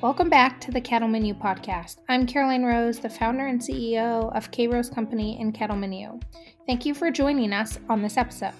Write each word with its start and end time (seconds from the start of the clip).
Welcome 0.00 0.28
back 0.28 0.60
to 0.60 0.70
the 0.70 0.82
Cattleman 0.82 1.24
U 1.24 1.34
podcast. 1.34 1.96
I'm 2.10 2.26
Caroline 2.26 2.62
Rose, 2.62 2.98
the 2.98 3.08
founder 3.08 3.46
and 3.46 3.58
CEO 3.58 4.30
of 4.36 4.50
K 4.50 4.68
Rose 4.68 4.90
Company 4.90 5.38
and 5.40 5.54
Cattleman 5.54 5.94
U. 5.94 6.20
Thank 6.66 6.84
you 6.84 6.92
for 6.92 7.10
joining 7.10 7.54
us 7.54 7.78
on 7.88 8.02
this 8.02 8.18
episode. 8.18 8.52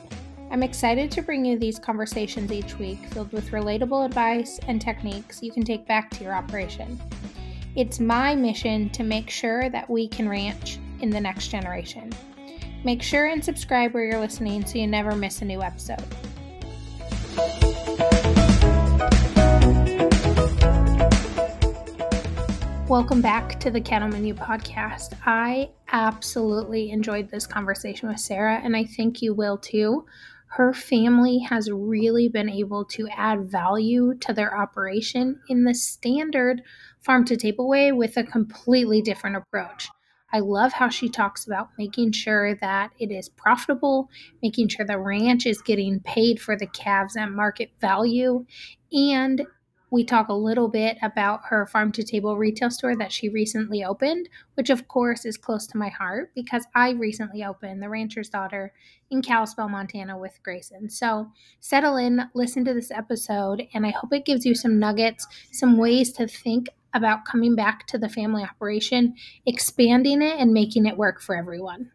I'm 0.51 0.62
excited 0.62 1.11
to 1.11 1.20
bring 1.20 1.45
you 1.45 1.59
these 1.59 1.79
conversations 1.79 2.51
each 2.51 2.79
week 2.79 2.98
filled 3.11 3.30
with 3.32 3.51
relatable 3.51 4.07
advice 4.07 4.59
and 4.69 4.80
techniques 4.80 5.43
you 5.43 5.53
can 5.53 5.64
take 5.64 5.87
back 5.87 6.11
to 6.12 6.25
your 6.25 6.35
operation. 6.35 6.98
It's 7.77 8.01
my 8.01 8.35
mission 8.35 8.89
to 8.91 9.03
make 9.03 9.29
sure 9.29 9.69
that 9.69 9.91
we 9.91 10.09
can 10.09 10.29
ranch 10.29 10.79
in 11.01 11.11
the 11.11 11.21
next 11.21 11.48
generation. 11.48 12.11
Make 12.85 13.01
sure 13.01 13.25
and 13.25 13.43
subscribe 13.43 13.95
where 13.95 14.05
you're 14.05 14.21
listening 14.21 14.66
so 14.66 14.77
you 14.77 14.87
never 14.87 15.16
miss 15.16 15.41
a 15.41 15.46
new 15.46 15.62
episode. 15.62 16.05
Welcome 22.87 23.23
back 23.23 23.59
to 23.60 23.70
the 23.70 23.80
Cattleman 23.80 24.27
U 24.27 24.34
podcast. 24.34 25.15
I 25.24 25.70
absolutely 25.93 26.91
enjoyed 26.91 27.30
this 27.30 27.47
conversation 27.47 28.10
with 28.10 28.20
Sara, 28.20 28.60
and 28.62 28.77
I 28.77 28.85
think 28.85 29.23
you 29.23 29.32
will 29.32 29.57
too. 29.57 30.05
Her 30.48 30.74
family 30.74 31.38
has 31.38 31.71
really 31.71 32.29
been 32.29 32.51
able 32.51 32.85
to 32.85 33.09
add 33.16 33.51
value 33.51 34.12
to 34.21 34.35
their 34.35 34.55
operation 34.55 35.41
in 35.48 35.65
the 35.65 35.74
standard 35.74 36.60
farm 37.01 37.24
to 37.24 37.37
table 37.38 37.66
way 37.66 37.93
with 37.93 38.19
a 38.19 38.24
completely 38.24 39.01
different 39.01 39.37
approach. 39.37 39.88
I 40.34 40.41
love 40.41 40.73
how 40.73 40.88
she 40.88 41.09
talks 41.09 41.47
about 41.47 41.69
making 41.79 42.11
sure 42.11 42.56
that 42.56 42.91
it 42.98 43.12
is 43.12 43.29
profitable, 43.29 44.11
making 44.43 44.66
sure 44.66 44.84
the 44.84 44.98
ranch 44.98 45.47
is 45.47 45.62
getting 45.62 46.01
paid 46.01 46.41
for 46.41 46.57
the 46.57 46.66
calves 46.66 47.16
at 47.16 47.30
market 47.30 47.70
value, 47.80 48.45
and 48.93 49.46
we 49.93 50.02
talk 50.02 50.27
a 50.29 50.35
little 50.35 50.68
bit 50.68 50.99
about 51.02 51.43
her 51.51 51.66
farm 51.68 51.93
to 51.93 52.02
table 52.02 52.37
retail 52.37 52.68
store 52.68 52.96
that 52.96 53.12
she 53.12 53.29
recently 53.29 53.85
opened, 53.85 54.29
which 54.55 54.68
of 54.68 54.88
course 54.88 55.24
is 55.24 55.37
close 55.37 55.68
to 55.68 55.79
my 55.79 55.88
heart 55.88 56.32
because 56.35 56.66
I 56.74 56.90
recently 56.90 57.45
opened 57.45 57.80
the 57.80 57.88
Rancher's 57.88 58.29
Daughter 58.29 58.73
in 59.12 59.23
Kalispell, 59.23 59.68
Montana 59.68 60.18
with 60.18 60.40
Grayson. 60.43 60.90
So 60.90 61.30
settle 61.60 61.96
in, 61.96 62.29
listen 62.35 62.65
to 62.65 62.74
this 62.74 62.90
episode, 62.90 63.68
and 63.73 63.87
I 63.87 63.90
hope 63.90 64.12
it 64.12 64.25
gives 64.25 64.44
you 64.44 64.56
some 64.56 64.81
nuggets, 64.81 65.28
some 65.53 65.78
ways 65.78 66.10
to 66.15 66.27
think 66.27 66.71
about 66.94 67.25
coming 67.25 67.54
back 67.56 67.87
to 67.88 67.98
the 67.98 68.09
family 68.09 68.42
operation, 68.42 69.14
expanding 69.44 70.22
it, 70.22 70.38
and 70.38 70.53
making 70.53 70.87
it 70.87 70.97
work 70.97 71.20
for 71.20 71.37
everyone. 71.37 71.91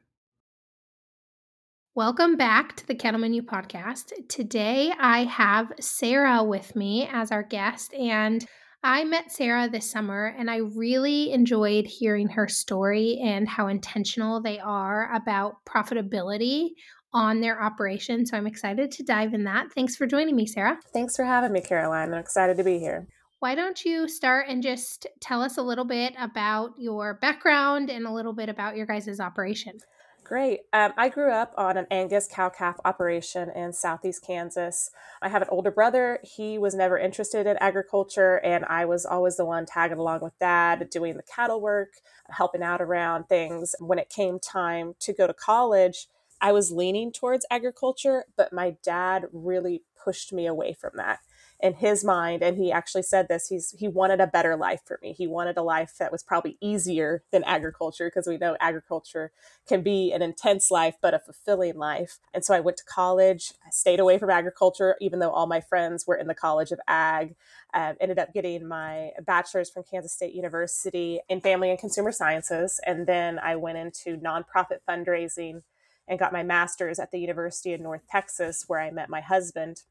Welcome 1.96 2.38
back 2.38 2.76
to 2.78 2.88
the 2.88 2.96
Cattleman 2.96 3.34
U 3.34 3.44
podcast. 3.44 4.12
Today 4.28 4.92
I 5.00 5.24
have 5.24 5.72
Sara 5.80 6.44
with 6.44 6.76
me 6.76 7.10
as 7.12 7.32
our 7.32 7.44
guest, 7.44 7.94
and 7.94 8.46
I 8.84 9.04
met 9.04 9.32
Sara 9.32 9.68
this 9.70 9.92
summer 9.92 10.34
and 10.38 10.50
I 10.50 10.58
really 10.58 11.34
enjoyed 11.34 11.86
hearing 11.86 12.30
her 12.30 12.48
story 12.48 13.20
and 13.22 13.48
how 13.48 13.68
intentional 13.68 14.42
they 14.42 14.60
are 14.60 15.14
about 15.14 15.66
profitability 15.66 16.70
on 17.12 17.42
their 17.42 17.62
operation. 17.62 18.26
So 18.26 18.38
I'm 18.38 18.48
excited 18.48 18.92
to 18.92 19.04
dive 19.04 19.34
in 19.34 19.44
that. 19.46 19.74
Thanks 19.74 19.98
for 19.98 20.08
joining 20.08 20.36
me, 20.36 20.46
Sara. 20.46 20.80
Thanks 20.94 21.18
for 21.18 21.26
having 21.26 21.52
me, 21.52 21.60
Caroline. 21.60 22.14
I'm 22.14 22.20
excited 22.20 22.56
to 22.58 22.64
be 22.64 22.80
here. 22.80 23.08
Why 23.40 23.56
don't 23.56 23.86
you 23.86 24.10
start 24.10 24.48
and 24.50 24.62
just 24.62 25.08
tell 25.22 25.42
us 25.42 25.58
a 25.58 25.62
little 25.62 25.86
bit 25.86 26.14
about 26.20 26.74
your 26.78 27.14
background 27.14 27.90
and 27.90 28.06
a 28.06 28.12
little 28.12 28.34
bit 28.34 28.50
about 28.50 28.76
your 28.76 28.86
guys' 28.86 29.22
operation? 29.22 29.80
Great. 30.26 30.60
Um, 30.74 30.92
I 30.98 31.08
grew 31.08 31.32
up 31.32 31.54
on 31.58 31.78
an 31.78 31.88
Angus 31.90 32.28
cow 32.30 32.50
calf 32.50 32.76
operation 32.84 33.50
in 33.56 33.72
southeast 33.72 34.26
Kansas. 34.28 34.92
I 35.22 35.30
have 35.30 35.42
an 35.42 35.48
older 35.50 35.72
brother. 35.72 36.20
He 36.22 36.58
was 36.58 36.76
never 36.76 37.00
interested 37.00 37.48
in 37.48 37.56
agriculture, 37.62 38.42
and 38.44 38.66
I 38.66 38.84
was 38.84 39.06
always 39.06 39.38
the 39.38 39.46
one 39.46 39.66
tagging 39.66 40.00
along 40.00 40.20
with 40.22 40.38
dad, 40.38 40.90
doing 40.90 41.16
the 41.16 41.24
cattle 41.24 41.62
work, 41.62 41.94
helping 42.30 42.62
out 42.62 42.82
around 42.82 43.30
things. 43.30 43.74
When 43.80 44.00
it 44.00 44.10
came 44.10 44.38
time 44.40 44.96
to 45.00 45.14
go 45.14 45.28
to 45.28 45.34
college, 45.34 46.08
I 46.42 46.52
was 46.52 46.74
leaning 46.74 47.14
towards 47.14 47.46
agriculture, 47.50 48.26
but 48.36 48.52
my 48.52 48.76
dad 48.84 49.28
really 49.32 49.84
pushed 50.04 50.34
me 50.34 50.46
away 50.46 50.74
from 50.74 50.92
that 50.98 51.20
in 51.62 51.74
his 51.74 52.06
mind 52.06 52.42
and 52.42 52.58
he 52.58 52.72
actually 52.72 53.02
said 53.04 53.28
this 53.28 53.48
he's 53.48 53.76
he 53.78 53.88
wanted 53.88 54.22
a 54.22 54.28
better 54.28 54.56
life 54.56 54.82
for 54.86 54.98
me. 55.02 55.12
He 55.12 55.28
wanted 55.28 55.58
a 55.58 55.62
life 55.62 55.96
that 56.00 56.12
was 56.12 56.24
probably 56.24 56.58
easier 56.62 57.24
than 57.32 57.44
agriculture 57.44 58.08
because 58.08 58.28
we 58.28 58.38
know 58.38 58.56
agriculture 58.62 59.32
can 59.68 59.82
be 59.82 60.14
an 60.14 60.22
intense 60.22 60.72
life 60.72 60.96
but 61.02 61.14
a 61.14 61.20
fulfilling 61.20 61.78
life. 61.78 62.20
And 62.34 62.46
so 62.46 62.54
i 62.54 62.62
went 62.62 62.78
to 62.78 62.86
college. 62.86 63.54
I 63.66 63.72
stayed 63.72 64.00
away 64.00 64.18
from 64.18 64.30
agriculture 64.30 64.96
even 65.02 65.20
though 65.20 65.32
all 65.32 65.48
my 65.48 65.60
friends 65.60 66.08
were 66.08 66.16
in 66.16 66.28
the 66.28 66.36
college 66.36 66.72
of 66.72 66.80
ag. 66.88 67.36
Um, 67.74 67.96
ended 68.00 68.18
up 68.18 68.34
getting 68.34 68.68
my 68.68 69.12
bachelor's 69.24 69.70
from 69.70 69.84
kansas 69.84 70.12
state 70.12 70.34
university 70.34 71.20
in 71.30 71.40
family 71.40 71.70
and 71.70 71.78
consumer 71.78 72.12
sciences 72.12 72.80
and 72.84 73.06
then 73.06 73.38
i 73.38 73.56
went 73.56 73.78
into 73.78 74.18
nonprofit 74.18 74.80
fundraising 74.90 75.62
and 76.08 76.18
got 76.18 76.34
my 76.34 76.42
master's 76.42 76.98
at 76.98 77.12
the 77.12 77.20
university 77.20 77.72
of 77.74 77.80
north 77.80 78.02
texas 78.10 78.64
where 78.66 78.80
i 78.80 78.90
met 78.90 79.08
my 79.08 79.22
husband 79.22 79.84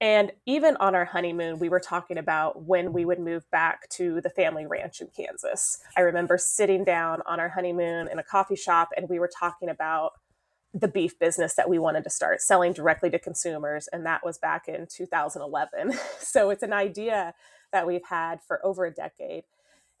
and 0.00 0.32
even 0.44 0.76
on 0.76 0.94
our 0.94 1.04
honeymoon, 1.04 1.58
we 1.58 1.68
were 1.68 1.80
talking 1.80 2.18
about 2.18 2.64
when 2.64 2.92
we 2.92 3.04
would 3.04 3.20
move 3.20 3.48
back 3.50 3.88
to 3.90 4.20
the 4.20 4.30
family 4.30 4.66
ranch 4.66 5.00
in 5.00 5.08
Kansas. 5.16 5.78
I 5.96 6.00
remember 6.00 6.36
sitting 6.36 6.84
down 6.84 7.22
on 7.26 7.40
our 7.40 7.50
honeymoon 7.50 8.08
in 8.08 8.18
a 8.18 8.22
coffee 8.22 8.56
shop 8.56 8.90
and 8.96 9.08
we 9.08 9.18
were 9.18 9.30
talking 9.38 9.68
about 9.68 10.12
the 10.74 10.88
beef 10.88 11.18
business 11.18 11.54
that 11.54 11.68
we 11.68 11.78
wanted 11.78 12.02
to 12.02 12.10
start 12.10 12.40
selling 12.40 12.72
directly 12.72 13.08
to 13.10 13.18
consumers. 13.18 13.88
And 13.92 14.04
that 14.04 14.24
was 14.24 14.38
back 14.38 14.66
in 14.66 14.88
2011. 14.92 15.92
so 16.18 16.50
it's 16.50 16.64
an 16.64 16.72
idea 16.72 17.32
that 17.72 17.86
we've 17.86 18.06
had 18.08 18.40
for 18.42 18.64
over 18.66 18.84
a 18.84 18.90
decade. 18.90 19.44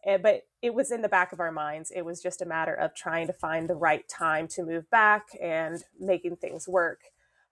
Eh, 0.04 0.18
but 0.18 0.42
it 0.60 0.74
was 0.74 0.90
in 0.90 1.02
the 1.02 1.08
back 1.08 1.32
of 1.32 1.40
our 1.40 1.52
minds. 1.52 1.92
It 1.94 2.04
was 2.04 2.20
just 2.20 2.42
a 2.42 2.46
matter 2.46 2.74
of 2.74 2.94
trying 2.94 3.28
to 3.28 3.32
find 3.32 3.68
the 3.68 3.76
right 3.76 4.06
time 4.08 4.48
to 4.48 4.64
move 4.64 4.90
back 4.90 5.28
and 5.40 5.82
making 5.98 6.36
things 6.36 6.68
work. 6.68 7.00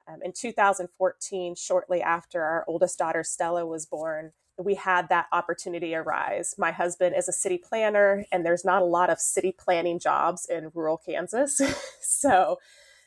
Um, 0.09 0.21
in 0.23 0.33
2014, 0.33 1.55
shortly 1.55 2.03
after 2.03 2.43
our 2.43 2.65
oldest 2.67 2.99
daughter 2.99 3.25
Stella 3.25 3.67
was 3.67 3.87
born, 3.87 4.33
we 4.59 4.75
had 4.75 5.09
that 5.09 5.27
opportunity 5.33 5.95
arise. 5.95 6.55
My 6.59 6.73
husband 6.73 7.15
is 7.17 7.29
a 7.29 7.33
city 7.33 7.59
planner, 7.59 8.25
and 8.31 8.45
there's 8.45 8.65
not 8.65 8.83
a 8.83 8.87
lot 8.87 9.11
of 9.11 9.19
city 9.19 9.55
planning 9.57 9.99
jobs 9.99 10.47
in 10.47 10.71
rural 10.75 10.99
Kansas. 10.99 11.61
so 12.01 12.59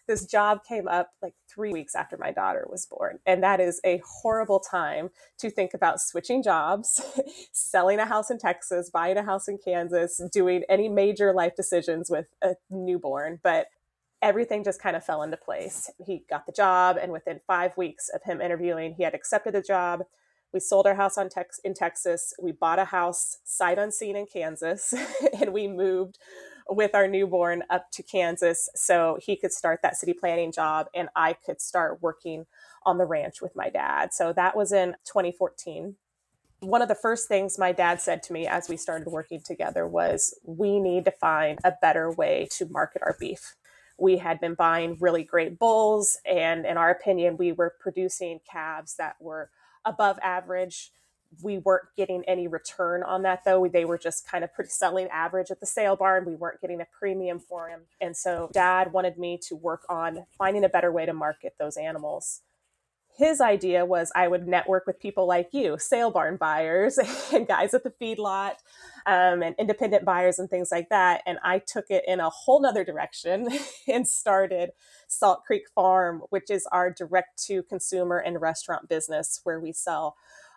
this 0.07 0.25
job 0.25 0.63
came 0.63 0.87
up 0.87 1.11
like 1.21 1.33
three 1.49 1.71
weeks 1.71 1.95
after 1.95 2.17
my 2.17 2.31
daughter 2.31 2.65
was 2.69 2.85
born. 2.85 3.19
And 3.25 3.41
that 3.43 3.59
is 3.59 3.79
a 3.83 4.01
horrible 4.05 4.59
time 4.59 5.09
to 5.39 5.49
think 5.49 5.73
about 5.73 6.01
switching 6.01 6.43
jobs, 6.43 7.01
selling 7.51 7.99
a 7.99 8.05
house 8.05 8.29
in 8.29 8.37
Texas, 8.37 8.89
buying 8.89 9.17
a 9.17 9.23
house 9.23 9.47
in 9.47 9.57
Kansas, 9.57 10.21
doing 10.31 10.63
any 10.69 10.89
major 10.89 11.33
life 11.33 11.55
decisions 11.55 12.09
with 12.09 12.27
a 12.43 12.55
newborn. 12.69 13.39
But 13.41 13.67
everything 14.25 14.63
just 14.63 14.81
kind 14.81 14.95
of 14.95 15.05
fell 15.05 15.21
into 15.21 15.37
place. 15.37 15.91
He 16.03 16.23
got 16.27 16.47
the 16.47 16.51
job, 16.51 16.97
and 16.99 17.11
within 17.11 17.39
five 17.45 17.77
weeks 17.77 18.09
of 18.09 18.23
him 18.23 18.41
interviewing, 18.41 18.95
he 18.95 19.03
had 19.03 19.13
accepted 19.13 19.53
the 19.53 19.61
job. 19.61 20.01
We 20.51 20.59
sold 20.59 20.87
our 20.87 20.95
house 20.95 21.17
Tex- 21.29 21.59
in 21.63 21.75
Texas. 21.75 22.33
We 22.41 22.51
bought 22.51 22.79
a 22.79 22.85
house 22.85 23.37
sight 23.43 23.77
unseen 23.77 24.15
in 24.15 24.25
Kansas, 24.25 24.95
and 25.39 25.53
we 25.53 25.67
moved 25.67 26.17
with 26.67 26.95
our 26.95 27.07
newborn 27.07 27.61
up 27.69 27.91
to 27.91 28.01
Kansas 28.01 28.67
so 28.73 29.19
he 29.21 29.35
could 29.35 29.53
start 29.53 29.81
that 29.83 29.95
city 29.95 30.13
planning 30.13 30.51
job, 30.51 30.87
and 30.95 31.09
I 31.15 31.33
could 31.33 31.61
start 31.61 32.01
working 32.01 32.47
on 32.83 32.97
the 32.97 33.05
ranch 33.05 33.43
with 33.43 33.55
my 33.55 33.69
dad. 33.69 34.11
So 34.11 34.33
that 34.33 34.57
was 34.57 34.71
in 34.71 34.95
2014 35.05 35.95
one 36.61 36.81
of 36.81 36.87
the 36.87 36.95
first 36.95 37.27
things 37.27 37.59
my 37.59 37.73
dad 37.73 38.01
said 38.01 38.23
to 38.23 38.33
me 38.33 38.47
as 38.47 38.69
we 38.69 38.77
started 38.77 39.07
working 39.09 39.41
together 39.41 39.85
was 39.85 40.33
we 40.45 40.79
need 40.79 41.05
to 41.05 41.11
find 41.11 41.59
a 41.63 41.73
better 41.79 42.09
way 42.09 42.47
to 42.49 42.65
market 42.67 43.03
our 43.05 43.15
beef 43.19 43.55
we 43.97 44.17
had 44.17 44.39
been 44.39 44.55
buying 44.55 44.97
really 44.99 45.23
great 45.23 45.57
bulls 45.57 46.17
and 46.25 46.65
in 46.65 46.77
our 46.77 46.89
opinion 46.89 47.37
we 47.37 47.51
were 47.51 47.73
producing 47.79 48.39
calves 48.49 48.95
that 48.95 49.15
were 49.19 49.49
above 49.85 50.19
average. 50.21 50.91
We 51.41 51.57
weren't 51.57 51.87
getting 51.97 52.23
any 52.25 52.47
return 52.47 53.03
on 53.03 53.23
that 53.23 53.43
though. 53.43 53.67
They 53.67 53.85
were 53.85 53.97
just 53.97 54.27
kind 54.27 54.43
of 54.43 54.53
pretty 54.53 54.69
selling 54.69 55.07
average 55.09 55.51
at 55.51 55.59
the 55.59 55.65
sale 55.65 55.95
barn. 55.95 56.25
We 56.25 56.35
weren't 56.35 56.61
getting 56.61 56.81
a 56.81 56.87
premium 56.97 57.39
for 57.39 57.69
them 57.69 57.81
and 58.01 58.15
so 58.15 58.49
dad 58.53 58.93
wanted 58.93 59.17
me 59.17 59.39
to 59.47 59.55
work 59.55 59.83
on 59.89 60.25
finding 60.37 60.63
a 60.63 60.69
better 60.69 60.91
way 60.91 61.05
to 61.05 61.13
market 61.13 61.55
those 61.59 61.77
animals 61.77 62.41
his 63.17 63.39
idea 63.39 63.85
was 63.85 64.11
I 64.15 64.27
would 64.27 64.47
network 64.47 64.85
with 64.85 64.99
people 64.99 65.25
like 65.25 65.49
you, 65.53 65.77
sale 65.79 66.11
barn 66.11 66.37
buyers 66.37 66.97
and 67.33 67.47
guys 67.47 67.73
at 67.73 67.83
the 67.83 67.93
feedlot 68.01 68.55
um, 69.05 69.41
and 69.41 69.55
independent 69.57 70.03
buyers 70.03 70.37
and 70.39 70.49
things 70.49 70.69
like 70.71 70.89
that. 70.89 71.21
And 71.25 71.37
I 71.43 71.59
took 71.59 71.85
it 71.89 72.03
in 72.07 72.19
a 72.19 72.29
whole 72.29 72.61
nother 72.61 72.83
direction 72.83 73.47
and 73.87 74.07
started 74.07 74.71
Salt 75.07 75.43
Creek 75.45 75.63
Farm, 75.73 76.23
which 76.29 76.49
is 76.49 76.67
our 76.71 76.91
direct 76.91 77.41
to 77.45 77.63
consumer 77.63 78.17
and 78.17 78.41
restaurant 78.41 78.89
business 78.89 79.39
where 79.43 79.59
we 79.59 79.71
sell 79.71 80.15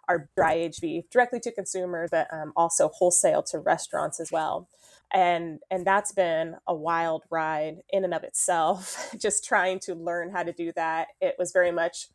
our 0.08 0.28
dry 0.36 0.54
aged 0.54 0.80
beef 0.80 1.10
directly 1.10 1.38
to 1.38 1.52
consumers, 1.52 2.08
but 2.10 2.26
um, 2.32 2.52
also 2.56 2.88
wholesale 2.88 3.42
to 3.42 3.58
restaurants 3.58 4.18
as 4.18 4.32
well 4.32 4.68
and 5.12 5.60
and 5.70 5.86
that's 5.86 6.12
been 6.12 6.56
a 6.66 6.74
wild 6.74 7.22
ride 7.30 7.78
in 7.90 8.04
and 8.04 8.12
of 8.12 8.24
itself 8.24 9.10
just 9.18 9.44
trying 9.44 9.78
to 9.78 9.94
learn 9.94 10.30
how 10.30 10.42
to 10.42 10.52
do 10.52 10.72
that 10.72 11.08
it 11.20 11.34
was 11.38 11.52
very 11.52 11.72
much 11.72 12.08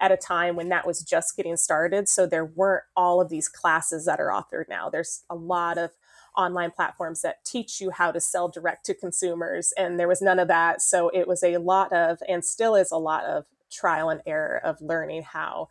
at 0.00 0.12
a 0.12 0.16
time 0.16 0.56
when 0.56 0.70
that 0.70 0.86
was 0.86 1.02
just 1.02 1.36
getting 1.36 1.56
started. 1.56 2.08
So 2.08 2.26
there 2.26 2.44
weren't 2.44 2.84
all 2.96 3.20
of 3.20 3.28
these 3.28 3.48
classes 3.48 4.06
that 4.06 4.20
are 4.20 4.28
authored 4.28 4.68
now. 4.68 4.88
There's 4.88 5.24
a 5.28 5.34
lot 5.34 5.78
of 5.78 5.90
online 6.36 6.70
platforms 6.70 7.22
that 7.22 7.44
teach 7.44 7.80
you 7.80 7.90
how 7.90 8.10
to 8.10 8.20
sell 8.20 8.48
direct 8.48 8.86
to 8.86 8.94
consumers, 8.94 9.72
and 9.76 9.98
there 9.98 10.08
was 10.08 10.22
none 10.22 10.38
of 10.38 10.48
that. 10.48 10.80
So 10.80 11.10
it 11.10 11.28
was 11.28 11.42
a 11.42 11.58
lot 11.58 11.92
of, 11.92 12.18
and 12.28 12.44
still 12.44 12.74
is 12.74 12.90
a 12.90 12.96
lot 12.96 13.24
of 13.24 13.44
trial 13.70 14.10
and 14.10 14.22
error 14.26 14.60
of 14.64 14.80
learning 14.80 15.22
how 15.22 15.68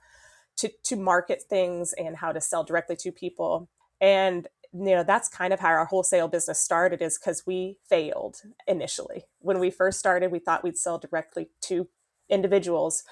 to, 0.57 0.69
to 0.83 0.95
market 0.95 1.43
things 1.49 1.93
and 1.93 2.17
how 2.17 2.31
to 2.31 2.41
sell 2.41 2.63
directly 2.63 2.95
to 2.97 3.11
people. 3.11 3.69
And 3.99 4.47
you 4.73 4.95
know 4.95 5.03
that's 5.03 5.27
kind 5.27 5.51
of 5.51 5.59
how 5.59 5.69
our 5.69 5.85
wholesale 5.85 6.27
business 6.27 6.59
started 6.59 7.01
is 7.01 7.17
because 7.17 7.43
we 7.47 7.77
failed 7.89 8.43
initially 8.67 9.23
when 9.39 9.59
we 9.59 9.71
first 9.71 9.97
started 9.97 10.31
we 10.31 10.37
thought 10.37 10.63
we'd 10.63 10.77
sell 10.77 10.99
directly 10.99 11.49
to 11.61 11.87
individuals 12.29 13.03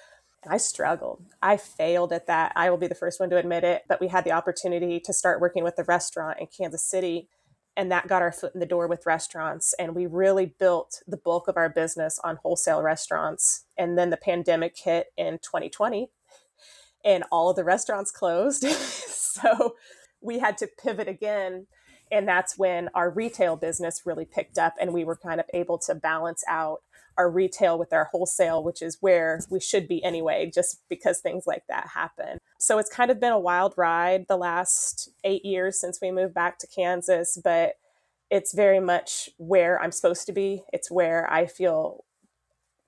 I 0.50 0.58
struggled. 0.58 1.24
I 1.42 1.58
failed 1.58 2.14
at 2.14 2.28
that. 2.28 2.54
I 2.56 2.70
will 2.70 2.78
be 2.78 2.88
the 2.88 2.96
first 2.96 3.20
one 3.20 3.30
to 3.30 3.38
admit 3.38 3.64
it. 3.64 3.84
But 3.88 4.02
we 4.02 4.08
had 4.08 4.24
the 4.24 4.32
opportunity 4.32 5.00
to 5.02 5.14
start 5.14 5.42
working 5.42 5.64
with 5.64 5.76
the 5.76 5.84
restaurant 5.84 6.40
in 6.40 6.48
Kansas 6.48 6.84
City. 6.84 7.28
And 7.76 7.92
that 7.92 8.08
got 8.08 8.22
our 8.22 8.32
foot 8.32 8.54
in 8.54 8.60
the 8.60 8.66
door 8.66 8.88
with 8.88 9.06
restaurants. 9.06 9.74
And 9.78 9.96
we 9.96 10.06
really 10.08 10.56
built 10.60 11.04
the 11.08 11.18
bulk 11.18 11.48
of 11.48 11.58
our 11.58 11.70
business 11.70 12.20
on 12.24 12.38
wholesale 12.38 12.82
restaurants. 12.82 13.66
And 13.78 13.98
then 13.98 14.10
the 14.10 14.18
pandemic 14.18 14.76
hit 14.78 15.08
in 15.16 15.34
2020, 15.40 16.10
and 17.06 17.24
all 17.32 17.50
of 17.52 17.56
the 17.56 17.64
restaurants 17.64 18.12
closed. 18.12 18.64
so 18.68 19.76
we 20.22 20.40
had 20.40 20.58
to 20.58 20.68
pivot 20.68 21.08
again. 21.08 21.68
And 22.12 22.28
that's 22.28 22.58
when 22.58 22.90
our 22.96 23.10
retail 23.10 23.58
business 23.58 24.04
really 24.06 24.26
picked 24.26 24.58
up, 24.58 24.76
and 24.80 24.94
we 24.94 25.04
were 25.04 25.18
kind 25.18 25.40
of 25.40 25.46
able 25.54 25.78
to 25.80 25.94
balance 25.94 26.44
out 26.48 26.82
our 27.18 27.30
retail 27.30 27.78
with 27.78 27.94
our 27.94 28.06
wholesale, 28.06 28.64
which 28.64 28.82
is 28.82 28.98
where 29.02 29.40
we 29.50 29.60
should 29.60 29.88
be 29.88 30.04
anyway, 30.04 30.52
just 30.54 30.82
because 30.90 31.20
things 31.20 31.46
like 31.48 31.64
that 31.68 31.88
happen. 31.94 32.38
So 32.60 32.78
it's 32.78 32.90
kind 32.90 33.12
of 33.12 33.20
been 33.20 33.32
a 33.32 33.40
wild 33.40 33.74
ride 33.78 34.26
the 34.28 34.38
last 34.38 35.10
eight 35.24 35.44
years 35.44 35.80
since 35.80 36.00
we 36.02 36.12
moved 36.12 36.34
back 36.34 36.60
to 36.60 36.68
Kansas, 36.68 37.40
but 37.44 37.74
it's 38.30 38.54
very 38.54 38.80
much 38.80 39.30
where 39.38 39.82
I'm 39.82 39.92
supposed 39.92 40.26
to 40.28 40.34
be. 40.34 40.64
It's 40.74 40.92
where 40.92 41.32
I 41.32 41.46
feel 41.46 42.04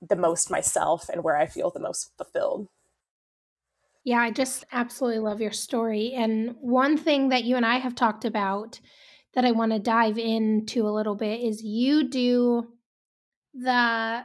the 0.01 0.15
most 0.15 0.49
myself 0.49 1.09
and 1.09 1.23
where 1.23 1.37
I 1.37 1.45
feel 1.45 1.69
the 1.69 1.79
most 1.79 2.11
fulfilled. 2.17 2.67
Yeah, 4.03 4.19
I 4.19 4.31
just 4.31 4.65
absolutely 4.71 5.19
love 5.19 5.41
your 5.41 5.51
story. 5.51 6.13
And 6.13 6.55
one 6.61 6.97
thing 6.97 7.29
that 7.29 7.43
you 7.43 7.55
and 7.55 7.65
I 7.65 7.79
have 7.79 7.95
talked 7.95 8.25
about 8.25 8.79
that 9.33 9.45
I 9.45 9.51
want 9.51 9.71
to 9.71 9.79
dive 9.79 10.17
into 10.17 10.87
a 10.87 10.91
little 10.91 11.15
bit 11.15 11.41
is 11.41 11.61
you 11.63 12.09
do 12.09 12.69
the 13.63 14.21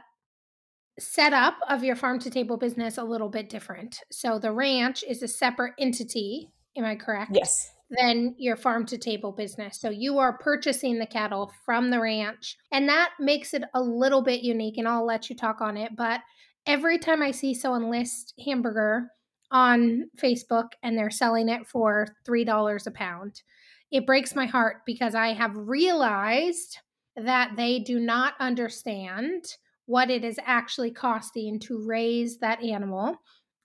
setup 0.97 1.57
of 1.69 1.83
your 1.83 1.95
farm 1.95 2.19
to 2.19 2.29
table 2.29 2.57
business 2.57 2.97
a 2.97 3.03
little 3.03 3.29
bit 3.29 3.49
different. 3.49 3.99
So 4.11 4.39
the 4.39 4.51
ranch 4.51 5.03
is 5.07 5.21
a 5.21 5.27
separate 5.27 5.73
entity. 5.77 6.51
Am 6.77 6.85
I 6.85 6.95
correct? 6.95 7.31
Yes. 7.33 7.71
Than 7.89 8.35
your 8.37 8.55
farm 8.55 8.85
to 8.87 8.97
table 8.97 9.31
business. 9.31 9.79
So 9.79 9.89
you 9.89 10.17
are 10.17 10.37
purchasing 10.37 10.97
the 10.97 11.05
cattle 11.05 11.51
from 11.65 11.91
the 11.91 11.99
ranch, 11.99 12.57
and 12.71 12.89
that 12.89 13.11
makes 13.19 13.53
it 13.53 13.63
a 13.73 13.81
little 13.81 14.23
bit 14.23 14.41
unique. 14.41 14.77
And 14.77 14.87
I'll 14.87 15.05
let 15.05 15.29
you 15.29 15.35
talk 15.35 15.61
on 15.61 15.77
it. 15.77 15.91
But 15.95 16.21
every 16.65 16.97
time 16.97 17.21
I 17.21 17.31
see 17.31 17.53
someone 17.53 17.91
list 17.91 18.33
hamburger 18.43 19.11
on 19.51 20.09
Facebook 20.17 20.69
and 20.81 20.97
they're 20.97 21.11
selling 21.11 21.47
it 21.47 21.67
for 21.67 22.07
$3 22.27 22.87
a 22.87 22.91
pound, 22.91 23.43
it 23.91 24.07
breaks 24.07 24.33
my 24.33 24.47
heart 24.47 24.77
because 24.85 25.13
I 25.13 25.33
have 25.33 25.55
realized 25.55 26.79
that 27.15 27.55
they 27.55 27.79
do 27.79 27.99
not 27.99 28.33
understand 28.39 29.45
what 29.85 30.09
it 30.09 30.23
is 30.23 30.39
actually 30.45 30.91
costing 30.91 31.59
to 31.59 31.85
raise 31.85 32.37
that 32.37 32.63
animal 32.63 33.15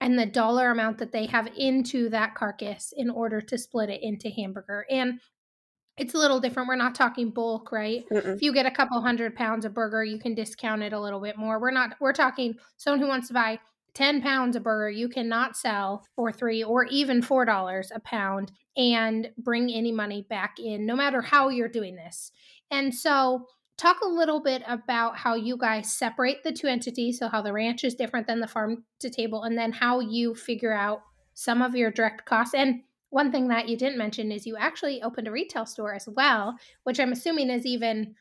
and 0.01 0.19
the 0.19 0.27
dollar 0.27 0.71
amount 0.71 0.99
that 0.99 1.13
they 1.13 1.27
have 1.27 1.49
into 1.57 2.09
that 2.11 2.35
carcass 2.35 2.93
in 2.97 3.11
order 3.11 3.41
to 3.41 3.59
split 3.59 3.91
it 3.91 4.03
into 4.03 4.31
hamburger. 4.31 4.87
And 4.91 5.21
it's 5.97 6.15
a 6.15 6.19
little 6.19 6.41
different. 6.41 6.69
We're 6.69 6.77
not 6.77 6.95
talking 6.95 7.31
bulk, 7.31 7.73
right? 7.73 8.05
Mm-mm. 8.11 8.35
If 8.35 8.43
you 8.43 8.55
get 8.55 8.65
a 8.65 8.71
couple 8.71 9.01
hundred 9.01 9.35
pounds 9.35 9.65
of 9.65 9.75
burger, 9.75 10.03
you 10.05 10.19
can 10.19 10.35
discount 10.35 10.83
it 10.83 10.95
a 10.95 11.01
little 11.01 11.21
bit 11.21 11.37
more. 11.37 11.61
We're 11.61 11.71
not, 11.71 11.97
we're 12.01 12.15
talking 12.15 12.55
someone 12.79 13.01
who 13.01 13.09
wants 13.09 13.29
to 13.29 13.35
buy 13.35 13.59
10 13.95 14.23
pounds 14.23 14.57
of 14.57 14.63
burger 14.63 14.91
you 14.91 15.09
cannot 15.09 15.57
sell 15.57 16.05
for 16.15 16.33
three 16.33 16.63
or 16.63 16.85
even 16.87 17.23
four 17.23 17.45
dollars 17.45 17.91
a 17.95 18.01
pound 18.01 18.53
and 18.77 19.31
bring 19.39 19.71
any 19.71 19.93
money 19.93 20.27
back 20.29 20.59
in 20.59 20.87
no 20.87 20.97
matter 20.97 21.21
how 21.23 21.49
you're 21.49 21.69
doing 21.69 21.97
this. 21.97 22.33
And 22.71 22.95
so 22.95 23.47
talk 23.77 24.01
a 24.03 24.09
little 24.09 24.41
bit 24.41 24.63
about 24.69 25.17
how 25.17 25.35
you 25.35 25.57
guys 25.57 25.93
separate 25.93 26.43
the 26.45 26.53
two 26.53 26.67
entities 26.67 27.19
so 27.19 27.29
how 27.29 27.43
the 27.43 27.53
ranch 27.53 27.83
is 27.83 27.95
different 27.95 28.27
than 28.27 28.41
the 28.41 28.47
farm 28.47 28.85
to 29.01 29.11
table 29.11 29.43
and 29.45 29.57
then 29.57 29.73
how 29.73 30.01
you 30.01 30.35
figure 30.35 30.73
out 30.73 31.03
some 31.35 31.63
of 31.63 31.75
your 31.75 31.91
direct 31.91 32.27
costs. 32.27 32.55
And 32.55 32.83
one 33.11 33.33
thing 33.33 33.49
that 33.49 33.69
you 33.69 33.77
didn't 33.77 33.99
mention 33.99 34.33
is 34.33 34.47
you 34.47 34.57
actually 34.57 35.03
opened 35.03 35.29
a 35.29 35.33
retail 35.33 35.67
store 35.67 35.95
as 35.95 36.09
well 36.09 36.57
which 36.85 36.99
i'm 36.99 37.13
assuming 37.13 37.51
is 37.51 37.67
even 37.67 38.15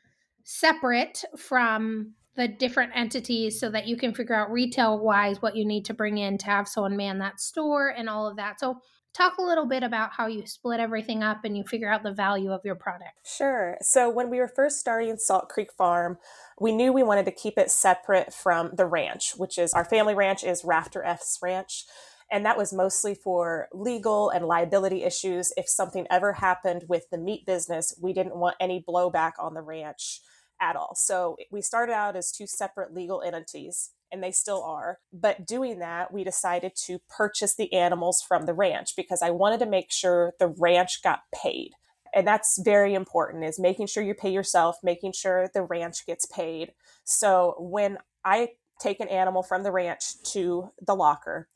separate 0.43 1.23
from 1.37 2.13
the 2.39 2.47
different 2.47 2.93
entities 2.95 3.59
so 3.59 3.69
that 3.69 3.85
you 3.85 3.97
can 3.97 4.13
figure 4.13 4.33
out 4.33 4.49
retail 4.49 4.97
wise 4.97 5.41
what 5.41 5.57
you 5.57 5.65
need 5.65 5.83
to 5.83 5.93
bring 5.93 6.17
in 6.17 6.37
to 6.37 6.45
have 6.45 6.69
someone 6.69 6.95
man 6.95 7.19
that 7.19 7.37
store 7.37 7.89
and 7.89 8.07
all 8.07 8.25
of 8.25 8.37
that 8.37 8.57
so 8.59 8.79
talk 9.13 9.37
a 9.37 9.43
little 9.43 9.65
bit 9.67 9.83
about 9.83 10.11
how 10.13 10.25
you 10.25 10.47
split 10.47 10.79
everything 10.79 11.21
up 11.21 11.43
and 11.43 11.57
you 11.57 11.63
figure 11.65 11.91
out 11.91 12.01
the 12.01 12.13
value 12.13 12.51
of 12.51 12.61
your 12.63 12.75
product. 12.75 13.11
Sure. 13.25 13.75
So, 13.81 14.09
when 14.09 14.29
we 14.29 14.37
were 14.37 14.47
first 14.47 14.79
starting 14.79 15.17
Salt 15.17 15.49
Creek 15.49 15.73
Farm, 15.75 16.19
we 16.61 16.71
knew 16.71 16.93
we 16.93 17.03
wanted 17.03 17.25
to 17.25 17.31
keep 17.31 17.57
it 17.57 17.71
separate 17.71 18.33
from 18.33 18.71
the 18.75 18.85
ranch, 18.85 19.33
which 19.35 19.57
is 19.57 19.73
our 19.73 19.83
family 19.83 20.13
ranch 20.13 20.43
is 20.43 20.63
Rafter 20.63 21.03
S 21.03 21.39
Ranch. 21.41 21.85
And 22.31 22.45
that 22.45 22.57
was 22.57 22.71
mostly 22.71 23.15
for 23.15 23.67
legal 23.73 24.29
and 24.29 24.45
liability 24.45 25.03
issues. 25.03 25.51
If 25.57 25.67
something 25.67 26.05
ever 26.11 26.33
happened 26.33 26.83
with 26.87 27.09
the 27.09 27.17
meat 27.17 27.47
business, 27.47 27.97
we 27.99 28.13
didn't 28.13 28.37
want 28.37 28.55
any 28.59 28.85
blowback 28.87 29.31
on 29.39 29.55
the 29.55 29.61
ranch 29.61 30.21
at 30.61 30.75
all. 30.75 30.95
So 30.95 31.37
we 31.51 31.61
started 31.61 31.93
out 31.93 32.15
as 32.15 32.31
two 32.31 32.47
separate 32.47 32.93
legal 32.93 33.21
entities 33.21 33.91
and 34.11 34.23
they 34.23 34.31
still 34.31 34.63
are. 34.63 34.99
But 35.13 35.45
doing 35.45 35.79
that, 35.79 36.11
we 36.11 36.23
decided 36.23 36.73
to 36.85 36.99
purchase 37.09 37.55
the 37.55 37.71
animals 37.73 38.23
from 38.27 38.45
the 38.45 38.53
ranch 38.53 38.95
because 38.95 39.21
I 39.21 39.29
wanted 39.29 39.59
to 39.59 39.65
make 39.65 39.91
sure 39.91 40.33
the 40.39 40.47
ranch 40.47 41.01
got 41.03 41.21
paid. 41.33 41.71
And 42.13 42.27
that's 42.27 42.59
very 42.63 42.95
important 42.95 43.43
is 43.43 43.59
making 43.59 43.87
sure 43.87 44.03
you 44.03 44.15
pay 44.15 44.31
yourself, 44.31 44.77
making 44.83 45.13
sure 45.13 45.49
the 45.53 45.61
ranch 45.61 46.05
gets 46.07 46.25
paid. 46.25 46.73
So 47.03 47.55
when 47.59 47.99
I 48.25 48.49
take 48.81 48.99
an 48.99 49.09
animal 49.09 49.43
from 49.43 49.63
the 49.63 49.71
ranch 49.71 50.21
to 50.33 50.71
the 50.81 50.95
locker, 50.95 51.49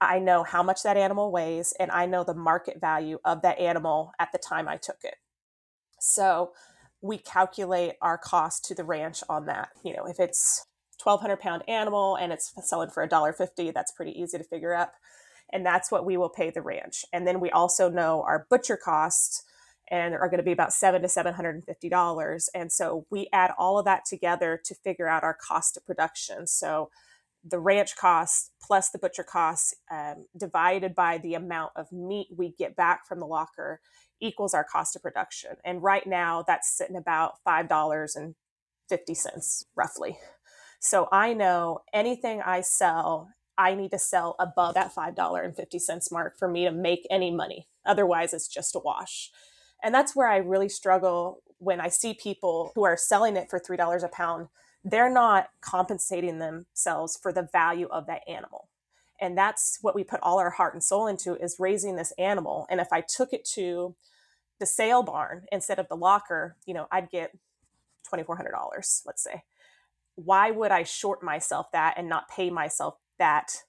I 0.00 0.18
know 0.18 0.42
how 0.42 0.62
much 0.62 0.82
that 0.82 0.96
animal 0.96 1.30
weighs 1.30 1.72
and 1.78 1.90
I 1.90 2.06
know 2.06 2.24
the 2.24 2.34
market 2.34 2.80
value 2.80 3.18
of 3.24 3.42
that 3.42 3.58
animal 3.58 4.12
at 4.18 4.32
the 4.32 4.38
time 4.38 4.68
I 4.68 4.76
took 4.76 4.98
it. 5.04 5.16
So 6.00 6.52
we 7.06 7.18
calculate 7.18 7.94
our 8.02 8.18
cost 8.18 8.64
to 8.66 8.74
the 8.74 8.84
ranch 8.84 9.22
on 9.28 9.46
that. 9.46 9.70
You 9.84 9.94
know, 9.94 10.06
if 10.06 10.20
it's 10.20 10.66
1200 11.02 11.40
pound 11.40 11.62
animal 11.68 12.16
and 12.16 12.32
it's 12.32 12.52
selling 12.62 12.90
for 12.90 13.02
a 13.02 13.08
dollar 13.08 13.32
50 13.32 13.70
that's 13.70 13.92
pretty 13.92 14.18
easy 14.20 14.38
to 14.38 14.44
figure 14.44 14.74
up. 14.74 14.94
And 15.52 15.64
that's 15.64 15.92
what 15.92 16.04
we 16.04 16.16
will 16.16 16.28
pay 16.28 16.50
the 16.50 16.62
ranch. 16.62 17.04
And 17.12 17.26
then 17.26 17.38
we 17.38 17.50
also 17.50 17.88
know 17.88 18.22
our 18.22 18.46
butcher 18.50 18.76
costs 18.76 19.44
and 19.88 20.14
are 20.14 20.28
going 20.28 20.38
to 20.38 20.44
be 20.44 20.52
about 20.52 20.72
seven 20.72 21.02
to 21.02 21.08
seven 21.08 21.34
hundred 21.34 21.54
and 21.54 21.64
fifty 21.64 21.88
dollars. 21.88 22.50
And 22.54 22.72
so 22.72 23.06
we 23.10 23.28
add 23.32 23.52
all 23.56 23.78
of 23.78 23.84
that 23.84 24.04
together 24.04 24.60
to 24.64 24.74
figure 24.74 25.08
out 25.08 25.22
our 25.22 25.34
cost 25.34 25.76
of 25.76 25.86
production. 25.86 26.48
So 26.48 26.90
the 27.48 27.60
ranch 27.60 27.96
cost 27.96 28.50
plus 28.60 28.90
the 28.90 28.98
butcher 28.98 29.22
costs 29.22 29.74
um, 29.90 30.26
divided 30.36 30.94
by 30.94 31.18
the 31.18 31.34
amount 31.34 31.72
of 31.76 31.92
meat 31.92 32.28
we 32.36 32.52
get 32.58 32.74
back 32.74 33.06
from 33.06 33.20
the 33.20 33.26
locker 33.26 33.80
equals 34.20 34.54
our 34.54 34.64
cost 34.64 34.96
of 34.96 35.02
production 35.02 35.50
and 35.64 35.82
right 35.82 36.06
now 36.06 36.42
that's 36.46 36.70
sitting 36.70 36.96
about 36.96 37.34
five 37.44 37.68
dollars 37.68 38.16
and 38.16 38.34
50 38.88 39.14
cents 39.14 39.64
roughly 39.76 40.18
so 40.80 41.08
I 41.10 41.32
know 41.32 41.80
anything 41.92 42.42
I 42.42 42.60
sell, 42.60 43.30
I 43.58 43.74
need 43.74 43.90
to 43.92 43.98
sell 43.98 44.36
above 44.38 44.74
that 44.74 44.94
$5.50 44.94 46.12
mark 46.12 46.38
for 46.38 46.48
me 46.48 46.64
to 46.64 46.70
make 46.70 47.06
any 47.10 47.30
money. 47.30 47.68
Otherwise, 47.84 48.34
it's 48.34 48.48
just 48.48 48.76
a 48.76 48.80
wash. 48.80 49.30
And 49.82 49.94
that's 49.94 50.14
where 50.14 50.28
I 50.28 50.36
really 50.36 50.68
struggle 50.68 51.42
when 51.58 51.80
I 51.80 51.88
see 51.88 52.14
people 52.14 52.72
who 52.74 52.84
are 52.84 52.96
selling 52.96 53.36
it 53.36 53.48
for 53.48 53.58
$3 53.58 54.02
a 54.02 54.08
pound. 54.08 54.48
They're 54.84 55.10
not 55.10 55.48
compensating 55.60 56.38
themselves 56.38 57.18
for 57.20 57.32
the 57.32 57.48
value 57.52 57.88
of 57.90 58.06
that 58.06 58.22
animal. 58.28 58.68
And 59.20 59.36
that's 59.36 59.78
what 59.82 59.94
we 59.94 60.04
put 60.04 60.20
all 60.22 60.38
our 60.38 60.50
heart 60.50 60.74
and 60.74 60.82
soul 60.82 61.06
into 61.06 61.36
is 61.36 61.56
raising 61.58 61.96
this 61.96 62.12
animal. 62.18 62.66
And 62.70 62.80
if 62.80 62.88
I 62.92 63.00
took 63.00 63.32
it 63.32 63.44
to 63.54 63.94
the 64.58 64.66
sale 64.66 65.02
barn 65.02 65.44
instead 65.52 65.78
of 65.78 65.88
the 65.88 65.96
locker, 65.96 66.56
you 66.66 66.74
know, 66.74 66.86
I'd 66.90 67.10
get 67.10 67.36
$2,400, 68.12 69.02
let's 69.06 69.22
say 69.22 69.42
why 70.16 70.50
would 70.50 70.70
I 70.70 70.82
short 70.82 71.22
myself 71.22 71.70
that 71.72 71.94
and 71.96 72.08
not 72.08 72.28
pay 72.28 72.50
myself 72.50 72.96
that 73.18 73.62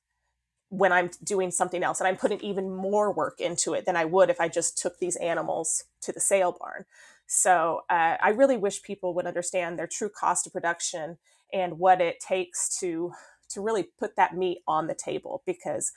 when 0.69 0.91
I'm 0.91 1.11
doing 1.23 1.51
something 1.51 1.83
else? 1.83 1.99
And 1.99 2.07
I'm 2.07 2.17
putting 2.17 2.39
even 2.39 2.73
more 2.73 3.11
work 3.11 3.39
into 3.39 3.73
it 3.73 3.85
than 3.85 3.95
I 3.95 4.05
would 4.05 4.29
if 4.29 4.41
I 4.41 4.47
just 4.47 4.77
took 4.77 4.97
these 4.97 5.17
animals 5.17 5.83
to 6.01 6.11
the 6.11 6.19
sale 6.19 6.55
barn. 6.57 6.85
So 7.27 7.81
uh, 7.89 8.15
I 8.21 8.29
really 8.29 8.57
wish 8.57 8.81
people 8.81 9.13
would 9.13 9.27
understand 9.27 9.77
their 9.77 9.87
true 9.87 10.09
cost 10.09 10.47
of 10.47 10.53
production 10.53 11.17
and 11.53 11.77
what 11.77 11.99
it 12.01 12.21
takes 12.21 12.79
to 12.79 13.11
to 13.49 13.61
really 13.61 13.83
put 13.99 14.15
that 14.15 14.35
meat 14.35 14.59
on 14.67 14.87
the 14.87 14.95
table 14.95 15.43
because 15.45 15.91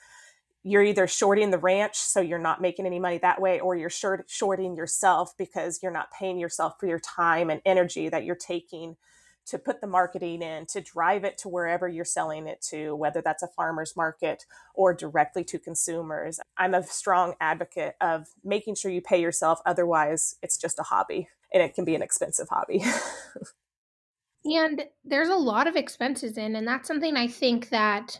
you're 0.63 0.83
either 0.83 1.07
shorting 1.07 1.49
the 1.49 1.57
ranch 1.57 1.97
so 1.97 2.21
you're 2.21 2.37
not 2.37 2.61
making 2.61 2.85
any 2.85 2.99
money 2.99 3.17
that 3.17 3.41
way 3.41 3.59
or 3.59 3.75
you're 3.75 3.89
short, 3.89 4.25
shorting 4.27 4.75
yourself 4.75 5.35
because 5.37 5.79
you're 5.81 5.91
not 5.91 6.11
paying 6.11 6.37
yourself 6.37 6.79
for 6.79 6.85
your 6.85 6.99
time 6.99 7.49
and 7.49 7.61
energy 7.65 8.09
that 8.09 8.23
you're 8.23 8.35
taking 8.35 8.95
to 9.43 9.57
put 9.57 9.81
the 9.81 9.87
marketing 9.87 10.43
in 10.43 10.67
to 10.67 10.79
drive 10.81 11.23
it 11.23 11.37
to 11.39 11.49
wherever 11.49 11.87
you're 11.87 12.05
selling 12.05 12.47
it 12.47 12.61
to 12.61 12.95
whether 12.95 13.21
that's 13.21 13.41
a 13.41 13.47
farmers 13.47 13.95
market 13.97 14.45
or 14.75 14.93
directly 14.93 15.43
to 15.43 15.57
consumers. 15.57 16.39
I'm 16.57 16.75
a 16.75 16.83
strong 16.83 17.33
advocate 17.41 17.95
of 17.99 18.27
making 18.43 18.75
sure 18.75 18.91
you 18.91 19.01
pay 19.01 19.19
yourself 19.19 19.59
otherwise 19.65 20.35
it's 20.43 20.57
just 20.57 20.77
a 20.77 20.83
hobby 20.83 21.27
and 21.51 21.63
it 21.63 21.73
can 21.73 21.85
be 21.85 21.95
an 21.95 22.03
expensive 22.03 22.49
hobby 22.49 22.83
and 24.45 24.83
there's 25.03 25.29
a 25.29 25.35
lot 25.35 25.67
of 25.67 25.75
expenses 25.75 26.37
in 26.37 26.55
and 26.55 26.67
that's 26.67 26.87
something 26.87 27.15
i 27.15 27.27
think 27.27 27.69
that 27.69 28.19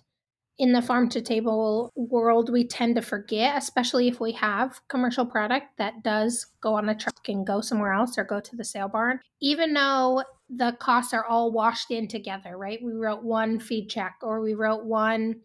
in 0.60 0.74
the 0.74 0.82
farm 0.82 1.10
to 1.10 1.22
table 1.22 1.92
world 1.96 2.52
we 2.52 2.66
tend 2.66 2.96
to 2.96 3.02
forget 3.02 3.58
especially 3.58 4.08
if 4.08 4.20
we 4.20 4.32
have 4.32 4.80
commercial 4.88 5.26
product 5.26 5.66
that 5.78 6.04
does 6.04 6.48
go 6.62 6.76
on 6.76 6.90
a 6.90 6.96
truck 6.96 7.28
and 7.28 7.48
go 7.48 7.62
somewhere 7.62 7.94
else 7.94 8.18
or 8.18 8.24
go 8.24 8.40
to 8.40 8.56
the 8.56 8.64
sale 8.64 8.88
barn 8.88 9.20
even 9.40 9.74
though 9.74 10.22
the 10.54 10.76
costs 10.80 11.14
are 11.14 11.26
all 11.26 11.52
washed 11.52 11.92
in 11.92 12.08
together, 12.08 12.58
right? 12.58 12.80
We 12.84 12.92
wrote 12.92 13.24
one 13.24 13.60
feed 13.60 13.88
check 13.88 14.18
or 14.22 14.42
we 14.42 14.54
wrote 14.54 14.84
one 14.84 15.42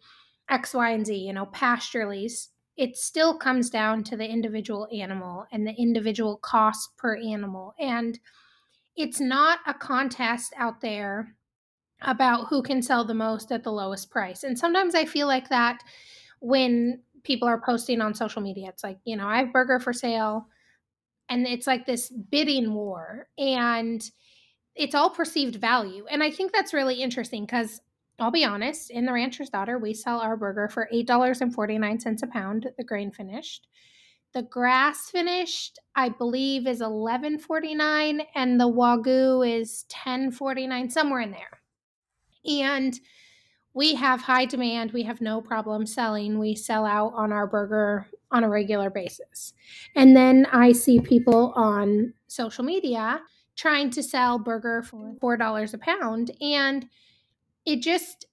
X, 0.49 0.73
Y, 0.73 0.91
and 0.91 1.05
Z, 1.05 1.15
you 1.15 1.33
know, 1.33 1.45
pasture 1.47 2.07
lease. 2.09 2.49
It 2.75 2.97
still 2.97 3.37
comes 3.37 3.69
down 3.69 4.03
to 4.05 4.17
the 4.17 4.27
individual 4.27 4.87
animal 4.93 5.45
and 5.51 5.65
the 5.65 5.73
individual 5.73 6.37
cost 6.37 6.95
per 6.97 7.15
animal. 7.15 7.73
And 7.79 8.19
it's 8.97 9.19
not 9.19 9.59
a 9.65 9.73
contest 9.73 10.53
out 10.57 10.81
there 10.81 11.35
about 12.01 12.47
who 12.47 12.61
can 12.61 12.81
sell 12.81 13.05
the 13.05 13.13
most 13.13 13.51
at 13.51 13.63
the 13.63 13.71
lowest 13.71 14.09
price. 14.09 14.43
And 14.43 14.57
sometimes 14.57 14.95
I 14.95 15.05
feel 15.05 15.27
like 15.27 15.49
that 15.49 15.81
when 16.39 16.99
people 17.23 17.47
are 17.47 17.61
posting 17.61 18.01
on 18.01 18.13
social 18.13 18.41
media. 18.41 18.69
It's 18.69 18.83
like, 18.83 18.97
you 19.03 19.15
know, 19.15 19.27
I 19.27 19.39
have 19.39 19.53
burger 19.53 19.79
for 19.79 19.93
sale. 19.93 20.47
And 21.29 21.45
it's 21.45 21.67
like 21.67 21.85
this 21.85 22.09
bidding 22.09 22.73
war. 22.73 23.27
And 23.37 24.01
it's 24.75 24.95
all 24.95 25.09
perceived 25.09 25.55
value. 25.55 26.05
And 26.09 26.23
I 26.23 26.31
think 26.31 26.53
that's 26.53 26.73
really 26.73 27.01
interesting 27.01 27.45
because 27.45 27.81
I'll 28.19 28.31
be 28.31 28.45
honest, 28.45 28.89
in 28.89 29.05
the 29.05 29.13
Rancher's 29.13 29.49
Daughter, 29.49 29.77
we 29.77 29.93
sell 29.93 30.19
our 30.19 30.37
burger 30.37 30.69
for 30.69 30.89
$8.49 30.91 32.23
a 32.23 32.27
pound, 32.27 32.69
the 32.77 32.83
grain 32.83 33.11
finished. 33.11 33.67
The 34.33 34.43
grass 34.43 35.09
finished, 35.09 35.79
I 35.95 36.09
believe, 36.09 36.67
is 36.67 36.81
$11.49 36.81 38.25
and 38.35 38.59
the 38.59 38.69
Wagyu 38.71 39.47
is 39.47 39.85
$10.49, 39.89 40.91
somewhere 40.91 41.21
in 41.21 41.31
there. 41.31 41.61
And 42.45 42.99
we 43.73 43.95
have 43.95 44.21
high 44.21 44.45
demand. 44.45 44.91
We 44.91 45.03
have 45.03 45.21
no 45.21 45.41
problem 45.41 45.85
selling. 45.85 46.39
We 46.39 46.55
sell 46.55 46.85
out 46.85 47.13
on 47.15 47.31
our 47.31 47.47
burger 47.47 48.07
on 48.31 48.43
a 48.43 48.49
regular 48.49 48.89
basis. 48.89 49.53
And 49.95 50.15
then 50.15 50.47
I 50.51 50.71
see 50.71 50.99
people 50.99 51.53
on 51.55 52.13
social 52.27 52.63
media 52.63 53.21
trying 53.55 53.89
to 53.91 54.03
sell 54.03 54.39
burger 54.39 54.83
for 54.83 55.13
four 55.19 55.35
dollars 55.35 55.73
a 55.73 55.77
pound 55.77 56.31
and 56.41 56.87
it 57.65 57.81
just 57.81 58.25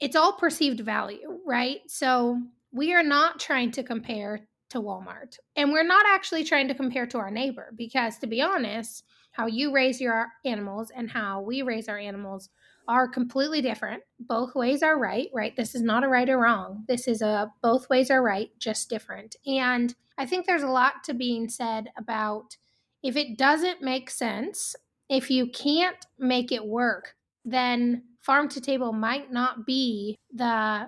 it's 0.00 0.16
all 0.16 0.32
perceived 0.32 0.80
value 0.80 1.38
right 1.46 1.80
so 1.86 2.40
we 2.72 2.92
are 2.92 3.04
not 3.04 3.38
trying 3.38 3.70
to 3.70 3.82
compare 3.82 4.48
to 4.72 4.80
walmart. 4.80 5.38
And 5.56 5.72
we're 5.72 5.86
not 5.86 6.04
actually 6.08 6.44
trying 6.44 6.68
to 6.68 6.74
compare 6.74 7.06
to 7.06 7.18
our 7.18 7.30
neighbor 7.30 7.72
because 7.76 8.18
to 8.18 8.26
be 8.26 8.42
honest 8.42 9.04
how 9.32 9.46
you 9.46 9.72
raise 9.72 10.00
your 10.00 10.28
animals 10.44 10.90
and 10.94 11.10
how 11.10 11.40
we 11.40 11.62
raise 11.62 11.88
our 11.88 11.98
animals 11.98 12.50
are 12.88 13.08
completely 13.08 13.62
different. 13.62 14.02
Both 14.18 14.54
ways 14.54 14.82
are 14.82 14.98
right 14.98 15.28
right? 15.32 15.54
This 15.56 15.74
is 15.74 15.82
not 15.82 16.04
a 16.04 16.08
right 16.08 16.28
or 16.28 16.38
wrong. 16.38 16.84
This 16.88 17.06
is 17.06 17.22
a 17.22 17.52
both 17.62 17.88
ways 17.88 18.10
are 18.10 18.22
right 18.22 18.50
just 18.58 18.90
different. 18.90 19.36
And 19.46 19.94
i 20.18 20.26
think 20.26 20.46
there's 20.46 20.62
a 20.62 20.68
lot 20.68 21.04
to 21.04 21.14
being 21.14 21.48
said 21.48 21.88
about 21.96 22.56
if 23.02 23.16
it 23.16 23.36
doesn't 23.36 23.82
make 23.82 24.10
sense, 24.10 24.76
if 25.08 25.30
you 25.30 25.48
can't 25.48 26.06
make 26.18 26.52
it 26.52 26.64
work, 26.64 27.14
then 27.44 28.04
farm 28.20 28.48
to 28.48 28.60
table 28.60 28.92
might 28.92 29.32
not 29.32 29.66
be 29.66 30.16
the 30.32 30.86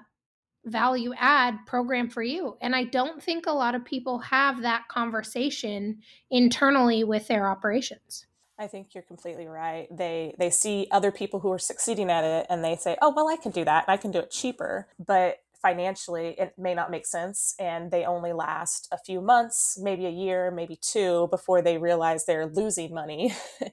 value 0.64 1.12
add 1.18 1.58
program 1.66 2.08
for 2.08 2.22
you. 2.22 2.56
And 2.60 2.74
I 2.74 2.84
don't 2.84 3.22
think 3.22 3.46
a 3.46 3.52
lot 3.52 3.74
of 3.74 3.84
people 3.84 4.18
have 4.20 4.62
that 4.62 4.88
conversation 4.88 6.00
internally 6.30 7.04
with 7.04 7.28
their 7.28 7.48
operations. 7.48 8.26
I 8.58 8.68
think 8.68 8.94
you're 8.94 9.02
completely 9.02 9.46
right. 9.46 9.88
They 9.90 10.34
they 10.38 10.50
see 10.50 10.86
other 10.90 11.10
people 11.10 11.40
who 11.40 11.50
are 11.50 11.58
succeeding 11.58 12.08
at 12.10 12.24
it 12.24 12.46
and 12.48 12.62
they 12.62 12.76
say, 12.76 12.96
"Oh, 13.02 13.12
well, 13.14 13.28
I 13.28 13.36
can 13.36 13.50
do 13.50 13.64
that. 13.64 13.84
And 13.88 13.92
I 13.92 13.96
can 13.96 14.12
do 14.12 14.20
it 14.20 14.30
cheaper." 14.30 14.88
But 15.04 15.40
financially 15.64 16.34
it 16.38 16.52
may 16.58 16.74
not 16.74 16.90
make 16.90 17.06
sense 17.06 17.54
and 17.58 17.90
they 17.90 18.04
only 18.04 18.34
last 18.34 18.86
a 18.92 18.98
few 18.98 19.18
months 19.18 19.78
maybe 19.80 20.04
a 20.04 20.10
year 20.10 20.50
maybe 20.50 20.76
two 20.76 21.26
before 21.30 21.62
they 21.62 21.78
realize 21.78 22.26
they're 22.26 22.44
losing 22.44 22.92
money 22.92 23.32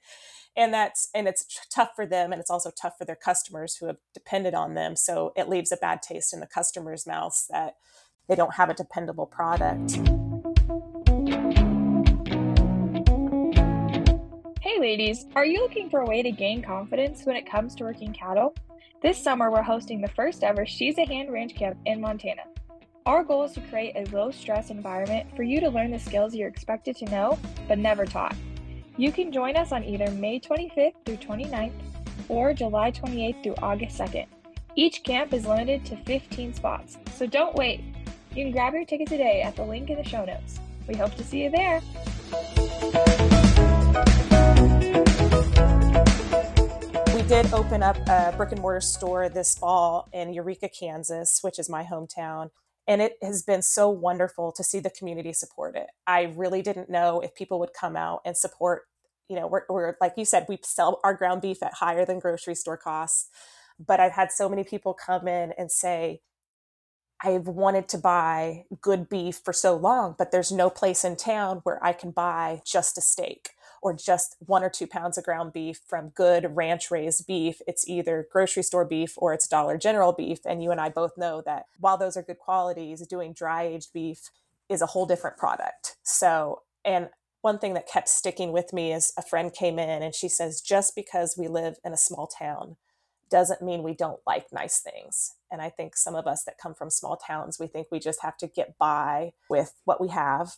and 0.55 0.74
that's 0.74 1.10
and 1.13 1.27
it's 1.27 1.46
tough 1.74 1.91
for 1.96 2.05
them 2.05 2.31
and 2.31 2.39
it's 2.39 2.50
also 2.50 2.72
tough 2.79 2.98
for 2.98 3.05
their 3.05 3.15
customers 3.15 3.77
who 3.77 3.88
have 3.88 3.98
depended 4.13 4.53
on 4.53 4.74
them 4.74 4.96
so 4.96 5.31
it 5.36 5.50
leaves 5.50 5.72
a 5.72 5.77
bad 5.77 6.01
taste 6.01 6.34
in 6.34 6.39
the 6.39 6.48
customers 6.48 7.08
mouths 7.08 7.48
that 7.50 7.75
they 8.27 8.36
don't 8.36 8.55
have 8.55 8.70
a 8.70 8.74
dependable 8.74 9.25
product 9.25 9.91
hey 14.62 14.79
ladies 14.79 15.25
are 15.36 15.46
you 15.46 15.62
looking 15.62 15.89
for 15.89 16.01
a 16.01 16.05
way 16.05 16.22
to 16.22 16.31
gain 16.31 16.62
confidence 16.62 17.25
when 17.25 17.36
it 17.36 17.50
comes 17.50 17.75
to 17.75 17.84
working 17.84 18.13
cattle 18.13 18.53
this 19.01 19.17
summer, 19.17 19.50
we're 19.50 19.63
hosting 19.63 20.00
the 20.00 20.10
first 20.10 20.43
ever 20.43 20.63
She's 20.63 21.00
a 21.00 21.05
Hand 21.08 21.31
Ranch 21.31 21.55
Camp 21.55 21.75
in 21.88 22.00
Montana. 22.00 22.43
Our 23.08 23.24
goal 23.24 23.41
is 23.46 23.53
to 23.53 23.62
create 23.62 23.96
a 23.96 24.05
low 24.15 24.29
stress 24.29 24.70
environment 24.70 25.36
for 25.36 25.41
you 25.41 25.60
to 25.60 25.70
learn 25.70 25.89
the 25.89 25.98
skills 25.98 26.36
you're 26.36 26.48
expected 26.48 26.96
to 26.98 27.05
know 27.05 27.39
but 27.67 27.79
never 27.79 28.05
taught. 28.05 28.36
You 28.98 29.13
can 29.13 29.31
join 29.31 29.55
us 29.55 29.71
on 29.71 29.86
either 29.86 30.12
May 30.12 30.38
25th 30.38 30.93
through 31.05 31.15
29th 31.17 31.71
or 32.27 32.53
July 32.53 32.91
28th 32.91 33.41
through 33.41 33.55
August 33.62 33.98
2nd. 33.98 34.25
Each 34.75 35.01
camp 35.03 35.33
is 35.33 35.45
limited 35.45 35.86
to 35.86 35.95
15 36.03 36.53
spots, 36.53 36.98
so 37.13 37.25
don't 37.25 37.55
wait. 37.55 37.81
You 38.36 38.43
can 38.43 38.51
grab 38.51 38.74
your 38.74 38.83
ticket 38.83 39.07
today 39.07 39.43
at 39.43 39.55
the 39.55 39.63
link 39.63 39.89
in 39.89 39.95
the 39.95 40.03
show 40.03 40.25
notes. 40.25 40.60
We 40.89 40.95
hope 40.95 41.15
to 41.15 41.24
see 41.24 41.43
you 41.43 41.50
there. 41.50 41.81
We 47.15 47.21
did 47.24 47.53
open 47.53 47.81
up 47.81 47.98
a 48.10 48.33
brick 48.36 48.51
and 48.51 48.62
mortar 48.62 48.81
store 48.81 49.29
this 49.29 49.55
fall 49.55 50.10
in 50.12 50.33
Eureka, 50.33 50.67
Kansas, 50.67 51.39
which 51.41 51.60
is 51.60 51.69
my 51.69 51.83
hometown. 51.83 52.50
And 52.88 53.01
it 53.01 53.17
has 53.21 53.43
been 53.43 53.61
so 53.61 53.89
wonderful 53.89 54.51
to 54.53 54.63
see 54.63 54.79
the 54.79 54.89
community 54.89 55.33
support 55.33 55.75
it. 55.75 55.88
I 56.07 56.33
really 56.35 56.61
didn't 56.61 56.89
know 56.89 57.21
if 57.21 57.35
people 57.35 57.59
would 57.59 57.73
come 57.79 57.95
out 57.95 58.21
and 58.25 58.35
support. 58.35 58.83
You 59.29 59.38
know, 59.38 59.47
we're, 59.47 59.61
we're 59.69 59.95
like 60.01 60.13
you 60.17 60.25
said, 60.25 60.45
we 60.50 60.59
sell 60.63 61.00
our 61.03 61.13
ground 61.13 61.41
beef 61.41 61.63
at 61.63 61.75
higher 61.75 62.05
than 62.05 62.19
grocery 62.19 62.55
store 62.55 62.77
costs. 62.77 63.29
But 63.79 64.00
I've 64.00 64.11
had 64.11 64.31
so 64.31 64.50
many 64.50 64.63
people 64.63 64.93
come 64.93 65.27
in 65.27 65.53
and 65.57 65.71
say, 65.71 66.21
I've 67.23 67.47
wanted 67.47 67.88
to 67.89 67.97
buy 67.97 68.65
good 68.81 69.07
beef 69.07 69.41
for 69.43 69.53
so 69.53 69.75
long, 69.75 70.15
but 70.17 70.31
there's 70.31 70.51
no 70.51 70.69
place 70.69 71.05
in 71.05 71.15
town 71.15 71.61
where 71.63 71.83
I 71.83 71.93
can 71.93 72.11
buy 72.11 72.61
just 72.65 72.97
a 72.97 73.01
steak 73.01 73.51
or 73.81 73.93
just 73.93 74.35
one 74.39 74.63
or 74.63 74.69
two 74.69 74.88
pounds 74.88 75.17
of 75.17 75.23
ground 75.23 75.53
beef 75.53 75.81
from 75.88 76.09
good 76.09 76.55
ranch 76.55 76.91
raised 76.91 77.25
beef. 77.25 77.61
It's 77.67 77.88
either 77.88 78.27
grocery 78.31 78.63
store 78.63 78.85
beef 78.85 79.13
or 79.17 79.33
it's 79.33 79.47
Dollar 79.47 79.77
General 79.77 80.13
beef. 80.13 80.39
And 80.45 80.63
you 80.63 80.71
and 80.71 80.79
I 80.79 80.89
both 80.89 81.17
know 81.17 81.41
that 81.45 81.65
while 81.79 81.97
those 81.97 82.15
are 82.15 82.21
good 82.21 82.39
qualities, 82.39 83.05
doing 83.07 83.33
dry 83.33 83.63
aged 83.63 83.91
beef 83.91 84.29
is 84.69 84.81
a 84.81 84.88
whole 84.88 85.05
different 85.05 85.38
product. 85.38 85.95
So, 86.03 86.61
and 86.85 87.09
one 87.41 87.57
thing 87.57 87.73
that 87.73 87.89
kept 87.89 88.07
sticking 88.07 88.51
with 88.51 88.71
me 88.71 88.93
is 88.93 89.13
a 89.17 89.23
friend 89.23 89.51
came 89.51 89.79
in 89.79 90.03
and 90.03 90.13
she 90.13 90.29
says, 90.29 90.61
just 90.61 90.95
because 90.95 91.35
we 91.38 91.47
live 91.47 91.77
in 91.83 91.91
a 91.91 91.97
small 91.97 92.27
town 92.27 92.77
doesn't 93.31 93.63
mean 93.63 93.81
we 93.81 93.95
don't 93.95 94.19
like 94.27 94.51
nice 94.51 94.79
things. 94.79 95.33
And 95.50 95.61
I 95.61 95.69
think 95.69 95.95
some 95.95 96.15
of 96.15 96.27
us 96.27 96.43
that 96.43 96.57
come 96.57 96.75
from 96.75 96.89
small 96.89 97.15
towns, 97.15 97.57
we 97.59 97.65
think 97.65 97.88
we 97.89 98.00
just 98.00 98.21
have 98.21 98.38
to 98.38 98.47
get 98.47 98.77
by 98.77 99.33
with 99.50 99.73
what 99.85 100.00
we 100.00 100.09
have 100.09 100.57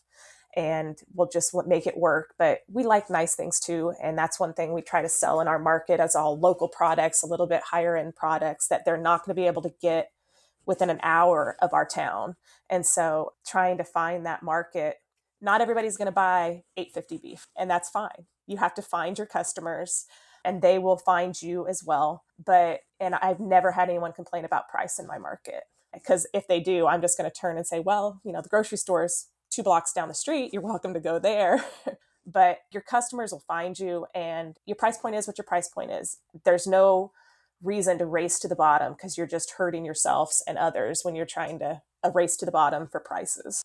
and 0.56 1.00
we'll 1.14 1.30
just 1.30 1.56
make 1.68 1.88
it 1.88 1.98
work. 1.98 2.34
But 2.38 2.60
we 2.72 2.84
like 2.84 3.10
nice 3.10 3.36
things 3.36 3.60
too. 3.60 3.94
And 4.02 4.18
that's 4.18 4.40
one 4.40 4.54
thing 4.54 4.74
we 4.74 4.82
try 4.82 5.02
to 5.02 5.10
sell 5.10 5.42
in 5.42 5.48
our 5.48 5.60
market 5.60 6.00
as 6.00 6.16
all 6.16 6.40
local 6.40 6.68
products, 6.68 7.24
a 7.24 7.28
little 7.28 7.48
bit 7.48 7.62
higher 7.72 7.98
end 7.98 8.16
products 8.16 8.68
that 8.68 8.86
they're 8.86 8.98
not 8.98 9.26
going 9.26 9.36
to 9.36 9.42
be 9.42 9.48
able 9.48 9.64
to 9.64 9.74
get 9.82 10.12
within 10.66 10.90
an 10.90 11.00
hour 11.04 11.58
of 11.62 11.74
our 11.74 11.86
town. 11.86 12.36
And 12.70 12.86
so 12.86 13.34
trying 13.46 13.78
to 13.78 13.84
find 13.84 14.26
that 14.26 14.44
market, 14.44 14.98
not 15.42 15.62
everybody's 15.62 15.98
going 15.98 16.06
to 16.06 16.12
buy 16.12 16.64
850 16.78 17.18
beef, 17.18 17.48
and 17.58 17.70
that's 17.70 17.90
fine. 17.90 18.28
You 18.48 18.58
have 18.58 18.74
to 18.76 18.82
find 18.82 19.18
your 19.18 19.28
customers 19.28 20.06
and 20.46 20.62
they 20.62 20.78
will 20.78 20.98
find 20.98 21.42
you 21.42 21.68
as 21.68 21.84
well. 21.86 22.24
But, 22.44 22.82
and 23.00 23.16
I've 23.16 23.40
never 23.40 23.72
had 23.72 23.90
anyone 23.90 24.14
complain 24.14 24.46
about 24.46 24.70
price 24.70 25.00
in 25.00 25.08
my 25.08 25.18
market 25.18 25.64
because 25.94 26.28
if 26.34 26.48
they 26.48 26.60
do, 26.60 26.88
I'm 26.88 27.02
just 27.02 27.18
going 27.18 27.30
to 27.30 27.36
turn 27.36 27.58
and 27.58 27.66
say, 27.66 27.80
well, 27.80 28.20
you 28.24 28.32
know, 28.32 28.42
the 28.42 28.50
grocery 28.50 28.78
stores 28.78 29.28
two 29.54 29.64
blocks 29.64 29.94
down 29.94 30.08
the 30.08 30.14
street, 30.14 30.52
you're 30.54 30.62
welcome 30.62 30.94
to 30.94 31.00
go 31.00 31.20
there. 31.20 31.64
but 32.26 32.60
your 32.72 32.82
customers 32.82 33.32
will 33.32 33.44
find 33.48 33.78
you 33.78 34.06
and 34.16 34.58
your 34.66 34.76
price 34.76 34.98
point 34.98 35.16
is 35.16 35.28
what 35.28 35.38
your 35.38 35.46
price 35.46 35.68
point 35.68 35.92
is. 35.92 36.20
There's 36.46 36.66
no 36.66 37.12
reason 37.62 37.98
to 37.98 38.06
race 38.06 38.40
to 38.40 38.48
the 38.48 38.56
bottom 38.56 38.94
because 38.94 39.18
you're 39.18 39.28
just 39.28 39.54
hurting 39.58 39.86
yourselves 39.86 40.44
and 40.48 40.58
others 40.58 41.02
when 41.04 41.16
you're 41.16 41.26
trying 41.26 41.60
to 41.60 41.82
a 42.04 42.12
race 42.12 42.36
to 42.38 42.46
the 42.46 42.52
bottom 42.52 42.88
for 42.88 43.00
prices. 43.00 43.64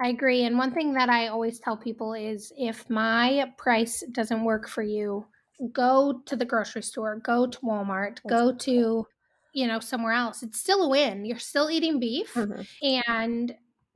I 0.00 0.08
agree. 0.08 0.44
And 0.44 0.56
one 0.56 0.72
thing 0.72 0.94
that 0.94 1.08
I 1.08 1.28
always 1.28 1.58
tell 1.58 1.76
people 1.76 2.14
is 2.14 2.52
if 2.56 2.88
my 2.88 3.52
price 3.58 4.02
doesn't 4.12 4.44
work 4.44 4.68
for 4.68 4.82
you, 4.82 5.26
go 5.72 6.22
to 6.24 6.36
the 6.36 6.44
grocery 6.44 6.82
store, 6.82 7.16
go 7.16 7.46
to 7.46 7.58
Walmart, 7.58 8.18
go 8.28 8.52
to, 8.52 9.06
you 9.52 9.66
know, 9.66 9.80
somewhere 9.80 10.12
else. 10.12 10.42
It's 10.42 10.60
still 10.60 10.84
a 10.84 10.88
win. 10.88 11.24
You're 11.24 11.38
still 11.38 11.68
eating 11.70 11.98
beef 11.98 12.32
mm-hmm. 12.34 12.62
and 13.06 13.54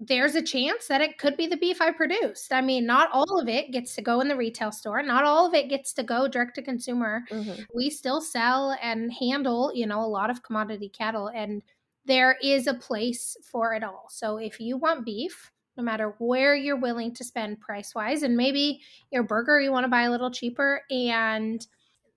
there's 0.08 0.34
a 0.34 0.42
chance 0.42 0.88
that 0.88 1.00
it 1.00 1.18
could 1.18 1.36
be 1.36 1.46
the 1.46 1.56
beef 1.56 1.80
I 1.80 1.92
produced. 1.92 2.52
I 2.52 2.60
mean, 2.60 2.86
not 2.86 3.10
all 3.12 3.38
of 3.38 3.48
it 3.48 3.70
gets 3.70 3.94
to 3.94 4.02
go 4.02 4.20
in 4.20 4.28
the 4.28 4.36
retail 4.36 4.72
store. 4.72 5.02
Not 5.02 5.24
all 5.24 5.46
of 5.46 5.54
it 5.54 5.68
gets 5.68 5.92
to 5.94 6.02
go 6.02 6.26
direct 6.26 6.56
to 6.56 6.62
consumer. 6.62 7.22
Mm-hmm. 7.30 7.62
We 7.74 7.88
still 7.90 8.20
sell 8.20 8.76
and 8.82 9.12
handle, 9.12 9.70
you 9.74 9.86
know, 9.86 10.00
a 10.00 10.06
lot 10.06 10.30
of 10.30 10.42
commodity 10.42 10.88
cattle 10.88 11.28
and 11.28 11.62
there 12.04 12.36
is 12.42 12.66
a 12.66 12.74
place 12.74 13.36
for 13.50 13.74
it 13.74 13.84
all. 13.84 14.06
So 14.10 14.38
if 14.38 14.58
you 14.58 14.76
want 14.76 15.04
beef, 15.04 15.52
no 15.76 15.84
matter 15.84 16.14
where 16.18 16.54
you're 16.54 16.76
willing 16.76 17.14
to 17.14 17.24
spend 17.24 17.60
price 17.60 17.94
wise. 17.94 18.22
And 18.22 18.36
maybe 18.36 18.80
your 19.10 19.22
burger 19.22 19.60
you 19.60 19.72
want 19.72 19.84
to 19.84 19.90
buy 19.90 20.02
a 20.02 20.10
little 20.10 20.30
cheaper 20.30 20.82
and 20.90 21.64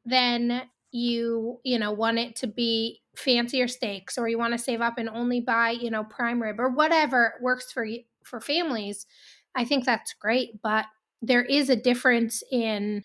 then 0.06 0.64
you, 0.92 1.60
you 1.64 1.80
know, 1.80 1.92
want 1.92 2.20
it 2.20 2.36
to 2.38 2.48
be 2.48 3.02
fancier 3.18 3.68
steaks 3.68 4.18
or 4.18 4.28
you 4.28 4.38
want 4.38 4.54
to 4.54 4.58
save 4.58 4.82
up 4.82 4.98
and 4.98 5.10
only 5.10 5.42
buy, 5.42 5.72
you 5.72 5.90
know, 5.90 6.04
prime 6.04 6.42
rib 6.42 6.60
or 6.60 6.70
whatever 6.70 7.34
works 7.42 7.72
for 7.72 7.86
you 7.86 8.02
for 8.24 8.42
families. 8.42 9.06
I 9.56 9.66
think 9.66 9.86
that's 9.86 10.14
great, 10.14 10.62
but 10.62 10.86
there 11.22 11.44
is 11.44 11.70
a 11.70 11.76
difference 11.76 12.44
in 12.52 13.04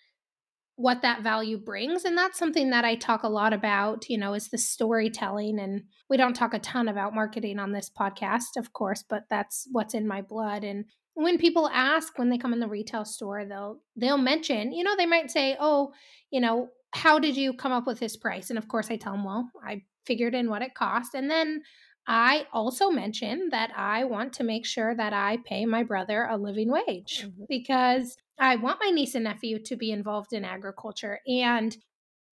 what 0.81 1.02
that 1.02 1.23
value 1.23 1.59
brings 1.59 2.07
and 2.07 2.17
that's 2.17 2.38
something 2.38 2.71
that 2.71 2.87
i 2.87 2.95
talk 2.95 3.23
a 3.23 3.29
lot 3.29 3.52
about 3.52 4.09
you 4.09 4.17
know 4.17 4.33
is 4.33 4.49
the 4.49 4.57
storytelling 4.57 5.59
and 5.61 5.83
we 6.09 6.17
don't 6.17 6.33
talk 6.33 6.55
a 6.55 6.59
ton 6.59 6.88
about 6.88 7.14
marketing 7.14 7.59
on 7.59 7.71
this 7.71 7.90
podcast 7.90 8.57
of 8.57 8.73
course 8.73 9.05
but 9.07 9.25
that's 9.29 9.69
what's 9.73 9.93
in 9.93 10.09
my 10.09 10.23
blood 10.23 10.64
and 10.64 10.87
when 11.12 11.37
people 11.37 11.69
ask 11.69 12.19
when 12.19 12.31
they 12.31 12.38
come 12.38 12.55
in 12.55 12.61
the 12.61 12.67
retail 12.67 13.05
store 13.05 13.45
they'll 13.45 13.79
they'll 13.95 14.17
mention 14.17 14.73
you 14.73 14.83
know 14.83 14.97
they 14.97 15.05
might 15.05 15.31
say 15.31 15.55
oh 15.61 15.93
you 16.31 16.40
know 16.40 16.71
how 16.92 17.18
did 17.18 17.37
you 17.37 17.52
come 17.52 17.73
up 17.73 17.87
with 17.87 18.00
this 18.00 18.16
price 18.16 18.50
and 18.50 18.59
of 18.59 18.68
course 18.68 18.90
i 18.90 18.97
tell 18.97 19.12
them 19.12 19.25
well 19.25 19.50
i 19.64 19.82
figured 20.06 20.35
in 20.35 20.49
what 20.49 20.62
it 20.62 20.75
cost 20.75 21.14
and 21.14 21.30
then 21.30 21.62
I 22.06 22.47
also 22.52 22.90
mention 22.90 23.50
that 23.50 23.70
I 23.76 24.04
want 24.04 24.32
to 24.32 24.42
make 24.42 24.66
sure 24.66 24.97
that 24.97 25.12
I 25.12 25.38
pay 25.44 25.66
my 25.66 25.85
brother 25.85 26.26
a 26.28 26.37
living 26.37 26.70
wage 26.70 27.25
mm-hmm. 27.25 27.44
because 27.49 28.16
I 28.38 28.56
want 28.56 28.80
my 28.82 28.90
niece 28.90 29.14
and 29.14 29.25
nephew 29.25 29.62
to 29.64 29.76
be 29.76 29.92
involved 29.92 30.32
in 30.32 30.44
agriculture 30.44 31.20
and 31.26 31.76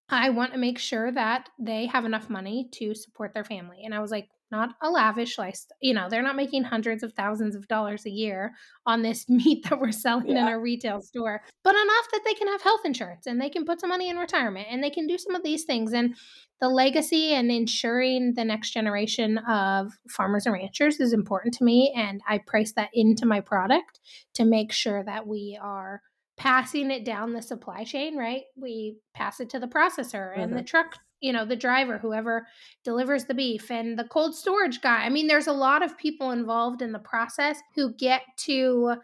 I 0.08 0.30
want 0.30 0.52
to 0.52 0.58
make 0.58 0.78
sure 0.78 1.10
that 1.12 1.48
they 1.58 1.86
have 1.86 2.04
enough 2.04 2.30
money 2.30 2.68
to 2.74 2.94
support 2.94 3.34
their 3.34 3.44
family. 3.44 3.82
And 3.84 3.92
I 3.92 4.00
was 4.00 4.12
like, 4.12 4.28
not 4.50 4.70
a 4.82 4.90
lavish 4.90 5.38
lifestyle. 5.38 5.76
You 5.80 5.94
know, 5.94 6.08
they're 6.08 6.22
not 6.22 6.36
making 6.36 6.64
hundreds 6.64 7.02
of 7.02 7.12
thousands 7.12 7.56
of 7.56 7.66
dollars 7.68 8.06
a 8.06 8.10
year 8.10 8.52
on 8.84 9.02
this 9.02 9.26
meat 9.28 9.64
that 9.68 9.80
we're 9.80 9.92
selling 9.92 10.28
yeah. 10.28 10.46
in 10.46 10.52
a 10.52 10.58
retail 10.58 11.00
store, 11.00 11.42
but 11.64 11.74
enough 11.74 12.06
that 12.12 12.22
they 12.24 12.34
can 12.34 12.48
have 12.48 12.62
health 12.62 12.82
insurance 12.84 13.26
and 13.26 13.40
they 13.40 13.50
can 13.50 13.64
put 13.64 13.80
some 13.80 13.90
money 13.90 14.08
in 14.08 14.16
retirement 14.16 14.66
and 14.70 14.82
they 14.82 14.90
can 14.90 15.06
do 15.06 15.18
some 15.18 15.34
of 15.34 15.42
these 15.42 15.64
things. 15.64 15.92
And 15.92 16.16
the 16.60 16.68
legacy 16.68 17.34
and 17.34 17.50
ensuring 17.50 18.34
the 18.34 18.44
next 18.44 18.70
generation 18.70 19.38
of 19.38 19.92
farmers 20.08 20.46
and 20.46 20.54
ranchers 20.54 21.00
is 21.00 21.12
important 21.12 21.54
to 21.54 21.64
me. 21.64 21.92
And 21.96 22.20
I 22.26 22.38
price 22.38 22.72
that 22.72 22.90
into 22.94 23.26
my 23.26 23.40
product 23.40 24.00
to 24.34 24.44
make 24.44 24.72
sure 24.72 25.04
that 25.04 25.26
we 25.26 25.58
are 25.60 26.00
passing 26.36 26.90
it 26.90 27.04
down 27.04 27.32
the 27.32 27.42
supply 27.42 27.84
chain, 27.84 28.16
right? 28.16 28.42
We 28.56 28.98
pass 29.14 29.40
it 29.40 29.50
to 29.50 29.58
the 29.58 29.66
processor 29.66 30.32
and 30.34 30.48
mm-hmm. 30.48 30.58
the 30.58 30.62
truck, 30.62 30.96
you 31.20 31.32
know, 31.32 31.44
the 31.44 31.56
driver, 31.56 31.98
whoever 31.98 32.46
delivers 32.84 33.24
the 33.24 33.34
beef 33.34 33.70
and 33.70 33.98
the 33.98 34.04
cold 34.04 34.34
storage 34.34 34.80
guy. 34.80 35.04
I 35.04 35.08
mean, 35.08 35.26
there's 35.26 35.46
a 35.46 35.52
lot 35.52 35.82
of 35.82 35.96
people 35.96 36.30
involved 36.30 36.82
in 36.82 36.92
the 36.92 36.98
process 36.98 37.58
who 37.74 37.94
get 37.94 38.22
to 38.38 38.96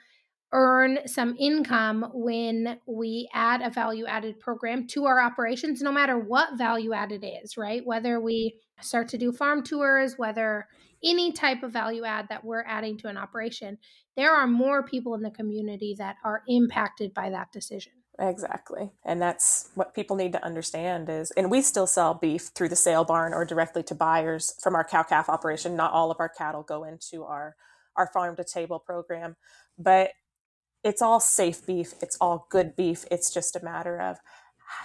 earn 0.53 0.99
some 1.07 1.35
income 1.39 2.11
when 2.13 2.79
we 2.87 3.29
add 3.33 3.63
a 3.63 3.71
value 3.71 4.05
added 4.07 4.39
program 4.39 4.87
to 4.87 5.07
our 5.07 5.21
operations, 5.21 5.81
no 5.81 5.91
matter 5.91 6.19
what 6.19 6.59
value 6.59 6.93
added 6.93 7.25
is, 7.43 7.57
right? 7.57 7.85
Whether 7.87 8.21
we 8.21 8.61
start 8.81 9.09
to 9.09 9.19
do 9.19 9.33
farm 9.33 9.63
tours, 9.63 10.19
whether 10.19 10.67
any 11.03 11.33
type 11.33 11.63
of 11.63 11.73
value 11.73 12.05
add 12.05 12.29
that 12.29 12.45
we're 12.45 12.65
adding 12.65 12.99
to 12.99 13.09
an 13.09 13.17
operation, 13.17 13.79
there 14.15 14.33
are 14.33 14.47
more 14.47 14.85
people 14.85 15.15
in 15.15 15.23
the 15.23 15.31
community 15.31 15.95
that 15.99 16.17
are 16.23 16.43
impacted 16.47 17.15
by 17.15 17.31
that 17.31 17.51
decision. 17.51 17.93
Exactly. 18.23 18.93
And 19.05 19.21
that's 19.21 19.71
what 19.75 19.95
people 19.95 20.17
need 20.17 20.33
to 20.33 20.45
understand 20.45 21.11
is 21.11 21.33
and 21.33 21.51
we 21.51 21.61
still 21.61 21.89
sell 21.89 22.15
beef 22.15 22.51
through 22.55 22.69
the 22.69 22.77
sale 22.77 23.05
barn 23.05 23.35
or 23.35 23.45
directly 23.45 23.83
to 23.85 23.97
buyers 23.97 24.55
from 24.63 24.77
our 24.77 24.85
cow 24.85 25.03
calf 25.03 25.29
operation. 25.29 25.77
Not 25.77 25.93
all 25.93 26.13
of 26.13 26.19
our 26.21 26.29
cattle 26.29 26.63
go 26.63 26.85
into 26.85 27.25
our 27.25 27.57
our 27.97 28.07
farm 28.07 28.37
to 28.37 28.45
table 28.45 28.79
program, 28.79 29.37
but 29.79 30.13
it's 30.85 31.03
all 31.03 31.21
safe 31.21 31.67
beef, 31.67 31.95
it's 32.03 32.17
all 32.21 32.47
good 32.51 32.77
beef. 32.77 33.05
It's 33.11 33.33
just 33.35 33.57
a 33.57 33.65
matter 33.65 34.01
of 34.01 34.19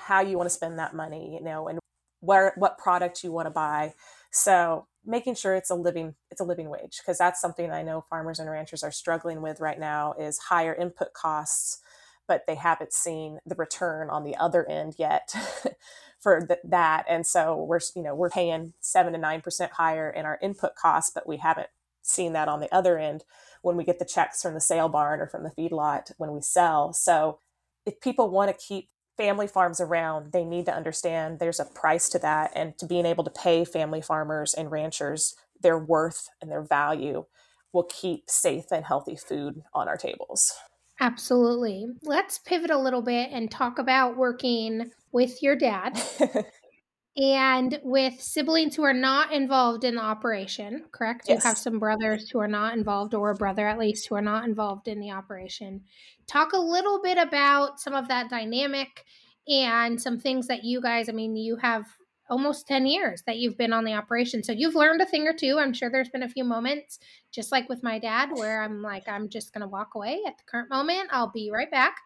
how 0.08 0.22
you 0.22 0.38
want 0.38 0.50
to 0.50 0.56
spend 0.56 0.80
that 0.80 0.96
money, 0.96 1.34
you 1.36 1.44
know, 1.44 1.68
and 1.68 1.80
where 2.22 2.54
what 2.58 2.78
product 2.78 3.24
you 3.24 3.32
want 3.32 3.48
to 3.48 3.52
buy. 3.52 3.94
So 4.32 4.88
making 5.06 5.36
sure 5.36 5.56
it's 5.56 5.70
a 5.70 5.76
living 5.76 6.16
it's 6.32 6.42
a 6.42 6.46
living 6.46 6.70
wage 6.70 7.00
because 7.00 7.18
that's 7.18 7.42
something 7.42 7.72
I 7.72 7.84
know 7.84 8.06
farmers 8.10 8.40
and 8.40 8.50
ranchers 8.50 8.84
are 8.84 8.92
struggling 8.92 9.42
with 9.42 9.60
right 9.62 9.80
now 9.80 10.14
is 10.20 10.38
higher 10.40 10.74
input 10.74 11.14
costs, 11.14 11.80
but 12.28 12.44
they 12.48 12.56
haven't 12.56 12.94
seen 12.94 13.40
the 13.46 13.56
return 13.56 14.10
on 14.10 14.24
the 14.24 14.36
other 14.36 14.68
end 14.70 14.96
yet 14.98 15.34
for 16.20 16.46
th- 16.46 16.60
that. 16.64 17.06
And 17.10 17.26
so 17.26 17.64
we're 17.64 17.80
you 17.96 18.04
know 18.04 18.16
we're 18.16 18.30
paying 18.30 18.74
seven 18.80 19.14
to 19.14 19.20
nine 19.20 19.42
percent 19.42 19.74
higher 19.74 20.10
in 20.10 20.26
our 20.26 20.40
input 20.42 20.76
costs, 20.76 21.12
but 21.14 21.28
we 21.28 21.38
haven't 21.38 21.70
seen 22.02 22.34
that 22.34 22.48
on 22.48 22.60
the 22.60 22.74
other 22.74 22.98
end 22.98 23.24
when 23.62 23.76
we 23.76 23.84
get 23.84 24.00
the 24.00 24.06
checks 24.06 24.42
from 24.42 24.54
the 24.54 24.62
sale 24.62 24.90
barn 24.90 25.20
or 25.20 25.28
from 25.28 25.44
the 25.44 25.52
feedlot 25.52 26.12
when 26.18 26.32
we 26.32 26.42
sell. 26.42 26.94
So 26.94 27.40
if 27.86 28.00
people 28.02 28.30
want 28.30 28.50
to 28.50 28.66
keep 28.66 28.90
family 29.18 29.48
farms 29.48 29.82
around, 29.82 30.32
they 30.32 30.46
need 30.46 30.66
to 30.68 30.74
understand 30.74 31.40
there's 31.40 31.60
a 31.60 31.66
price 31.66 32.08
to 32.10 32.20
that 32.20 32.52
and 32.56 32.78
to 32.78 32.86
being 32.86 33.06
able 33.06 33.24
to 33.24 33.32
pay 33.32 33.66
family 33.66 34.02
farmers 34.02 34.54
and 34.54 34.72
ranchers 34.72 35.36
their 35.62 35.78
worth 35.78 36.30
and 36.42 36.52
their 36.52 36.62
value 36.62 37.26
will 37.74 37.84
keep 37.84 38.30
safe 38.30 38.66
and 38.72 38.86
healthy 38.86 39.16
food 39.16 39.64
on 39.74 39.88
our 39.88 39.98
tables. 39.98 40.54
Absolutely. 41.00 41.88
Let's 42.04 42.40
pivot 42.40 42.72
a 42.72 42.78
little 42.78 43.02
bit 43.02 43.30
and 43.32 43.52
talk 43.52 43.78
about 43.80 44.18
working 44.18 44.92
with 45.12 45.44
your 45.44 45.56
dad 45.56 46.02
and 47.18 47.80
with 47.84 48.20
siblings 48.22 48.76
who 48.76 48.84
are 48.84 48.94
not 48.94 49.32
involved 49.32 49.84
in 49.84 49.96
the 49.96 50.02
operation, 50.02 50.86
correct? 50.92 51.26
Yes. 51.28 51.44
You 51.44 51.50
have 51.50 51.58
some 51.58 51.80
brothers 51.80 52.30
who 52.30 52.40
are 52.40 52.48
not 52.48 52.76
involved, 52.76 53.14
or 53.14 53.32
a 53.32 53.36
brother 53.36 53.68
at 53.68 53.78
least, 53.78 54.08
who 54.08 54.16
are 54.16 54.22
not 54.22 54.46
involved 54.46 54.88
in 54.88 55.00
the 55.00 55.12
operation. 55.12 55.82
Talk 56.28 56.54
a 56.54 56.60
little 56.60 57.02
bit 57.02 57.18
about 57.18 57.80
some 57.80 57.94
of 57.94 58.08
that 58.08 58.30
dynamic 58.30 59.06
and 59.48 60.02
some 60.02 60.20
things 60.20 60.48
that 60.48 60.64
you 60.64 60.82
guys, 60.82 61.10
I 61.10 61.12
mean, 61.12 61.36
you 61.36 61.56
have 61.58 61.86
almost 62.30 62.68
10 62.68 62.86
years 62.86 63.24
that 63.26 63.38
you've 63.38 63.58
been 63.58 63.74
on 63.74 63.86
the 63.86 63.94
operation. 63.94 64.44
So 64.44 64.52
you've 64.52 64.76
learned 64.76 65.02
a 65.02 65.06
thing 65.06 65.28
or 65.28 65.34
two. 65.34 65.58
I'm 65.60 65.74
sure 65.74 65.90
there's 65.90 66.10
been 66.10 66.24
a 66.24 66.30
few 66.30 66.44
moments, 66.44 67.00
just 67.32 67.52
like 67.52 67.70
with 67.70 67.84
my 67.84 68.00
dad, 68.00 68.30
where 68.34 68.62
I'm 68.62 68.82
like, 68.82 69.08
I'm 69.08 69.30
just 69.30 69.54
going 69.54 69.62
to 69.62 69.68
walk 69.68 69.96
away 69.96 70.20
at 70.28 70.38
the 70.38 70.44
current 70.50 70.70
moment. 70.70 71.10
I'll 71.12 71.32
be 71.32 71.50
right 71.52 71.72
back. 71.72 71.98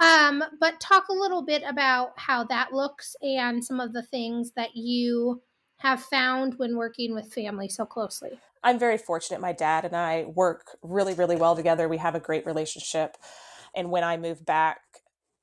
Um, 0.00 0.42
but 0.60 0.80
talk 0.80 1.08
a 1.08 1.14
little 1.14 1.44
bit 1.44 1.62
about 1.66 2.10
how 2.16 2.44
that 2.44 2.72
looks 2.72 3.16
and 3.22 3.64
some 3.64 3.80
of 3.80 3.92
the 3.92 4.02
things 4.02 4.52
that 4.56 4.70
you 4.74 5.42
have 5.78 6.02
found 6.02 6.54
when 6.56 6.76
working 6.76 7.14
with 7.14 7.32
family 7.32 7.68
so 7.68 7.84
closely. 7.84 8.38
I'm 8.62 8.78
very 8.78 8.96
fortunate. 8.96 9.40
My 9.40 9.52
dad 9.52 9.84
and 9.84 9.94
I 9.94 10.24
work 10.24 10.78
really, 10.82 11.14
really 11.14 11.36
well 11.36 11.54
together. 11.54 11.88
We 11.88 11.98
have 11.98 12.14
a 12.14 12.20
great 12.20 12.46
relationship. 12.46 13.16
And 13.74 13.90
when 13.90 14.04
I 14.04 14.16
moved 14.16 14.46
back, 14.46 14.80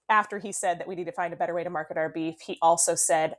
after 0.10 0.40
he 0.40 0.52
said 0.52 0.80
that 0.80 0.88
we 0.88 0.96
need 0.96 1.06
to 1.06 1.12
find 1.12 1.34
a 1.34 1.38
better 1.38 1.54
way 1.54 1.64
to 1.64 1.70
market 1.70 1.98
our 1.98 2.10
beef, 2.10 2.36
he 2.46 2.58
also 2.62 2.96
said, 2.96 3.36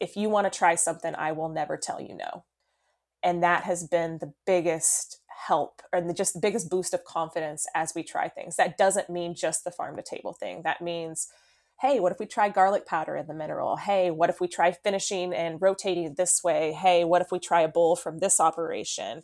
if 0.00 0.16
you 0.16 0.28
want 0.28 0.50
to 0.50 0.56
try 0.56 0.74
something, 0.74 1.14
I 1.16 1.32
will 1.32 1.48
never 1.48 1.76
tell 1.76 2.00
you 2.00 2.14
no. 2.14 2.44
And 3.22 3.42
that 3.42 3.64
has 3.64 3.86
been 3.86 4.18
the 4.18 4.32
biggest 4.46 5.20
help 5.46 5.82
and 5.92 6.08
the, 6.08 6.14
just 6.14 6.34
the 6.34 6.40
biggest 6.40 6.70
boost 6.70 6.94
of 6.94 7.04
confidence 7.04 7.66
as 7.74 7.92
we 7.94 8.02
try 8.02 8.28
things. 8.28 8.56
That 8.56 8.78
doesn't 8.78 9.10
mean 9.10 9.34
just 9.34 9.64
the 9.64 9.70
farm 9.70 9.96
to 9.96 10.02
table 10.02 10.32
thing. 10.32 10.62
That 10.62 10.80
means, 10.80 11.28
hey, 11.80 12.00
what 12.00 12.12
if 12.12 12.18
we 12.18 12.26
try 12.26 12.48
garlic 12.48 12.86
powder 12.86 13.16
in 13.16 13.26
the 13.26 13.34
mineral? 13.34 13.76
Hey, 13.76 14.10
what 14.10 14.30
if 14.30 14.40
we 14.40 14.48
try 14.48 14.72
finishing 14.72 15.32
and 15.32 15.60
rotating 15.60 16.14
this 16.14 16.42
way? 16.44 16.72
Hey, 16.72 17.04
what 17.04 17.22
if 17.22 17.32
we 17.32 17.38
try 17.38 17.62
a 17.62 17.68
bowl 17.68 17.96
from 17.96 18.18
this 18.18 18.40
operation? 18.40 19.22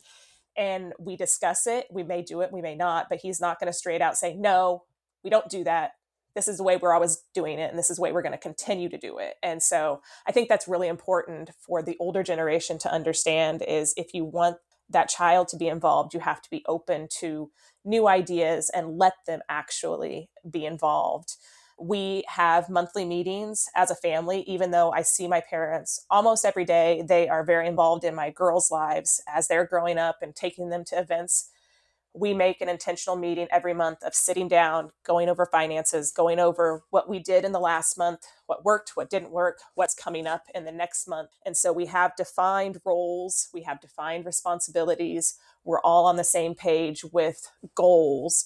And 0.57 0.93
we 0.99 1.17
discuss 1.17 1.67
it. 1.67 1.87
We 1.91 2.05
may 2.05 2.23
do 2.23 2.41
it, 2.41 2.53
we 2.53 2.63
may 2.63 2.77
not, 2.77 3.09
but 3.09 3.21
he's 3.21 3.41
not 3.41 3.59
going 3.59 3.73
to 3.73 3.77
straight 3.77 4.01
out 4.01 4.17
say, 4.17 4.35
no, 4.35 4.85
we 5.25 5.31
don't 5.31 5.49
do 5.49 5.65
that 5.65 5.93
this 6.35 6.49
is 6.49 6.57
the 6.59 6.63
way 6.63 6.77
we're 6.77 6.93
always 6.93 7.23
doing 7.35 7.59
it 7.59 7.71
and 7.71 7.79
this 7.79 7.91
is 7.91 7.97
the 7.97 8.03
way 8.03 8.13
we're 8.13 8.23
going 8.23 8.33
to 8.33 8.39
continue 8.39 8.89
to 8.89 8.99
do 8.99 9.19
it 9.19 9.35
and 9.43 9.63
so 9.63 10.01
i 10.27 10.33
think 10.33 10.49
that's 10.49 10.69
really 10.69 10.89
important 10.89 11.51
for 11.59 11.83
the 11.83 11.97
older 12.01 12.23
generation 12.23 12.79
to 12.79 12.93
understand 12.93 13.63
is 13.67 13.95
if 13.97 14.15
you 14.15 14.25
want 14.25 14.57
that 14.91 15.09
child 15.09 15.49
to 15.49 15.57
be 15.57 15.69
involved 15.69 16.15
you 16.15 16.21
have 16.21 16.43
to 16.43 16.51
be 16.51 16.65
open 16.67 17.09
to 17.11 17.51
new 17.85 18.09
ideas 18.09 18.71
and 18.75 18.99
let 18.99 19.15
them 19.27 19.41
actually 19.49 20.29
be 20.51 20.65
involved 20.65 21.37
we 21.79 22.25
have 22.29 22.71
monthly 22.71 23.05
meetings 23.05 23.67
as 23.75 23.91
a 23.91 23.97
family, 23.97 24.43
even 24.43 24.71
though 24.71 24.93
I 24.93 25.03
see 25.03 25.27
my 25.27 25.41
parents 25.41 26.05
almost 26.11 26.45
every 26.45 26.65
day. 26.65 27.03
They 27.07 27.29
are 27.29 27.45
very 27.45 27.67
involved 27.67 28.05
in 28.05 28.15
my 28.15 28.31
girls' 28.31 28.71
lives 28.71 29.21
as 29.29 29.49
they're 29.49 29.67
growing 29.67 29.99
up 29.99 30.19
and 30.23 30.35
taking 30.35 30.69
them 30.69 30.85
to 30.87 30.99
events. 30.99 31.51
We 32.15 32.33
make 32.33 32.61
an 32.61 32.69
intentional 32.69 33.17
meeting 33.17 33.49
every 33.51 33.75
month 33.75 34.03
of 34.05 34.15
sitting 34.15 34.47
down, 34.47 34.93
going 35.05 35.29
over 35.29 35.47
finances, 35.47 36.13
going 36.13 36.39
over 36.39 36.83
what 36.91 37.09
we 37.09 37.19
did 37.19 37.45
in 37.45 37.53
the 37.53 37.61
last 37.61 37.99
month, 37.99 38.21
what 38.47 38.65
worked, 38.65 38.93
what 38.95 39.11
didn't 39.11 39.33
work, 39.33 39.59
what's 39.75 39.95
coming 39.95 40.27
up 40.27 40.45
in 40.55 40.65
the 40.65 40.73
next 40.73 41.09
month. 41.09 41.31
And 41.45 41.57
so 41.57 41.73
we 41.73 41.87
have 41.87 42.17
defined 42.17 42.81
roles, 42.85 43.49
we 43.53 43.63
have 43.63 43.81
defined 43.81 44.27
responsibilities. 44.27 45.35
We're 45.65 45.81
all 45.81 46.07
on 46.07 46.17
the 46.17 46.25
same 46.25 46.55
page 46.55 47.05
with 47.05 47.51
goals 47.75 48.45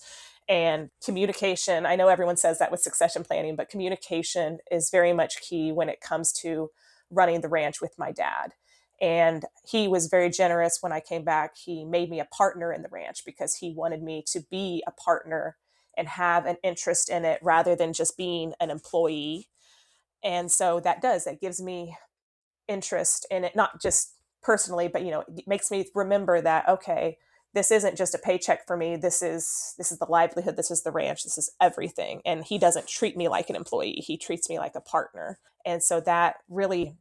and 0.48 0.90
communication. 1.04 1.84
I 1.84 1.96
know 1.96 2.08
everyone 2.08 2.36
says 2.38 2.58
that 2.58 2.70
with 2.70 2.80
succession 2.80 3.22
planning, 3.22 3.54
but 3.54 3.68
communication 3.68 4.58
is 4.70 4.88
very 4.90 5.12
much 5.12 5.40
key 5.42 5.72
when 5.72 5.88
it 5.90 6.00
comes 6.00 6.32
to 6.34 6.70
running 7.10 7.42
the 7.42 7.48
ranch 7.48 7.80
with 7.80 7.98
my 7.98 8.12
dad. 8.12 8.54
And 9.00 9.44
he 9.64 9.86
was 9.86 10.08
very 10.08 10.30
generous 10.30 10.78
when 10.80 10.92
I 10.92 11.00
came 11.00 11.24
back. 11.24 11.56
He 11.56 11.84
made 11.84 12.10
me 12.10 12.20
a 12.20 12.24
partner 12.24 12.72
in 12.72 12.82
the 12.82 12.88
ranch 12.88 13.24
because 13.24 13.56
he 13.56 13.72
wanted 13.72 14.02
me 14.02 14.24
to 14.32 14.40
be 14.50 14.82
a 14.86 14.90
partner 14.90 15.56
and 15.96 16.08
have 16.08 16.46
an 16.46 16.56
interest 16.62 17.08
in 17.08 17.24
it 17.24 17.40
rather 17.42 17.76
than 17.76 17.92
just 17.92 18.16
being 18.16 18.54
an 18.60 18.70
employee. 18.70 19.48
And 20.22 20.50
so 20.50 20.80
that 20.80 21.00
does, 21.00 21.24
that 21.24 21.40
gives 21.40 21.60
me 21.62 21.96
interest 22.66 23.26
in 23.30 23.44
it, 23.44 23.54
not 23.54 23.80
just 23.80 24.14
personally, 24.42 24.88
but 24.88 25.02
you 25.02 25.10
know, 25.10 25.24
it 25.36 25.46
makes 25.46 25.70
me 25.70 25.86
remember 25.94 26.40
that, 26.40 26.68
okay, 26.68 27.18
this 27.54 27.70
isn't 27.70 27.96
just 27.96 28.14
a 28.14 28.18
paycheck 28.18 28.66
for 28.66 28.76
me. 28.76 28.96
This 28.96 29.22
is 29.22 29.74
this 29.78 29.90
is 29.90 29.98
the 29.98 30.10
livelihood. 30.10 30.56
This 30.56 30.70
is 30.70 30.82
the 30.82 30.92
ranch. 30.92 31.24
This 31.24 31.38
is 31.38 31.50
everything. 31.60 32.20
And 32.26 32.44
he 32.44 32.58
doesn't 32.58 32.86
treat 32.86 33.16
me 33.16 33.28
like 33.28 33.48
an 33.48 33.56
employee. 33.56 34.02
He 34.06 34.18
treats 34.18 34.48
me 34.48 34.58
like 34.58 34.74
a 34.74 34.80
partner. 34.80 35.38
And 35.64 35.82
so 35.82 36.00
that 36.00 36.36
really 36.48 36.94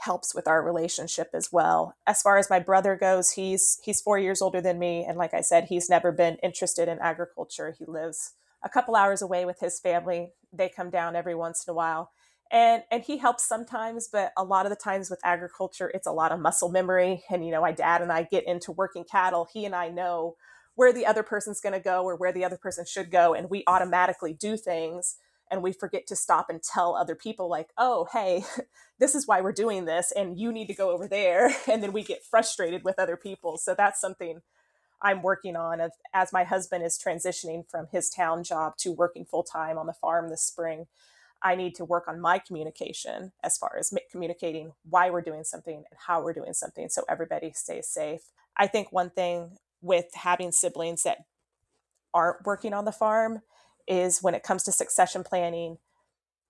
helps 0.00 0.34
with 0.34 0.46
our 0.46 0.62
relationship 0.62 1.30
as 1.34 1.50
well. 1.52 1.94
As 2.06 2.22
far 2.22 2.38
as 2.38 2.50
my 2.50 2.58
brother 2.58 2.96
goes 2.96 3.32
he's 3.32 3.78
he's 3.82 4.00
4 4.00 4.18
years 4.18 4.42
older 4.42 4.60
than 4.60 4.78
me 4.78 5.04
and 5.04 5.18
like 5.18 5.34
I 5.34 5.40
said 5.40 5.64
he's 5.64 5.90
never 5.90 6.12
been 6.12 6.36
interested 6.42 6.88
in 6.88 6.98
agriculture. 6.98 7.74
He 7.78 7.84
lives 7.86 8.34
a 8.64 8.68
couple 8.68 8.96
hours 8.96 9.22
away 9.22 9.44
with 9.44 9.60
his 9.60 9.80
family. 9.80 10.32
They 10.52 10.68
come 10.68 10.90
down 10.90 11.16
every 11.16 11.34
once 11.34 11.64
in 11.66 11.72
a 11.72 11.74
while 11.74 12.10
and 12.50 12.82
and 12.90 13.02
he 13.02 13.18
helps 13.18 13.46
sometimes 13.46 14.08
but 14.12 14.32
a 14.36 14.44
lot 14.44 14.66
of 14.66 14.70
the 14.70 14.76
times 14.76 15.10
with 15.10 15.18
agriculture 15.24 15.90
it's 15.94 16.06
a 16.06 16.12
lot 16.12 16.30
of 16.30 16.38
muscle 16.38 16.70
memory 16.70 17.24
and 17.28 17.44
you 17.44 17.50
know 17.50 17.60
my 17.60 17.72
dad 17.72 18.02
and 18.02 18.12
i 18.12 18.22
get 18.22 18.46
into 18.46 18.70
working 18.72 19.04
cattle. 19.04 19.48
He 19.52 19.64
and 19.64 19.74
i 19.74 19.88
know 19.88 20.36
where 20.76 20.92
the 20.92 21.06
other 21.06 21.22
person's 21.22 21.60
going 21.60 21.72
to 21.72 21.80
go 21.80 22.04
or 22.04 22.16
where 22.16 22.32
the 22.32 22.44
other 22.44 22.58
person 22.58 22.84
should 22.86 23.10
go 23.10 23.34
and 23.34 23.50
we 23.50 23.64
automatically 23.66 24.34
do 24.34 24.56
things 24.56 25.16
and 25.50 25.62
we 25.62 25.72
forget 25.72 26.06
to 26.06 26.16
stop 26.16 26.50
and 26.50 26.62
tell 26.62 26.96
other 26.96 27.14
people 27.14 27.48
like 27.48 27.70
oh 27.78 28.06
hey 28.12 28.44
this 28.98 29.14
is 29.14 29.26
why 29.26 29.40
we're 29.40 29.52
doing 29.52 29.84
this 29.84 30.12
and 30.12 30.38
you 30.38 30.52
need 30.52 30.66
to 30.66 30.74
go 30.74 30.90
over 30.90 31.06
there 31.08 31.54
and 31.70 31.82
then 31.82 31.92
we 31.92 32.02
get 32.02 32.24
frustrated 32.24 32.84
with 32.84 32.98
other 32.98 33.16
people 33.16 33.56
so 33.56 33.74
that's 33.74 34.00
something 34.00 34.40
i'm 35.02 35.22
working 35.22 35.56
on 35.56 35.80
as, 36.14 36.32
my 36.32 36.44
husband 36.44 36.84
is 36.84 36.98
transitioning 36.98 37.68
from 37.68 37.86
his 37.92 38.10
town 38.10 38.42
job 38.42 38.76
to 38.76 38.92
working 38.92 39.24
full-time 39.24 39.78
on 39.78 39.86
the 39.86 39.92
farm 39.92 40.28
this 40.28 40.42
spring 40.42 40.86
I 41.42 41.54
need 41.54 41.74
to 41.76 41.84
work 41.84 42.08
on 42.08 42.20
my 42.20 42.38
communication 42.38 43.32
as 43.44 43.58
far 43.58 43.76
as 43.78 43.92
communicating 44.10 44.72
why 44.88 45.10
we're 45.10 45.22
doing 45.22 45.44
something 45.44 45.76
and 45.76 45.98
how 46.06 46.22
we're 46.22 46.32
doing 46.32 46.54
something 46.54 46.88
so 46.88 47.04
everybody 47.08 47.52
stays 47.52 47.86
safe. 47.88 48.22
I 48.56 48.66
think 48.66 48.90
one 48.90 49.10
thing 49.10 49.58
with 49.82 50.06
having 50.14 50.50
siblings 50.50 51.02
that 51.02 51.18
aren't 52.14 52.44
working 52.44 52.72
on 52.72 52.84
the 52.84 52.92
farm 52.92 53.42
is 53.86 54.22
when 54.22 54.34
it 54.34 54.42
comes 54.42 54.62
to 54.64 54.72
succession 54.72 55.22
planning, 55.24 55.78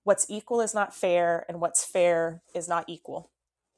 what's 0.05 0.27
equal 0.29 0.61
is 0.61 0.75
not 0.75 0.95
fair 0.95 1.45
and 1.49 1.61
what's 1.61 1.85
fair 1.85 2.43
is 2.55 2.69
not 2.69 2.85
equal. 2.89 3.31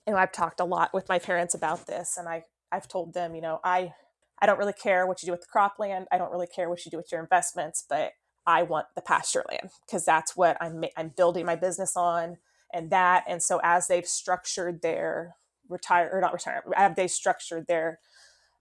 And 0.07 0.17
I've 0.17 0.33
talked 0.33 0.61
a 0.61 0.65
lot 0.65 0.95
with 0.95 1.09
my 1.09 1.19
parents 1.19 1.55
about 1.55 1.87
this 1.87 2.17
and 2.17 2.29
I 2.29 2.45
I've 2.71 2.89
told 2.89 3.15
them, 3.15 3.35
you 3.35 3.41
know, 3.41 3.61
I 3.65 3.95
I 4.41 4.47
don't 4.47 4.59
really 4.59 4.73
care 4.73 5.07
what 5.07 5.23
you 5.23 5.27
do 5.27 5.33
with 5.33 5.41
the 5.41 5.47
cropland. 5.47 6.07
I 6.13 6.19
don't 6.19 6.31
really 6.31 6.47
care 6.47 6.69
what 6.69 6.85
you 6.85 6.91
do 6.91 6.97
with 6.97 7.11
your 7.11 7.21
investments, 7.21 7.85
but 7.89 8.13
I 8.47 8.63
want 8.63 8.87
the 8.95 9.03
pasture 9.03 9.45
land 9.51 9.71
because 9.87 10.05
that's 10.05 10.37
what 10.37 10.57
I'm 10.61 10.85
I'm 10.97 11.13
building 11.17 11.45
my 11.47 11.57
business 11.57 11.97
on 11.97 12.39
and 12.73 12.91
that 12.91 13.25
and 13.29 13.43
so 13.43 13.61
as 13.63 13.87
they've 13.89 14.07
structured 14.07 14.83
their 14.83 15.37
retire 15.69 16.11
or 16.13 16.21
not 16.21 16.33
retire 16.33 16.63
have 16.75 16.97
they 16.97 17.09
structured 17.09 17.67
their 17.67 18.01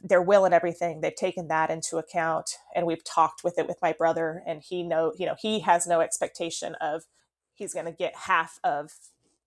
their 0.02 0.22
will 0.22 0.46
and 0.46 0.54
everything 0.54 1.02
they've 1.02 1.16
taken 1.16 1.48
that 1.48 1.70
into 1.70 1.98
account 1.98 2.52
and 2.76 2.86
we've 2.86 3.04
talked 3.04 3.44
with 3.44 3.58
it 3.58 3.68
with 3.68 3.78
my 3.82 3.92
brother 3.92 4.44
and 4.46 4.62
he 4.62 4.84
know 4.84 5.12
you 5.18 5.26
know 5.26 5.36
he 5.42 5.60
has 5.62 5.88
no 5.88 6.02
expectation 6.02 6.76
of 6.76 7.04
he's 7.56 7.74
going 7.74 7.86
to 7.86 7.92
get 7.92 8.16
half 8.16 8.60
of 8.64 8.92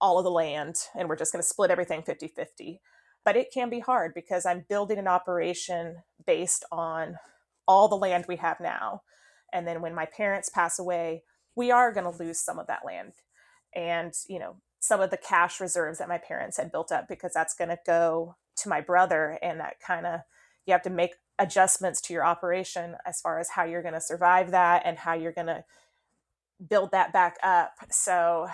all 0.00 0.18
of 0.18 0.24
the 0.24 0.30
land 0.30 0.76
and 0.98 1.08
we're 1.08 1.16
just 1.16 1.32
going 1.32 1.42
to 1.42 1.48
split 1.48 1.70
everything 1.70 2.02
50-50 2.02 2.78
but 3.24 3.36
it 3.36 3.52
can 3.52 3.70
be 3.70 3.78
hard 3.78 4.12
because 4.12 4.44
i'm 4.44 4.64
building 4.68 4.98
an 4.98 5.06
operation 5.06 5.98
based 6.26 6.64
on 6.72 7.16
all 7.70 7.86
the 7.86 7.96
land 7.96 8.24
we 8.26 8.36
have 8.36 8.58
now. 8.58 9.02
And 9.52 9.64
then 9.66 9.80
when 9.80 9.94
my 9.94 10.04
parents 10.04 10.48
pass 10.48 10.78
away 10.78 11.22
we 11.54 11.70
are 11.70 11.92
going 11.92 12.10
to 12.10 12.22
lose 12.22 12.40
some 12.40 12.58
of 12.58 12.66
that 12.66 12.84
land. 12.84 13.12
And 13.74 14.12
you 14.28 14.40
know 14.40 14.56
some 14.80 15.00
of 15.00 15.10
the 15.10 15.16
cash 15.16 15.60
reserves 15.60 15.98
that 15.98 16.08
my 16.08 16.18
parents 16.18 16.56
had 16.56 16.72
built 16.72 16.90
up 16.90 17.06
because 17.06 17.32
that's 17.32 17.54
going 17.54 17.68
to 17.68 17.78
go 17.86 18.34
to 18.56 18.68
my 18.68 18.80
brother 18.80 19.38
and 19.42 19.60
that 19.60 19.78
kind 19.78 20.06
of 20.06 20.20
you 20.66 20.72
have 20.72 20.82
to 20.82 20.90
make 20.90 21.14
adjustments 21.38 22.00
to 22.02 22.12
your 22.12 22.24
operation 22.24 22.96
as 23.06 23.20
far 23.20 23.38
as 23.38 23.50
how 23.50 23.64
you're 23.64 23.82
going 23.82 23.94
to 23.94 24.00
survive 24.00 24.50
that 24.50 24.82
and 24.84 24.98
how 24.98 25.14
you're 25.14 25.32
going 25.32 25.46
to 25.46 25.64
build 26.68 26.90
that 26.92 27.12
back 27.12 27.36
up. 27.42 27.72
So 27.90 28.48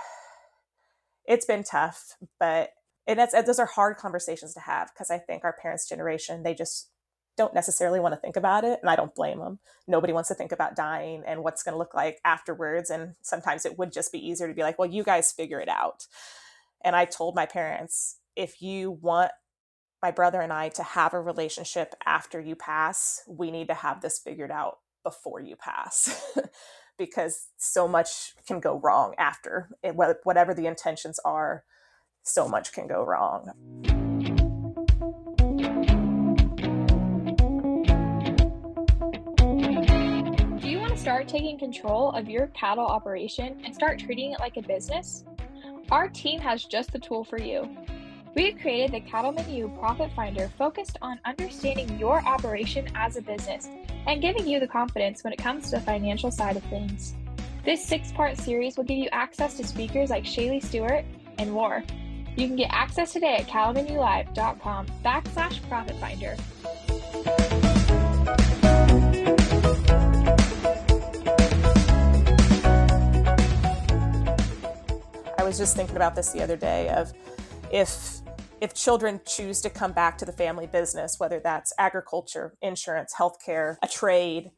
it's 1.26 1.46
been 1.46 1.62
tough 1.62 2.16
but 2.38 2.70
and 3.06 3.18
that's 3.18 3.34
those 3.44 3.58
are 3.58 3.66
hard 3.66 3.96
conversations 3.96 4.54
to 4.54 4.60
have 4.60 4.92
because 4.94 5.10
i 5.10 5.18
think 5.18 5.44
our 5.44 5.52
parents 5.52 5.88
generation 5.88 6.42
they 6.42 6.54
just 6.54 6.90
don't 7.36 7.54
necessarily 7.54 8.00
want 8.00 8.14
to 8.14 8.20
think 8.20 8.36
about 8.36 8.64
it 8.64 8.78
and 8.80 8.88
i 8.88 8.96
don't 8.96 9.14
blame 9.14 9.38
them 9.38 9.58
nobody 9.86 10.12
wants 10.12 10.28
to 10.28 10.34
think 10.34 10.52
about 10.52 10.76
dying 10.76 11.22
and 11.26 11.42
what's 11.42 11.62
going 11.62 11.74
to 11.74 11.78
look 11.78 11.94
like 11.94 12.18
afterwards 12.24 12.90
and 12.90 13.14
sometimes 13.22 13.66
it 13.66 13.78
would 13.78 13.92
just 13.92 14.12
be 14.12 14.26
easier 14.26 14.48
to 14.48 14.54
be 14.54 14.62
like 14.62 14.78
well 14.78 14.88
you 14.88 15.02
guys 15.02 15.32
figure 15.32 15.60
it 15.60 15.68
out. 15.68 16.06
And 16.84 16.94
i 16.94 17.04
told 17.04 17.34
my 17.34 17.46
parents 17.46 18.18
if 18.36 18.62
you 18.62 18.92
want 18.92 19.32
my 20.02 20.10
brother 20.10 20.40
and 20.40 20.52
i 20.52 20.68
to 20.68 20.82
have 20.82 21.14
a 21.14 21.20
relationship 21.20 21.94
after 22.04 22.40
you 22.40 22.54
pass 22.54 23.22
we 23.28 23.50
need 23.50 23.68
to 23.68 23.74
have 23.74 24.00
this 24.00 24.18
figured 24.18 24.50
out 24.50 24.78
before 25.02 25.40
you 25.40 25.56
pass 25.56 26.22
because 26.98 27.48
so 27.56 27.86
much 27.86 28.34
can 28.46 28.60
go 28.60 28.80
wrong 28.82 29.14
after 29.18 29.68
eh, 29.82 29.92
it, 29.96 30.16
whatever 30.24 30.54
the 30.54 30.66
intentions 30.66 31.18
are 31.24 31.64
so 32.22 32.48
much 32.48 32.72
can 32.72 32.86
go 32.86 33.04
wrong 33.04 33.52
Do 40.60 40.72
you 40.72 40.80
want 40.80 40.94
to 40.94 41.00
start 41.00 41.28
taking 41.28 41.58
control 41.58 42.10
of 42.10 42.28
your 42.28 42.48
cattle 42.48 42.84
operation 42.84 43.60
and 43.64 43.74
start 43.74 44.00
treating 44.00 44.32
it 44.32 44.40
like 44.40 44.56
a 44.56 44.62
business? 44.62 45.24
Our 45.92 46.08
team 46.08 46.40
has 46.40 46.64
just 46.64 46.90
the 46.90 46.98
tool 46.98 47.22
for 47.22 47.38
you. 47.38 47.68
We 48.36 48.52
created 48.52 48.92
the 48.92 49.00
Cattleman 49.00 49.48
U 49.48 49.72
Profit 49.78 50.12
Finder 50.14 50.50
focused 50.58 50.98
on 51.00 51.18
understanding 51.24 51.98
your 51.98 52.22
operation 52.28 52.86
as 52.94 53.16
a 53.16 53.22
business 53.22 53.66
and 54.06 54.20
giving 54.20 54.46
you 54.46 54.60
the 54.60 54.66
confidence 54.68 55.24
when 55.24 55.32
it 55.32 55.38
comes 55.38 55.70
to 55.70 55.76
the 55.76 55.80
financial 55.80 56.30
side 56.30 56.58
of 56.58 56.62
things. 56.64 57.14
This 57.64 57.82
six 57.82 58.12
part 58.12 58.36
series 58.36 58.76
will 58.76 58.84
give 58.84 58.98
you 58.98 59.08
access 59.10 59.56
to 59.56 59.66
speakers 59.66 60.10
like 60.10 60.24
Shaylee 60.24 60.62
Stewart 60.62 61.06
and 61.38 61.50
more. 61.50 61.82
You 62.36 62.46
can 62.46 62.56
get 62.56 62.68
access 62.70 63.14
today 63.14 63.36
at 63.36 63.46
cattlemanulive.com 63.46 64.86
backslash 65.02 65.66
profit 65.70 65.96
finder. 65.98 66.36
I 75.38 75.42
was 75.42 75.56
just 75.56 75.74
thinking 75.74 75.96
about 75.96 76.14
this 76.14 76.32
the 76.32 76.42
other 76.42 76.58
day 76.58 76.90
of 76.90 77.14
if 77.72 78.20
if 78.60 78.74
children 78.74 79.20
choose 79.26 79.60
to 79.62 79.70
come 79.70 79.92
back 79.92 80.18
to 80.18 80.24
the 80.24 80.32
family 80.32 80.66
business, 80.66 81.16
whether 81.18 81.40
that's 81.40 81.72
agriculture, 81.78 82.56
insurance, 82.62 83.14
healthcare, 83.18 83.76
a 83.82 83.88
trade, 83.88 84.50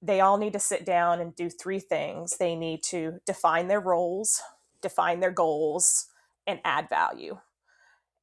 they 0.00 0.20
all 0.20 0.38
need 0.38 0.52
to 0.52 0.58
sit 0.58 0.86
down 0.86 1.20
and 1.20 1.34
do 1.34 1.50
three 1.50 1.80
things. 1.80 2.36
They 2.38 2.54
need 2.54 2.82
to 2.84 3.18
define 3.26 3.68
their 3.68 3.80
roles, 3.80 4.40
define 4.80 5.20
their 5.20 5.32
goals, 5.32 6.06
and 6.46 6.60
add 6.64 6.88
value. 6.88 7.38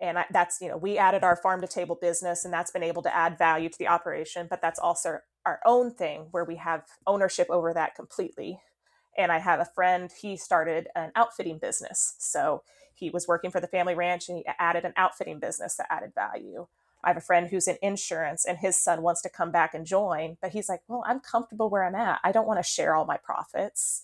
And 0.01 0.17
that's, 0.31 0.59
you 0.59 0.67
know, 0.67 0.77
we 0.77 0.97
added 0.97 1.23
our 1.23 1.35
farm 1.35 1.61
to 1.61 1.67
table 1.67 1.97
business, 2.01 2.43
and 2.43 2.53
that's 2.53 2.71
been 2.71 2.83
able 2.83 3.01
to 3.03 3.15
add 3.15 3.37
value 3.37 3.69
to 3.69 3.77
the 3.77 3.87
operation, 3.87 4.47
but 4.49 4.61
that's 4.61 4.79
also 4.79 5.19
our 5.45 5.59
own 5.65 5.93
thing 5.93 6.27
where 6.31 6.43
we 6.43 6.57
have 6.57 6.83
ownership 7.07 7.47
over 7.49 7.73
that 7.73 7.95
completely. 7.95 8.59
And 9.17 9.31
I 9.31 9.39
have 9.39 9.59
a 9.61 9.69
friend, 9.73 10.11
he 10.21 10.35
started 10.35 10.87
an 10.95 11.11
outfitting 11.15 11.59
business. 11.59 12.15
So 12.19 12.63
he 12.95 13.09
was 13.11 13.27
working 13.27 13.51
for 13.51 13.59
the 13.61 13.67
family 13.67 13.95
ranch 13.95 14.29
and 14.29 14.37
he 14.39 14.45
added 14.59 14.85
an 14.85 14.93
outfitting 14.97 15.39
business 15.39 15.75
that 15.75 15.87
added 15.91 16.13
value. 16.15 16.67
I 17.03 17.09
have 17.09 17.17
a 17.17 17.21
friend 17.21 17.47
who's 17.49 17.67
in 17.67 17.77
insurance 17.83 18.45
and 18.45 18.57
his 18.57 18.75
son 18.77 19.03
wants 19.03 19.21
to 19.23 19.29
come 19.29 19.51
back 19.51 19.75
and 19.75 19.85
join, 19.85 20.37
but 20.41 20.51
he's 20.51 20.69
like, 20.69 20.81
well, 20.87 21.03
I'm 21.05 21.19
comfortable 21.19 21.69
where 21.69 21.83
I'm 21.83 21.95
at. 21.95 22.19
I 22.23 22.31
don't 22.31 22.47
want 22.47 22.59
to 22.59 22.63
share 22.63 22.95
all 22.95 23.05
my 23.05 23.17
profits. 23.17 24.01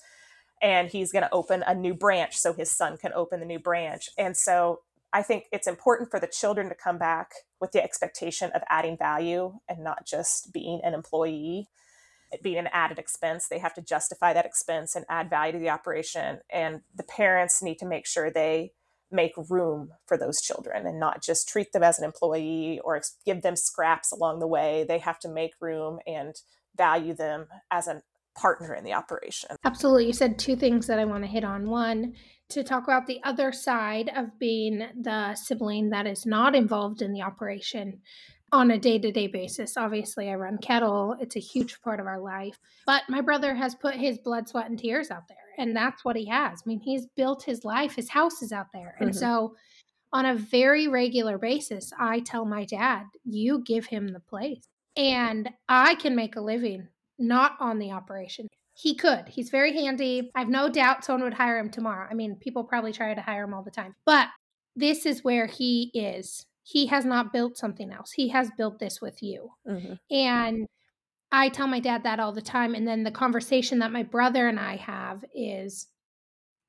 and 0.61 0.89
he's 0.89 1.11
going 1.11 1.23
to 1.23 1.33
open 1.33 1.63
a 1.65 1.73
new 1.73 1.93
branch 1.93 2.37
so 2.37 2.53
his 2.53 2.71
son 2.71 2.97
can 2.97 3.11
open 3.13 3.39
the 3.39 3.45
new 3.45 3.59
branch. 3.59 4.09
And 4.17 4.37
so 4.37 4.81
I 5.13 5.23
think 5.23 5.45
it's 5.51 5.67
important 5.67 6.11
for 6.11 6.19
the 6.19 6.27
children 6.27 6.69
to 6.69 6.75
come 6.75 6.97
back 6.97 7.31
with 7.59 7.71
the 7.71 7.83
expectation 7.83 8.51
of 8.53 8.61
adding 8.69 8.97
value 8.97 9.59
and 9.67 9.83
not 9.83 10.05
just 10.05 10.53
being 10.53 10.79
an 10.83 10.93
employee, 10.93 11.67
being 12.41 12.57
an 12.57 12.69
added 12.71 12.99
expense. 12.99 13.47
They 13.47 13.59
have 13.59 13.73
to 13.73 13.81
justify 13.81 14.33
that 14.33 14.45
expense 14.45 14.95
and 14.95 15.05
add 15.09 15.29
value 15.29 15.53
to 15.53 15.59
the 15.59 15.69
operation. 15.69 16.39
And 16.49 16.81
the 16.95 17.03
parents 17.03 17.61
need 17.61 17.79
to 17.79 17.85
make 17.85 18.05
sure 18.07 18.29
they 18.31 18.71
make 19.11 19.33
room 19.49 19.89
for 20.07 20.17
those 20.17 20.41
children 20.41 20.85
and 20.85 20.99
not 20.99 21.23
just 21.23 21.47
treat 21.47 21.71
them 21.73 21.83
as 21.83 21.99
an 21.99 22.05
employee 22.05 22.79
or 22.83 23.01
give 23.25 23.41
them 23.41 23.55
scraps 23.55 24.11
along 24.11 24.39
the 24.39 24.47
way. 24.47 24.85
They 24.87 24.99
have 24.99 25.19
to 25.19 25.29
make 25.29 25.53
room 25.59 25.99
and 26.07 26.35
value 26.77 27.13
them 27.13 27.47
as 27.69 27.87
a 27.87 28.01
partner 28.35 28.73
in 28.73 28.83
the 28.83 28.93
operation. 28.93 29.49
Absolutely. 29.65 30.07
You 30.07 30.13
said 30.13 30.39
two 30.39 30.55
things 30.55 30.87
that 30.87 30.99
I 30.99 31.05
want 31.05 31.23
to 31.23 31.29
hit 31.29 31.43
on. 31.43 31.69
One, 31.69 32.13
to 32.49 32.63
talk 32.63 32.83
about 32.83 33.07
the 33.07 33.19
other 33.23 33.51
side 33.51 34.09
of 34.15 34.37
being 34.39 34.85
the 34.99 35.35
sibling 35.35 35.89
that 35.89 36.07
is 36.07 36.25
not 36.25 36.55
involved 36.55 37.01
in 37.01 37.13
the 37.13 37.21
operation 37.21 37.99
on 38.51 38.71
a 38.71 38.77
day 38.77 38.99
to 38.99 39.11
day 39.11 39.27
basis. 39.27 39.77
Obviously, 39.77 40.29
I 40.29 40.35
run 40.35 40.57
cattle, 40.57 41.15
it's 41.19 41.35
a 41.35 41.39
huge 41.39 41.81
part 41.81 41.99
of 41.99 42.07
our 42.07 42.19
life. 42.19 42.57
But 42.85 43.03
my 43.07 43.21
brother 43.21 43.55
has 43.55 43.75
put 43.75 43.95
his 43.95 44.17
blood, 44.17 44.49
sweat, 44.49 44.69
and 44.69 44.77
tears 44.77 45.11
out 45.11 45.27
there, 45.29 45.37
and 45.57 45.75
that's 45.75 46.03
what 46.03 46.15
he 46.15 46.27
has. 46.27 46.61
I 46.65 46.67
mean, 46.67 46.79
he's 46.79 47.07
built 47.15 47.43
his 47.43 47.63
life, 47.63 47.95
his 47.95 48.09
house 48.09 48.41
is 48.41 48.51
out 48.51 48.67
there. 48.73 48.95
And 48.99 49.11
mm-hmm. 49.11 49.19
so, 49.19 49.55
on 50.13 50.25
a 50.25 50.35
very 50.35 50.87
regular 50.87 51.37
basis, 51.37 51.91
I 51.97 52.19
tell 52.19 52.45
my 52.45 52.65
dad, 52.65 53.05
you 53.23 53.63
give 53.65 53.85
him 53.85 54.09
the 54.09 54.19
place. 54.19 54.67
And 54.97 55.49
I 55.69 55.95
can 55.95 56.15
make 56.15 56.35
a 56.35 56.41
living 56.41 56.89
not 57.17 57.55
on 57.59 57.79
the 57.79 57.91
operation. 57.91 58.47
He 58.73 58.95
could. 58.95 59.29
He's 59.29 59.49
very 59.49 59.73
handy. 59.73 60.31
I 60.35 60.39
have 60.39 60.49
no 60.49 60.69
doubt 60.69 61.05
someone 61.05 61.23
would 61.23 61.33
hire 61.33 61.59
him 61.59 61.69
tomorrow. 61.69 62.07
I 62.09 62.13
mean, 62.13 62.35
people 62.35 62.63
probably 62.63 62.91
try 62.91 63.13
to 63.13 63.21
hire 63.21 63.43
him 63.43 63.53
all 63.53 63.63
the 63.63 63.71
time. 63.71 63.95
But 64.05 64.27
this 64.75 65.05
is 65.05 65.23
where 65.23 65.45
he 65.45 65.91
is. 65.93 66.45
He 66.63 66.87
has 66.87 67.05
not 67.05 67.33
built 67.33 67.57
something 67.57 67.91
else. 67.91 68.11
He 68.11 68.29
has 68.29 68.49
built 68.57 68.79
this 68.79 69.01
with 69.01 69.21
you. 69.21 69.51
Mm-hmm. 69.67 69.93
And 70.13 70.67
I 71.31 71.49
tell 71.49 71.67
my 71.67 71.79
dad 71.79 72.03
that 72.03 72.19
all 72.19 72.33
the 72.33 72.41
time. 72.41 72.75
And 72.75 72.87
then 72.87 73.03
the 73.03 73.11
conversation 73.11 73.79
that 73.79 73.91
my 73.91 74.03
brother 74.03 74.47
and 74.47 74.59
I 74.59 74.75
have 74.77 75.23
is 75.33 75.87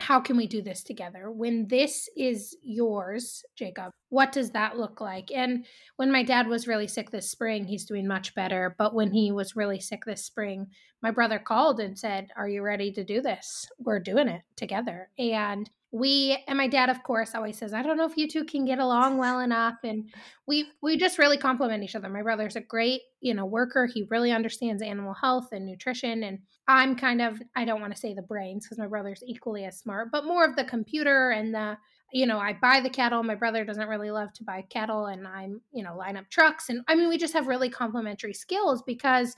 how 0.02 0.20
can 0.20 0.36
we 0.36 0.48
do 0.48 0.62
this 0.62 0.82
together? 0.82 1.30
When 1.30 1.68
this 1.68 2.08
is 2.16 2.56
yours, 2.62 3.44
Jacob, 3.56 3.92
what 4.08 4.32
does 4.32 4.50
that 4.50 4.76
look 4.76 5.00
like? 5.00 5.30
And 5.32 5.64
when 5.96 6.10
my 6.10 6.24
dad 6.24 6.48
was 6.48 6.66
really 6.66 6.88
sick 6.88 7.10
this 7.10 7.30
spring, 7.30 7.64
he's 7.64 7.84
doing 7.84 8.06
much 8.08 8.34
better. 8.34 8.74
But 8.78 8.94
when 8.94 9.12
he 9.12 9.30
was 9.30 9.54
really 9.54 9.78
sick 9.78 10.04
this 10.04 10.24
spring, 10.24 10.66
my 11.02 11.12
brother 11.12 11.38
called 11.38 11.78
and 11.78 11.96
said, 11.96 12.28
Are 12.36 12.48
you 12.48 12.62
ready 12.62 12.90
to 12.92 13.04
do 13.04 13.20
this? 13.20 13.68
We're 13.78 14.00
doing 14.00 14.28
it 14.28 14.42
together. 14.56 15.08
And 15.18 15.70
we 15.92 16.42
and 16.48 16.56
my 16.56 16.66
dad 16.66 16.88
of 16.88 17.02
course 17.02 17.34
always 17.34 17.58
says 17.58 17.74
i 17.74 17.82
don't 17.82 17.98
know 17.98 18.06
if 18.06 18.16
you 18.16 18.26
two 18.26 18.44
can 18.44 18.64
get 18.64 18.78
along 18.78 19.18
well 19.18 19.40
enough 19.40 19.76
and 19.84 20.10
we 20.46 20.66
we 20.82 20.96
just 20.96 21.18
really 21.18 21.38
complement 21.38 21.82
each 21.82 21.94
other. 21.94 22.08
My 22.08 22.22
brother's 22.22 22.56
a 22.56 22.60
great 22.60 23.02
you 23.20 23.34
know 23.34 23.46
worker. 23.46 23.86
He 23.86 24.06
really 24.10 24.32
understands 24.32 24.82
animal 24.82 25.14
health 25.14 25.48
and 25.52 25.66
nutrition 25.66 26.24
and 26.24 26.38
i'm 26.68 26.94
kind 26.94 27.20
of 27.20 27.40
i 27.56 27.64
don't 27.64 27.80
want 27.80 27.92
to 27.92 27.98
say 27.98 28.14
the 28.14 28.22
brains 28.22 28.64
because 28.64 28.78
my 28.78 28.86
brother's 28.86 29.22
equally 29.26 29.64
as 29.64 29.78
smart 29.78 30.10
but 30.12 30.24
more 30.24 30.44
of 30.44 30.54
the 30.54 30.64
computer 30.64 31.30
and 31.30 31.54
the 31.54 31.76
you 32.12 32.26
know 32.26 32.38
i 32.38 32.52
buy 32.52 32.80
the 32.80 32.90
cattle. 32.90 33.22
My 33.22 33.34
brother 33.34 33.64
doesn't 33.64 33.88
really 33.88 34.10
love 34.10 34.32
to 34.34 34.44
buy 34.44 34.64
cattle 34.70 35.06
and 35.06 35.26
i'm 35.26 35.60
you 35.72 35.82
know 35.82 35.96
line 35.96 36.16
up 36.16 36.28
trucks 36.30 36.68
and 36.68 36.82
i 36.88 36.94
mean 36.94 37.08
we 37.08 37.18
just 37.18 37.34
have 37.34 37.48
really 37.48 37.70
complementary 37.70 38.34
skills 38.34 38.82
because 38.82 39.34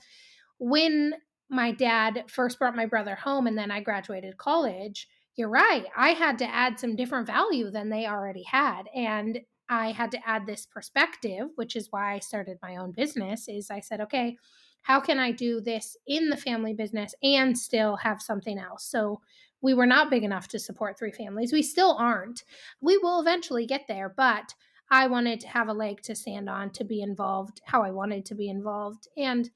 when 0.59 1.13
my 1.49 1.71
dad 1.71 2.25
first 2.27 2.59
brought 2.59 2.75
my 2.75 2.85
brother 2.85 3.15
home 3.15 3.47
and 3.47 3.57
then 3.57 3.71
i 3.71 3.79
graduated 3.79 4.37
college 4.37 5.07
you're 5.35 5.49
right. 5.49 5.85
I 5.95 6.09
had 6.09 6.37
to 6.39 6.45
add 6.45 6.79
some 6.79 6.95
different 6.95 7.27
value 7.27 7.69
than 7.69 7.89
they 7.89 8.05
already 8.05 8.43
had. 8.43 8.83
And 8.95 9.39
I 9.67 9.91
had 9.91 10.11
to 10.11 10.27
add 10.27 10.45
this 10.45 10.65
perspective, 10.65 11.49
which 11.55 11.75
is 11.75 11.87
why 11.91 12.13
I 12.13 12.19
started 12.19 12.57
my 12.61 12.77
own 12.77 12.91
business 12.91 13.47
is 13.47 13.71
I 13.71 13.79
said, 13.79 13.99
okay, 14.01 14.37
how 14.83 14.99
can 14.99 15.17
I 15.17 15.31
do 15.31 15.59
this 15.59 15.97
in 16.05 16.29
the 16.29 16.37
family 16.37 16.73
business 16.73 17.15
and 17.23 17.57
still 17.57 17.95
have 17.97 18.21
something 18.21 18.59
else? 18.59 18.85
So 18.85 19.21
we 19.61 19.73
were 19.73 19.87
not 19.87 20.11
big 20.11 20.23
enough 20.23 20.47
to 20.49 20.59
support 20.59 20.97
three 20.97 21.11
families. 21.11 21.51
We 21.51 21.63
still 21.63 21.95
aren't. 21.97 22.43
We 22.81 22.97
will 22.99 23.19
eventually 23.19 23.65
get 23.65 23.85
there, 23.87 24.13
but 24.15 24.53
I 24.91 25.07
wanted 25.07 25.39
to 25.39 25.47
have 25.47 25.67
a 25.67 25.73
leg 25.73 26.01
to 26.03 26.15
stand 26.15 26.47
on 26.47 26.69
to 26.71 26.83
be 26.83 27.01
involved 27.01 27.61
how 27.65 27.81
I 27.81 27.89
wanted 27.89 28.25
to 28.25 28.35
be 28.35 28.47
involved. 28.47 29.07
And 29.17 29.49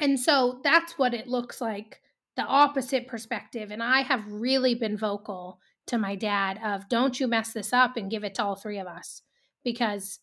and 0.00 0.18
so 0.18 0.60
that's 0.62 0.98
what 0.98 1.14
it 1.14 1.26
looks 1.26 1.60
like 1.60 2.00
the 2.38 2.44
opposite 2.44 3.08
perspective. 3.08 3.72
And 3.72 3.82
I 3.82 4.02
have 4.02 4.24
really 4.30 4.76
been 4.76 4.96
vocal 4.96 5.58
to 5.88 5.98
my 5.98 6.14
dad 6.14 6.60
of 6.64 6.88
don't 6.88 7.18
you 7.18 7.26
mess 7.26 7.52
this 7.52 7.72
up 7.72 7.96
and 7.96 8.10
give 8.10 8.22
it 8.22 8.36
to 8.36 8.44
all 8.44 8.54
three 8.54 8.78
of 8.78 8.86
us 8.86 9.22
because 9.64 10.20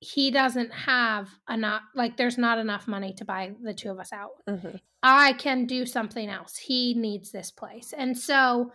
he 0.00 0.30
doesn't 0.30 0.70
have 0.70 1.28
enough 1.50 1.82
like 1.96 2.16
there's 2.16 2.38
not 2.38 2.58
enough 2.58 2.86
money 2.86 3.12
to 3.14 3.24
buy 3.24 3.50
the 3.62 3.74
two 3.74 3.90
of 3.90 3.98
us 3.98 4.12
out 4.12 4.30
mm-hmm. 4.48 4.76
i 5.02 5.32
can 5.32 5.66
do 5.66 5.84
something 5.84 6.28
else 6.28 6.56
he 6.56 6.94
needs 6.94 7.32
this 7.32 7.50
place 7.50 7.92
and 7.96 8.16
so 8.16 8.70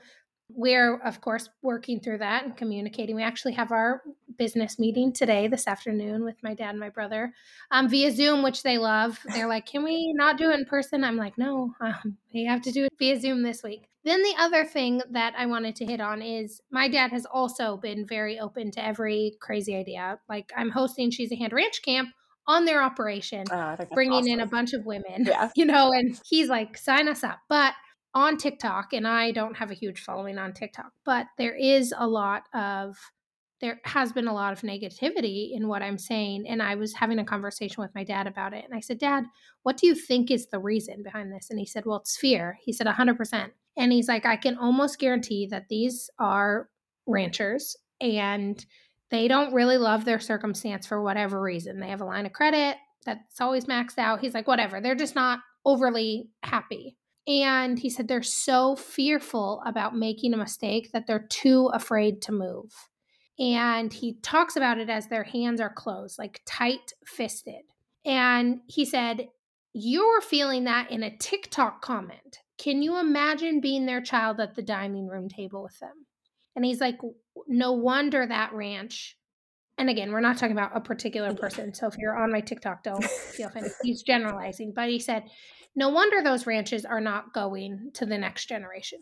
we're 0.50 0.98
of 1.00 1.22
course 1.22 1.50
working 1.62 2.00
through 2.00 2.18
that 2.18 2.44
and 2.44 2.58
communicating 2.58 3.16
we 3.16 3.24
actually 3.24 3.54
have 3.54 3.72
our 3.72 4.02
business 4.38 4.78
meeting 4.78 5.12
today 5.12 5.48
this 5.48 5.68
afternoon 5.68 6.24
with 6.24 6.36
my 6.44 6.54
dad 6.54 6.70
and 6.70 6.80
my 6.80 6.90
brother 6.90 7.34
um, 7.72 7.88
via 7.88 8.12
zoom 8.12 8.44
which 8.44 8.64
they 8.64 8.78
love 8.78 9.20
they're 9.34 9.48
like 9.48 9.66
can 9.66 9.84
we 9.84 10.14
not 10.14 10.38
do 10.38 10.50
it 10.50 10.60
in 10.60 10.66
person 10.66 11.04
i'm 11.04 11.18
like 11.18 11.38
no 11.38 11.74
um, 11.82 12.18
we 12.34 12.46
have 12.46 12.62
to 12.62 12.72
do 12.72 12.86
it 12.86 12.94
via 13.00 13.20
zoom 13.20 13.42
this 13.42 13.64
week 13.64 13.88
then 14.04 14.22
the 14.22 14.36
other 14.38 14.66
thing 14.66 15.02
that 15.12 15.34
i 15.38 15.46
wanted 15.46 15.76
to 15.76 15.86
hit 15.86 16.02
on 16.02 16.22
is 16.22 16.62
my 16.72 16.88
dad 16.88 17.12
has 17.12 17.26
also 17.26 17.78
been 17.78 18.06
very 18.06 18.40
open 18.40 18.70
to 18.70 18.84
every 18.84 19.36
crazy 19.40 19.76
idea 19.76 20.20
like 20.30 20.52
i'm 20.58 20.70
hosting 20.70 21.10
she's 21.10 21.32
a 21.32 21.36
hand 21.36 21.54
ranch 21.54 21.82
camp 21.84 22.10
on 22.48 22.66
their 22.66 22.84
operation, 22.84 23.50
uh, 23.50 23.78
bringing 23.94 24.20
awesome. 24.20 24.34
in 24.34 24.40
a 24.42 24.46
bunch 24.46 24.74
of 24.74 24.86
women, 24.86 25.26
yeah. 25.26 25.50
you 25.56 25.66
know, 25.66 25.92
and 25.94 26.20
he's 26.26 26.50
like, 26.50 26.78
sign 26.78 27.08
us 27.08 27.24
up. 27.24 27.40
But 27.48 27.74
on 28.14 28.38
TikTok, 28.38 28.94
and 28.94 29.08
I 29.08 29.32
don't 29.32 29.58
have 29.58 29.72
a 29.72 29.76
huge 29.76 30.02
following 30.02 30.38
on 30.38 30.54
TikTok, 30.54 30.92
but 31.06 31.28
there 31.38 31.56
is 31.56 31.94
a 31.98 32.08
lot 32.08 32.44
of 32.54 32.96
there 33.64 33.80
has 33.86 34.12
been 34.12 34.28
a 34.28 34.34
lot 34.34 34.52
of 34.52 34.60
negativity 34.60 35.52
in 35.54 35.70
what 35.70 35.82
I'm 35.82 35.98
saying. 35.98 36.46
And 36.50 36.62
I 36.62 36.76
was 36.76 36.94
having 36.94 37.18
a 37.18 37.24
conversation 37.24 37.82
with 37.82 37.96
my 37.96 38.04
dad 38.04 38.28
about 38.28 38.54
it. 38.54 38.66
And 38.66 38.76
I 38.76 38.82
said, 38.82 38.98
Dad, 38.98 39.24
what 39.62 39.78
do 39.78 39.88
you 39.88 39.96
think 39.96 40.30
is 40.30 40.48
the 40.48 40.60
reason 40.60 41.02
behind 41.02 41.32
this? 41.32 41.48
And 41.50 41.58
he 41.58 41.66
said, 41.66 41.86
Well, 41.86 42.00
it's 42.00 42.18
fear. 42.18 42.58
He 42.62 42.74
said, 42.74 42.88
100%. 42.88 43.52
And 43.78 43.94
he's 43.94 44.10
like, 44.10 44.26
I 44.26 44.36
can 44.36 44.58
almost 44.58 45.00
guarantee 45.00 45.48
that 45.50 45.70
these 45.70 46.10
are 46.20 46.68
ranchers 47.08 47.78
and 48.02 48.64
they 49.12 49.30
don't 49.30 49.54
really 49.54 49.78
love 49.78 50.04
their 50.04 50.20
circumstance 50.20 50.86
for 50.86 51.02
whatever 51.02 51.42
reason. 51.42 51.80
They 51.80 51.88
have 51.88 52.02
a 52.02 52.06
line 52.06 52.26
of 52.26 52.34
credit 52.34 52.76
that's 53.06 53.40
always 53.40 53.64
maxed 53.64 53.98
out. 53.98 54.20
He's 54.20 54.34
like, 54.34 54.48
whatever. 54.48 54.82
They're 54.82 54.94
just 54.94 55.16
not 55.16 55.40
overly 55.66 56.30
happy 56.44 56.98
and 57.28 57.80
he 57.80 57.90
said 57.90 58.08
they're 58.08 58.24
so 58.24 58.76
fearful 58.76 59.62
about 59.66 59.96
making 59.96 60.34
a 60.34 60.38
mistake 60.38 60.92
that 60.92 61.08
they're 61.08 61.28
too 61.30 61.70
afraid 61.74 62.22
to 62.24 62.32
move. 62.32 62.74
And 63.40 63.92
he 63.92 64.18
talks 64.22 64.56
about 64.56 64.78
it 64.78 64.90
as 64.90 65.08
their 65.08 65.24
hands 65.24 65.62
are 65.62 65.74
closed, 65.74 66.20
like 66.20 66.42
tight 66.46 66.94
fisted. 67.06 67.62
And 68.06 68.60
he 68.68 68.86
said, 68.86 69.30
You're 69.74 70.22
feeling 70.22 70.66
that 70.66 70.92
in 70.92 71.02
a 71.02 71.16
TikTok 71.18 71.82
comment. 71.82 72.40
Can 72.58 72.82
you 72.82 73.00
imagine 73.00 73.62
being 73.62 73.86
their 73.86 74.02
child 74.02 74.40
at 74.40 74.56
the 74.56 74.62
dining 74.62 75.08
room 75.08 75.30
table 75.30 75.64
with 75.64 75.80
them? 75.80 76.06
And 76.56 76.66
he's 76.66 76.82
like, 76.82 77.00
No 77.48 77.72
wonder 77.72 78.26
that 78.28 78.54
ranch. 78.54 79.18
And 79.78 79.90
again, 79.90 80.12
we're 80.12 80.20
not 80.20 80.38
talking 80.38 80.56
about 80.56 80.76
a 80.76 80.82
particular 80.82 81.34
person. 81.36 81.74
So 81.74 81.88
if 81.88 81.98
you're 81.98 82.18
on 82.18 82.32
my 82.32 82.42
TikTok, 82.42 82.84
don't 82.84 83.04
feel 83.04 83.48
offended. 83.48 83.72
He's 83.82 84.04
generalizing. 84.04 84.74
But 84.76 84.90
he 84.90 85.00
said, 85.00 85.24
no 85.76 85.90
wonder 85.90 86.22
those 86.22 86.48
ranches 86.48 86.86
are 86.86 87.02
not 87.02 87.34
going 87.34 87.92
to 87.96 88.06
the 88.06 88.18
next 88.18 88.48
generation. 88.48 89.00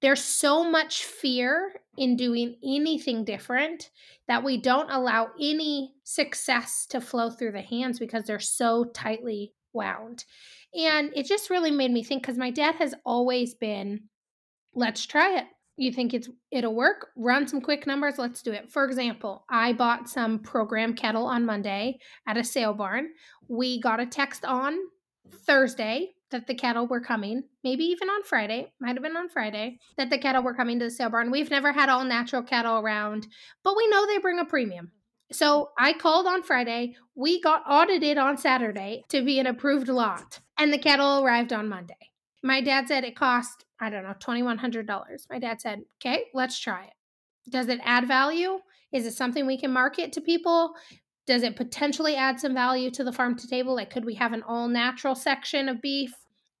There's 0.00 0.22
so 0.22 0.68
much 0.68 1.04
fear 1.04 1.72
in 1.96 2.16
doing 2.16 2.56
anything 2.62 3.24
different 3.24 3.90
that 4.28 4.44
we 4.44 4.60
don't 4.60 4.90
allow 4.90 5.30
any 5.40 5.94
success 6.04 6.86
to 6.90 7.00
flow 7.00 7.30
through 7.30 7.52
the 7.52 7.62
hands 7.62 7.98
because 7.98 8.24
they're 8.24 8.38
so 8.38 8.84
tightly 8.94 9.52
wound. 9.72 10.24
And 10.74 11.10
it 11.16 11.26
just 11.26 11.50
really 11.50 11.70
made 11.70 11.90
me 11.90 12.02
think 12.02 12.22
because 12.22 12.36
my 12.36 12.50
dad 12.50 12.74
has 12.76 12.94
always 13.06 13.54
been, 13.54 14.00
let's 14.74 15.06
try 15.06 15.38
it. 15.38 15.44
You 15.76 15.90
think 15.90 16.14
it's 16.14 16.28
it'll 16.52 16.74
work? 16.74 17.08
Run 17.16 17.48
some 17.48 17.60
quick 17.60 17.86
numbers, 17.86 18.18
let's 18.18 18.42
do 18.42 18.52
it. 18.52 18.70
For 18.70 18.84
example, 18.84 19.44
I 19.50 19.72
bought 19.72 20.08
some 20.08 20.38
program 20.38 20.94
cattle 20.94 21.26
on 21.26 21.46
Monday 21.46 21.98
at 22.28 22.36
a 22.36 22.44
sale 22.44 22.74
barn. 22.74 23.08
We 23.48 23.80
got 23.80 24.00
a 24.00 24.06
text 24.06 24.44
on 24.44 24.76
Thursday 25.30 26.10
that 26.30 26.46
the 26.46 26.54
cattle 26.54 26.86
were 26.86 27.00
coming, 27.00 27.44
maybe 27.62 27.84
even 27.84 28.08
on 28.08 28.24
Friday, 28.24 28.72
might 28.80 28.96
have 28.96 29.02
been 29.02 29.16
on 29.16 29.28
Friday, 29.28 29.78
that 29.96 30.10
the 30.10 30.18
cattle 30.18 30.42
were 30.42 30.54
coming 30.54 30.78
to 30.78 30.86
the 30.86 30.90
sale 30.90 31.10
barn. 31.10 31.30
We've 31.30 31.50
never 31.50 31.72
had 31.72 31.88
all 31.88 32.04
natural 32.04 32.42
cattle 32.42 32.78
around, 32.78 33.26
but 33.62 33.76
we 33.76 33.88
know 33.88 34.06
they 34.06 34.18
bring 34.18 34.38
a 34.38 34.44
premium. 34.44 34.90
So 35.32 35.70
I 35.78 35.92
called 35.92 36.26
on 36.26 36.42
Friday. 36.42 36.96
We 37.14 37.40
got 37.40 37.62
audited 37.68 38.18
on 38.18 38.36
Saturday 38.36 39.04
to 39.08 39.24
be 39.24 39.38
an 39.38 39.46
approved 39.46 39.88
lot, 39.88 40.40
and 40.58 40.72
the 40.72 40.78
cattle 40.78 41.24
arrived 41.24 41.52
on 41.52 41.68
Monday. 41.68 42.10
My 42.42 42.60
dad 42.60 42.88
said 42.88 43.04
it 43.04 43.16
cost, 43.16 43.64
I 43.80 43.90
don't 43.90 44.02
know, 44.02 44.14
$2,100. 44.20 44.86
My 45.30 45.38
dad 45.38 45.60
said, 45.60 45.80
okay, 46.00 46.24
let's 46.34 46.58
try 46.58 46.84
it. 46.84 47.50
Does 47.50 47.68
it 47.68 47.80
add 47.84 48.06
value? 48.06 48.58
Is 48.92 49.06
it 49.06 49.14
something 49.14 49.46
we 49.46 49.58
can 49.58 49.72
market 49.72 50.12
to 50.12 50.20
people? 50.20 50.74
Does 51.26 51.42
it 51.42 51.56
potentially 51.56 52.16
add 52.16 52.38
some 52.38 52.54
value 52.54 52.90
to 52.92 53.04
the 53.04 53.12
farm 53.12 53.36
to 53.36 53.46
table? 53.46 53.74
Like, 53.74 53.90
could 53.90 54.04
we 54.04 54.14
have 54.14 54.32
an 54.32 54.42
all 54.42 54.68
natural 54.68 55.14
section 55.14 55.68
of 55.68 55.80
beef? 55.80 56.12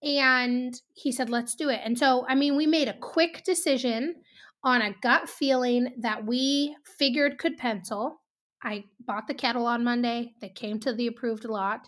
And 0.02 0.74
he 0.94 1.12
said, 1.12 1.30
let's 1.30 1.54
do 1.54 1.68
it. 1.68 1.80
And 1.82 1.98
so, 1.98 2.26
I 2.28 2.34
mean, 2.34 2.56
we 2.56 2.66
made 2.66 2.88
a 2.88 2.98
quick 2.98 3.42
decision 3.44 4.16
on 4.62 4.82
a 4.82 4.94
gut 5.02 5.28
feeling 5.28 5.94
that 6.00 6.26
we 6.26 6.76
figured 6.98 7.38
could 7.38 7.56
pencil. 7.56 8.20
I 8.62 8.84
bought 9.06 9.26
the 9.26 9.34
kettle 9.34 9.66
on 9.66 9.84
Monday. 9.84 10.32
They 10.40 10.48
came 10.48 10.80
to 10.80 10.94
the 10.94 11.06
approved 11.06 11.44
lot. 11.44 11.86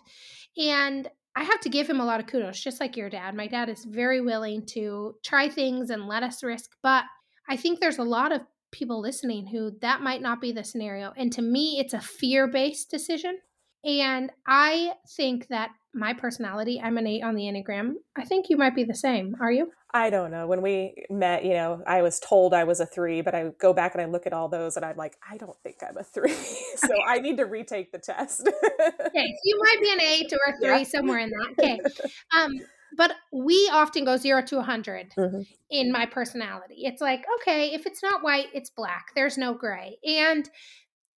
And 0.57 1.07
I 1.35 1.43
have 1.43 1.59
to 1.61 1.69
give 1.69 1.87
him 1.87 1.99
a 1.99 2.05
lot 2.05 2.19
of 2.19 2.27
kudos, 2.27 2.59
just 2.59 2.79
like 2.79 2.97
your 2.97 3.09
dad. 3.09 3.35
My 3.35 3.47
dad 3.47 3.69
is 3.69 3.85
very 3.85 4.21
willing 4.21 4.65
to 4.73 5.15
try 5.23 5.49
things 5.49 5.89
and 5.89 6.07
let 6.07 6.23
us 6.23 6.43
risk. 6.43 6.71
But 6.81 7.03
I 7.47 7.57
think 7.57 7.79
there's 7.79 7.99
a 7.99 8.03
lot 8.03 8.31
of 8.31 8.41
people 8.71 9.01
listening 9.01 9.47
who 9.47 9.71
that 9.81 10.01
might 10.01 10.21
not 10.21 10.41
be 10.41 10.51
the 10.51 10.63
scenario. 10.63 11.13
And 11.17 11.31
to 11.33 11.41
me, 11.41 11.79
it's 11.79 11.93
a 11.93 12.01
fear 12.01 12.47
based 12.47 12.89
decision. 12.89 13.39
And 13.83 14.31
I 14.45 14.93
think 15.15 15.47
that 15.47 15.69
my 15.93 16.13
personality, 16.13 16.81
I'm 16.83 16.97
an 16.97 17.07
eight 17.07 17.23
on 17.23 17.35
the 17.35 17.43
Enneagram. 17.43 17.93
I 18.15 18.25
think 18.25 18.47
you 18.49 18.57
might 18.57 18.75
be 18.75 18.83
the 18.83 18.95
same. 18.95 19.35
Are 19.39 19.51
you? 19.51 19.71
I 19.93 20.09
don't 20.09 20.31
know. 20.31 20.45
When 20.47 20.61
we 20.61 21.05
met, 21.09 21.45
you 21.45 21.53
know, 21.53 21.81
I 21.87 22.01
was 22.01 22.19
told 22.19 22.53
I 22.53 22.65
was 22.65 22.79
a 22.79 22.85
three, 22.85 23.21
but 23.21 23.33
I 23.33 23.51
go 23.59 23.73
back 23.73 23.95
and 23.95 24.01
I 24.01 24.05
look 24.05 24.27
at 24.27 24.33
all 24.33 24.49
those 24.49 24.75
and 24.75 24.85
I'm 24.85 24.97
like, 24.97 25.15
I 25.27 25.37
don't 25.37 25.57
think 25.63 25.77
I'm 25.87 25.97
a 25.97 26.03
three. 26.03 26.33
so 26.75 26.87
okay. 26.87 27.03
I 27.07 27.19
need 27.19 27.37
to 27.37 27.45
retake 27.45 27.91
the 27.91 27.97
test. 27.97 28.41
okay. 28.47 28.53
So 28.79 29.41
You 29.43 29.59
might 29.63 29.77
be 29.81 29.91
an 29.93 30.01
eight 30.01 30.33
or 30.33 30.53
a 30.53 30.57
three, 30.57 30.79
yeah. 30.79 30.83
somewhere 30.83 31.19
in 31.19 31.29
that. 31.29 31.51
Okay. 31.57 31.79
Um, 32.37 32.51
but 32.95 33.13
we 33.33 33.69
often 33.71 34.05
go 34.05 34.17
zero 34.17 34.41
to 34.43 34.57
100 34.57 35.13
mm-hmm. 35.17 35.41
in 35.69 35.91
my 35.91 36.05
personality. 36.05 36.83
It's 36.85 37.01
like, 37.01 37.25
okay, 37.41 37.73
if 37.73 37.85
it's 37.85 38.03
not 38.03 38.23
white, 38.23 38.47
it's 38.53 38.69
black. 38.69 39.07
There's 39.15 39.37
no 39.37 39.53
gray. 39.53 39.97
And 40.05 40.49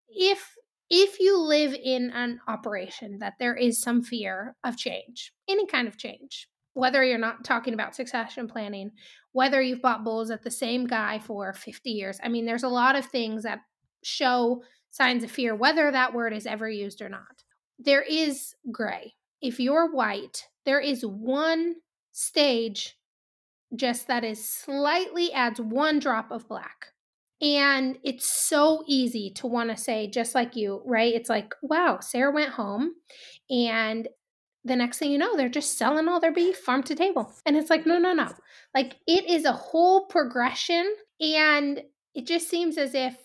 if 0.09 0.55
if 0.89 1.19
you 1.19 1.37
live 1.37 1.75
in 1.75 2.09
an 2.11 2.39
operation 2.47 3.19
that 3.19 3.33
there 3.39 3.55
is 3.55 3.79
some 3.79 4.01
fear 4.01 4.55
of 4.63 4.75
change, 4.75 5.31
any 5.47 5.67
kind 5.67 5.87
of 5.87 5.97
change, 5.97 6.47
whether 6.73 7.03
you're 7.03 7.19
not 7.19 7.43
talking 7.43 7.75
about 7.75 7.95
succession 7.95 8.47
planning, 8.47 8.91
whether 9.31 9.61
you've 9.61 9.83
bought 9.83 10.03
bulls 10.03 10.31
at 10.31 10.41
the 10.41 10.49
same 10.49 10.87
guy 10.87 11.19
for 11.19 11.53
50 11.53 11.91
years. 11.91 12.19
I 12.23 12.29
mean, 12.29 12.45
there's 12.45 12.63
a 12.63 12.69
lot 12.69 12.95
of 12.95 13.05
things 13.05 13.43
that 13.43 13.59
show 14.03 14.63
signs 14.89 15.23
of 15.23 15.29
fear, 15.29 15.55
whether 15.55 15.91
that 15.91 16.13
word 16.13 16.33
is 16.33 16.47
ever 16.47 16.67
used 16.67 17.01
or 17.01 17.09
not. 17.09 17.43
There 17.77 18.01
is 18.01 18.55
gray. 18.71 19.13
If 19.41 19.59
you're 19.59 19.91
white, 19.91 20.47
there 20.65 20.79
is 20.79 21.05
one 21.05 21.75
stage 22.11 22.97
just 23.75 24.07
that 24.07 24.23
is 24.23 24.47
slightly 24.47 25.31
adds 25.31 25.59
one 25.61 25.99
drop 25.99 26.31
of 26.31 26.47
black. 26.47 26.87
And 27.41 27.97
it's 28.03 28.25
so 28.25 28.83
easy 28.87 29.31
to 29.35 29.47
want 29.47 29.69
to 29.69 29.77
say, 29.77 30.09
just 30.09 30.35
like 30.35 30.55
you, 30.55 30.81
right? 30.85 31.13
It's 31.13 31.29
like, 31.29 31.53
wow, 31.61 31.99
Sara 32.01 32.31
went 32.31 32.51
home 32.51 32.91
and 33.49 34.07
the 34.65 34.75
next 34.75 34.97
thing 34.97 35.11
you 35.11 35.17
know, 35.17 35.37
they're 35.37 35.47
just 35.47 35.77
selling 35.77 36.09
all 36.09 36.19
their 36.19 36.33
beef 36.33 36.57
farm 36.57 36.83
to 36.83 36.95
table. 36.95 37.33
And 37.45 37.55
it's 37.55 37.69
like, 37.69 37.85
no, 37.85 37.97
no, 37.97 38.13
no. 38.13 38.29
Like 38.75 38.95
it 39.07 39.29
is 39.29 39.45
a 39.45 39.53
whole 39.53 40.07
progression. 40.07 40.93
And 41.21 41.81
it 42.13 42.27
just 42.27 42.49
seems 42.49 42.77
as 42.77 42.93
if 42.93 43.15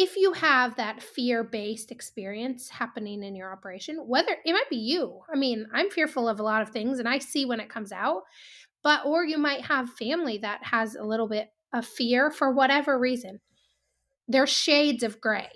if 0.00 0.16
you 0.16 0.32
have 0.32 0.76
that 0.76 1.02
fear-based 1.02 1.90
experience 1.90 2.68
happening 2.68 3.22
in 3.22 3.34
your 3.34 3.52
operation 3.52 3.96
whether 4.06 4.36
it 4.44 4.52
might 4.52 4.70
be 4.70 4.76
you 4.76 5.20
i 5.32 5.36
mean 5.36 5.66
i'm 5.72 5.90
fearful 5.90 6.28
of 6.28 6.38
a 6.38 6.42
lot 6.42 6.62
of 6.62 6.70
things 6.70 6.98
and 6.98 7.08
i 7.08 7.18
see 7.18 7.44
when 7.44 7.60
it 7.60 7.68
comes 7.68 7.92
out 7.92 8.22
but 8.82 9.04
or 9.04 9.24
you 9.24 9.38
might 9.38 9.62
have 9.62 9.90
family 9.90 10.38
that 10.38 10.60
has 10.62 10.94
a 10.94 11.04
little 11.04 11.28
bit 11.28 11.48
of 11.72 11.84
fear 11.84 12.30
for 12.30 12.52
whatever 12.52 12.98
reason 12.98 13.40
there's 14.28 14.50
shades 14.50 15.02
of 15.02 15.20
gray 15.20 15.50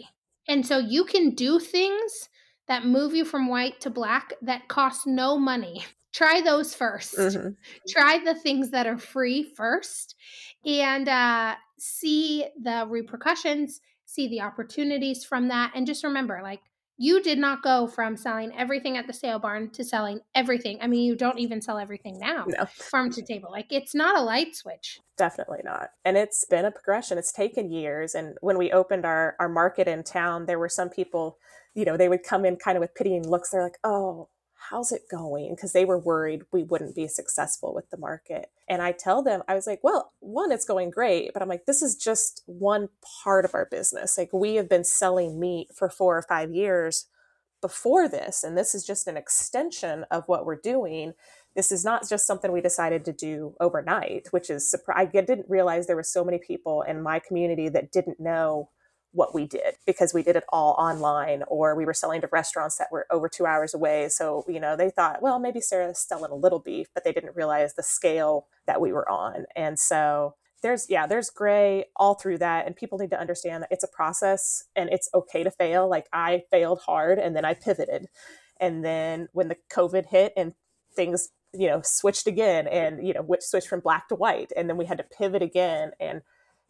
and 0.48 0.66
so 0.66 0.78
you 0.78 1.04
can 1.04 1.34
do 1.34 1.58
things 1.58 2.28
that 2.68 2.86
move 2.86 3.14
you 3.14 3.24
from 3.24 3.48
white 3.48 3.80
to 3.80 3.90
black 3.90 4.32
that 4.42 4.68
cost 4.68 5.06
no 5.06 5.38
money. 5.38 5.84
Try 6.12 6.42
those 6.42 6.76
1st 6.76 7.18
mm-hmm. 7.18 7.48
Try 7.88 8.18
the 8.22 8.34
things 8.34 8.70
that 8.72 8.86
are 8.86 8.98
free 8.98 9.44
first 9.56 10.14
and 10.62 11.08
uh, 11.08 11.54
see 11.78 12.46
the 12.62 12.86
repercussions, 12.86 13.80
see 14.12 14.28
the 14.28 14.40
opportunities 14.40 15.24
from 15.24 15.48
that. 15.48 15.72
And 15.74 15.86
just 15.86 16.04
remember 16.04 16.40
like, 16.42 16.60
you 16.98 17.22
did 17.22 17.38
not 17.38 17.62
go 17.62 17.86
from 17.86 18.16
selling 18.16 18.52
everything 18.56 18.96
at 18.96 19.06
the 19.06 19.12
sale 19.12 19.38
barn 19.38 19.70
to 19.70 19.82
selling 19.82 20.20
everything. 20.34 20.78
I 20.80 20.86
mean, 20.86 21.04
you 21.04 21.16
don't 21.16 21.38
even 21.38 21.60
sell 21.60 21.78
everything 21.78 22.18
now, 22.18 22.44
no. 22.46 22.64
farm 22.70 23.10
to 23.12 23.22
table. 23.22 23.50
Like, 23.50 23.72
it's 23.72 23.94
not 23.94 24.16
a 24.16 24.22
light 24.22 24.54
switch. 24.54 25.00
Definitely 25.16 25.60
not. 25.64 25.88
And 26.04 26.16
it's 26.16 26.44
been 26.44 26.64
a 26.64 26.70
progression. 26.70 27.18
It's 27.18 27.32
taken 27.32 27.72
years. 27.72 28.14
And 28.14 28.36
when 28.40 28.58
we 28.58 28.70
opened 28.70 29.04
our, 29.04 29.34
our 29.40 29.48
market 29.48 29.88
in 29.88 30.04
town, 30.04 30.46
there 30.46 30.58
were 30.58 30.68
some 30.68 30.90
people 30.90 31.38
you 31.74 31.84
know, 31.84 31.96
they 31.96 32.08
would 32.08 32.22
come 32.22 32.44
in 32.44 32.56
kind 32.56 32.76
of 32.76 32.80
with 32.80 32.94
pitying 32.94 33.28
looks. 33.28 33.50
They're 33.50 33.62
like, 33.62 33.78
oh, 33.84 34.28
how's 34.72 34.90
it 34.90 35.02
going? 35.10 35.54
Because 35.54 35.74
they 35.74 35.84
were 35.84 35.98
worried 35.98 36.44
we 36.50 36.62
wouldn't 36.62 36.94
be 36.94 37.06
successful 37.06 37.74
with 37.74 37.90
the 37.90 37.98
market. 37.98 38.50
And 38.66 38.80
I 38.80 38.92
tell 38.92 39.22
them, 39.22 39.42
I 39.46 39.54
was 39.54 39.66
like, 39.66 39.80
well, 39.82 40.12
one, 40.20 40.50
it's 40.50 40.64
going 40.64 40.90
great, 40.90 41.34
but 41.34 41.42
I'm 41.42 41.48
like, 41.48 41.66
this 41.66 41.82
is 41.82 41.94
just 41.94 42.42
one 42.46 42.88
part 43.22 43.44
of 43.44 43.54
our 43.54 43.66
business. 43.66 44.16
Like, 44.16 44.32
we 44.32 44.54
have 44.54 44.70
been 44.70 44.82
selling 44.82 45.38
meat 45.38 45.68
for 45.74 45.90
four 45.90 46.16
or 46.16 46.22
five 46.22 46.52
years 46.52 47.06
before 47.60 48.08
this, 48.08 48.42
and 48.42 48.56
this 48.56 48.74
is 48.74 48.82
just 48.82 49.06
an 49.06 49.18
extension 49.18 50.06
of 50.10 50.24
what 50.26 50.46
we're 50.46 50.56
doing. 50.56 51.12
This 51.54 51.70
is 51.70 51.84
not 51.84 52.08
just 52.08 52.26
something 52.26 52.50
we 52.50 52.62
decided 52.62 53.04
to 53.04 53.12
do 53.12 53.54
overnight, 53.60 54.28
which 54.30 54.48
is 54.48 54.68
surprise. 54.68 54.96
I 55.14 55.20
didn't 55.20 55.50
realize 55.50 55.86
there 55.86 55.96
were 55.96 56.02
so 56.02 56.24
many 56.24 56.38
people 56.38 56.80
in 56.80 57.02
my 57.02 57.18
community 57.18 57.68
that 57.68 57.92
didn't 57.92 58.18
know 58.18 58.70
what 59.12 59.34
we 59.34 59.46
did 59.46 59.74
because 59.86 60.14
we 60.14 60.22
did 60.22 60.36
it 60.36 60.44
all 60.48 60.74
online 60.78 61.42
or 61.46 61.74
we 61.74 61.84
were 61.84 61.94
selling 61.94 62.20
to 62.20 62.28
restaurants 62.32 62.78
that 62.78 62.88
were 62.90 63.06
over 63.10 63.28
two 63.28 63.46
hours 63.46 63.74
away. 63.74 64.08
So, 64.08 64.44
you 64.48 64.58
know, 64.58 64.74
they 64.74 64.90
thought, 64.90 65.22
well, 65.22 65.38
maybe 65.38 65.60
Sara's 65.60 66.04
selling 66.06 66.30
a 66.30 66.36
little 66.36 66.58
beef, 66.58 66.88
but 66.94 67.04
they 67.04 67.12
didn't 67.12 67.36
realize 67.36 67.74
the 67.74 67.82
scale 67.82 68.46
that 68.66 68.80
we 68.80 68.92
were 68.92 69.08
on. 69.08 69.44
And 69.54 69.78
so 69.78 70.34
there's, 70.62 70.86
yeah, 70.88 71.06
there's 71.06 71.28
gray 71.28 71.84
all 71.96 72.14
through 72.14 72.38
that. 72.38 72.66
And 72.66 72.74
people 72.74 72.98
need 72.98 73.10
to 73.10 73.20
understand 73.20 73.62
that 73.62 73.72
it's 73.72 73.84
a 73.84 73.88
process 73.88 74.64
and 74.74 74.88
it's 74.90 75.08
okay 75.14 75.42
to 75.42 75.50
fail. 75.50 75.88
Like 75.88 76.06
I 76.12 76.44
failed 76.50 76.80
hard 76.86 77.18
and 77.18 77.36
then 77.36 77.44
I 77.44 77.54
pivoted. 77.54 78.06
And 78.60 78.84
then 78.84 79.28
when 79.32 79.48
the 79.48 79.56
COVID 79.70 80.06
hit 80.06 80.32
and 80.36 80.54
things, 80.94 81.28
you 81.52 81.66
know, 81.66 81.82
switched 81.84 82.26
again 82.26 82.66
and, 82.66 83.06
you 83.06 83.12
know, 83.12 83.26
switched 83.40 83.68
from 83.68 83.80
black 83.80 84.08
to 84.08 84.14
white. 84.14 84.52
And 84.56 84.70
then 84.70 84.78
we 84.78 84.86
had 84.86 84.98
to 84.98 85.04
pivot 85.04 85.42
again 85.42 85.90
and 86.00 86.22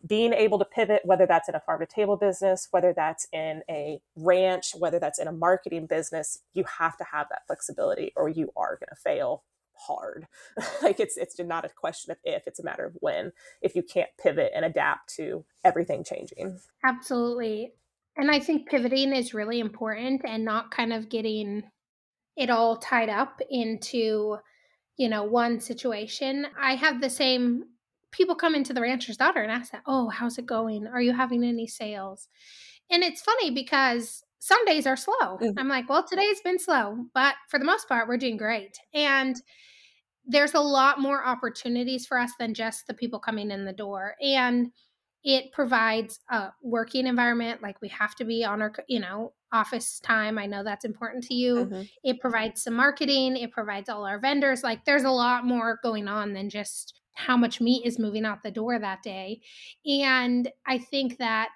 being 0.06 0.32
able 0.32 0.58
to 0.58 0.64
pivot, 0.64 1.02
whether 1.04 1.26
that's 1.26 1.48
in 1.48 1.54
a 1.54 1.60
farm 1.60 1.80
to 1.80 1.86
table 1.86 2.16
business, 2.16 2.68
whether 2.70 2.92
that's 2.92 3.26
in 3.32 3.62
a 3.70 4.00
ranch, 4.16 4.72
whether 4.76 4.98
that's 4.98 5.18
in 5.18 5.28
a 5.28 5.32
marketing 5.32 5.86
business, 5.86 6.40
you 6.54 6.64
have 6.78 6.96
to 6.96 7.04
have 7.04 7.26
that 7.30 7.46
flexibility 7.46 8.12
or 8.16 8.28
you 8.28 8.52
are 8.56 8.76
going 8.76 8.88
to 8.88 8.96
fail 8.96 9.44
hard. 9.74 10.26
like 10.82 11.00
it's 11.00 11.16
it's 11.16 11.38
not 11.38 11.64
a 11.64 11.68
question 11.68 12.10
of 12.10 12.18
if, 12.24 12.46
it's 12.46 12.60
a 12.60 12.64
matter 12.64 12.84
of 12.84 12.94
when 13.00 13.32
if 13.60 13.74
you 13.74 13.82
can't 13.82 14.10
pivot 14.20 14.52
and 14.54 14.64
adapt 14.64 15.14
to 15.16 15.44
everything 15.64 16.04
changing. 16.04 16.58
Absolutely. 16.84 17.72
And 18.16 18.30
I 18.30 18.40
think 18.40 18.68
pivoting 18.68 19.14
is 19.14 19.34
really 19.34 19.60
important 19.60 20.22
and 20.26 20.44
not 20.44 20.70
kind 20.70 20.92
of 20.92 21.08
getting 21.08 21.62
it 22.36 22.50
all 22.50 22.76
tied 22.76 23.08
up 23.08 23.40
into 23.50 24.36
you 24.96 25.08
know 25.08 25.24
one 25.24 25.60
situation. 25.60 26.46
I 26.60 26.74
have 26.74 27.00
the 27.00 27.10
same 27.10 27.64
people 28.12 28.34
come 28.34 28.54
into 28.54 28.72
the 28.72 28.80
rancher's 28.80 29.16
daughter 29.16 29.40
and 29.40 29.50
ask 29.50 29.72
that, 29.72 29.82
oh, 29.86 30.08
how's 30.08 30.38
it 30.38 30.46
going? 30.46 30.86
Are 30.86 31.00
you 31.00 31.12
having 31.12 31.42
any 31.42 31.66
sales? 31.66 32.28
And 32.90 33.02
it's 33.02 33.22
funny 33.22 33.50
because 33.50 34.22
some 34.38 34.64
days 34.64 34.86
are 34.86 34.96
slow. 34.96 35.38
Mm-hmm. 35.38 35.58
I'm 35.58 35.68
like, 35.68 35.88
well, 35.88 36.04
today's 36.06 36.40
been 36.42 36.58
slow, 36.58 37.06
but 37.14 37.34
for 37.48 37.58
the 37.58 37.64
most 37.64 37.88
part, 37.88 38.08
we're 38.08 38.16
doing 38.18 38.36
great. 38.36 38.78
And 38.94 39.36
there's 40.26 40.54
a 40.54 40.60
lot 40.60 41.00
more 41.00 41.24
opportunities 41.24 42.06
for 42.06 42.18
us 42.18 42.32
than 42.38 42.54
just 42.54 42.86
the 42.86 42.94
people 42.94 43.18
coming 43.18 43.50
in 43.50 43.64
the 43.64 43.72
door. 43.72 44.14
And 44.22 44.70
it 45.24 45.52
provides 45.52 46.20
a 46.30 46.48
working 46.62 47.06
environment 47.06 47.62
like 47.62 47.80
we 47.80 47.88
have 47.88 48.14
to 48.16 48.24
be 48.24 48.44
on 48.44 48.60
our 48.60 48.72
you 48.88 48.98
know 48.98 49.32
office 49.52 50.00
time 50.00 50.38
i 50.38 50.46
know 50.46 50.64
that's 50.64 50.84
important 50.84 51.22
to 51.22 51.34
you 51.34 51.54
mm-hmm. 51.54 51.82
it 52.02 52.18
provides 52.20 52.62
some 52.62 52.74
marketing 52.74 53.36
it 53.36 53.52
provides 53.52 53.88
all 53.88 54.04
our 54.04 54.18
vendors 54.18 54.64
like 54.64 54.84
there's 54.84 55.04
a 55.04 55.10
lot 55.10 55.46
more 55.46 55.78
going 55.82 56.08
on 56.08 56.32
than 56.32 56.50
just 56.50 57.01
how 57.14 57.36
much 57.36 57.60
meat 57.60 57.84
is 57.84 57.98
moving 57.98 58.24
out 58.24 58.42
the 58.42 58.50
door 58.50 58.78
that 58.78 59.02
day. 59.02 59.40
And 59.86 60.50
I 60.66 60.78
think 60.78 61.18
that 61.18 61.50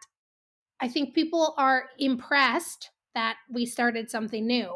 I 0.81 0.89
think 0.89 1.15
people 1.15 1.55
are 1.57 1.85
impressed 1.99 2.91
that 3.15 3.37
we 3.51 3.65
started 3.65 4.11
something 4.11 4.47
new. 4.47 4.75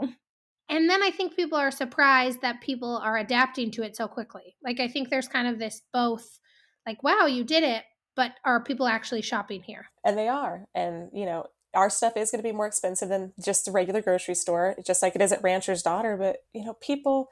And 0.70 0.89
then 0.89 1.03
I 1.03 1.11
think 1.11 1.35
people 1.35 1.59
are 1.59 1.70
surprised 1.70 2.43
that 2.43 2.61
people 2.61 2.97
are 2.99 3.18
adapting 3.18 3.72
to 3.72 3.83
it 3.83 3.97
so 3.97 4.07
quickly. 4.07 4.57
Like 4.62 4.78
I 4.81 4.89
think 4.89 5.11
there's 5.11 5.28
kind 5.28 5.49
of 5.49 5.59
this 5.59 5.83
both 5.93 6.39
like 6.87 7.03
wow, 7.03 7.26
you 7.26 7.45
did 7.45 7.62
it, 7.62 7.85
but 8.16 8.33
are 8.45 8.62
people 8.62 8.87
actually 8.87 9.22
shopping 9.22 9.62
here? 9.62 9.87
And 10.05 10.16
they 10.16 10.28
are. 10.28 10.66
And 10.74 11.11
you 11.12 11.26
know, 11.26 11.47
our 11.74 11.91
stuff 11.91 12.16
is 12.16 12.31
going 12.31 12.43
to 12.43 12.49
be 12.49 12.55
more 12.55 12.66
expensive 12.66 13.09
than 13.09 13.33
just 13.43 13.68
a 13.68 13.72
regular 13.72 14.01
grocery 14.01 14.35
store, 14.35 14.76
just 14.85 15.03
like 15.03 15.14
it 15.14 15.22
is 15.22 15.33
at 15.33 15.43
Rancher's 15.43 15.83
Daughter, 15.83 16.16
but 16.16 16.39
you 16.53 16.64
know, 16.64 16.74
people 16.74 17.28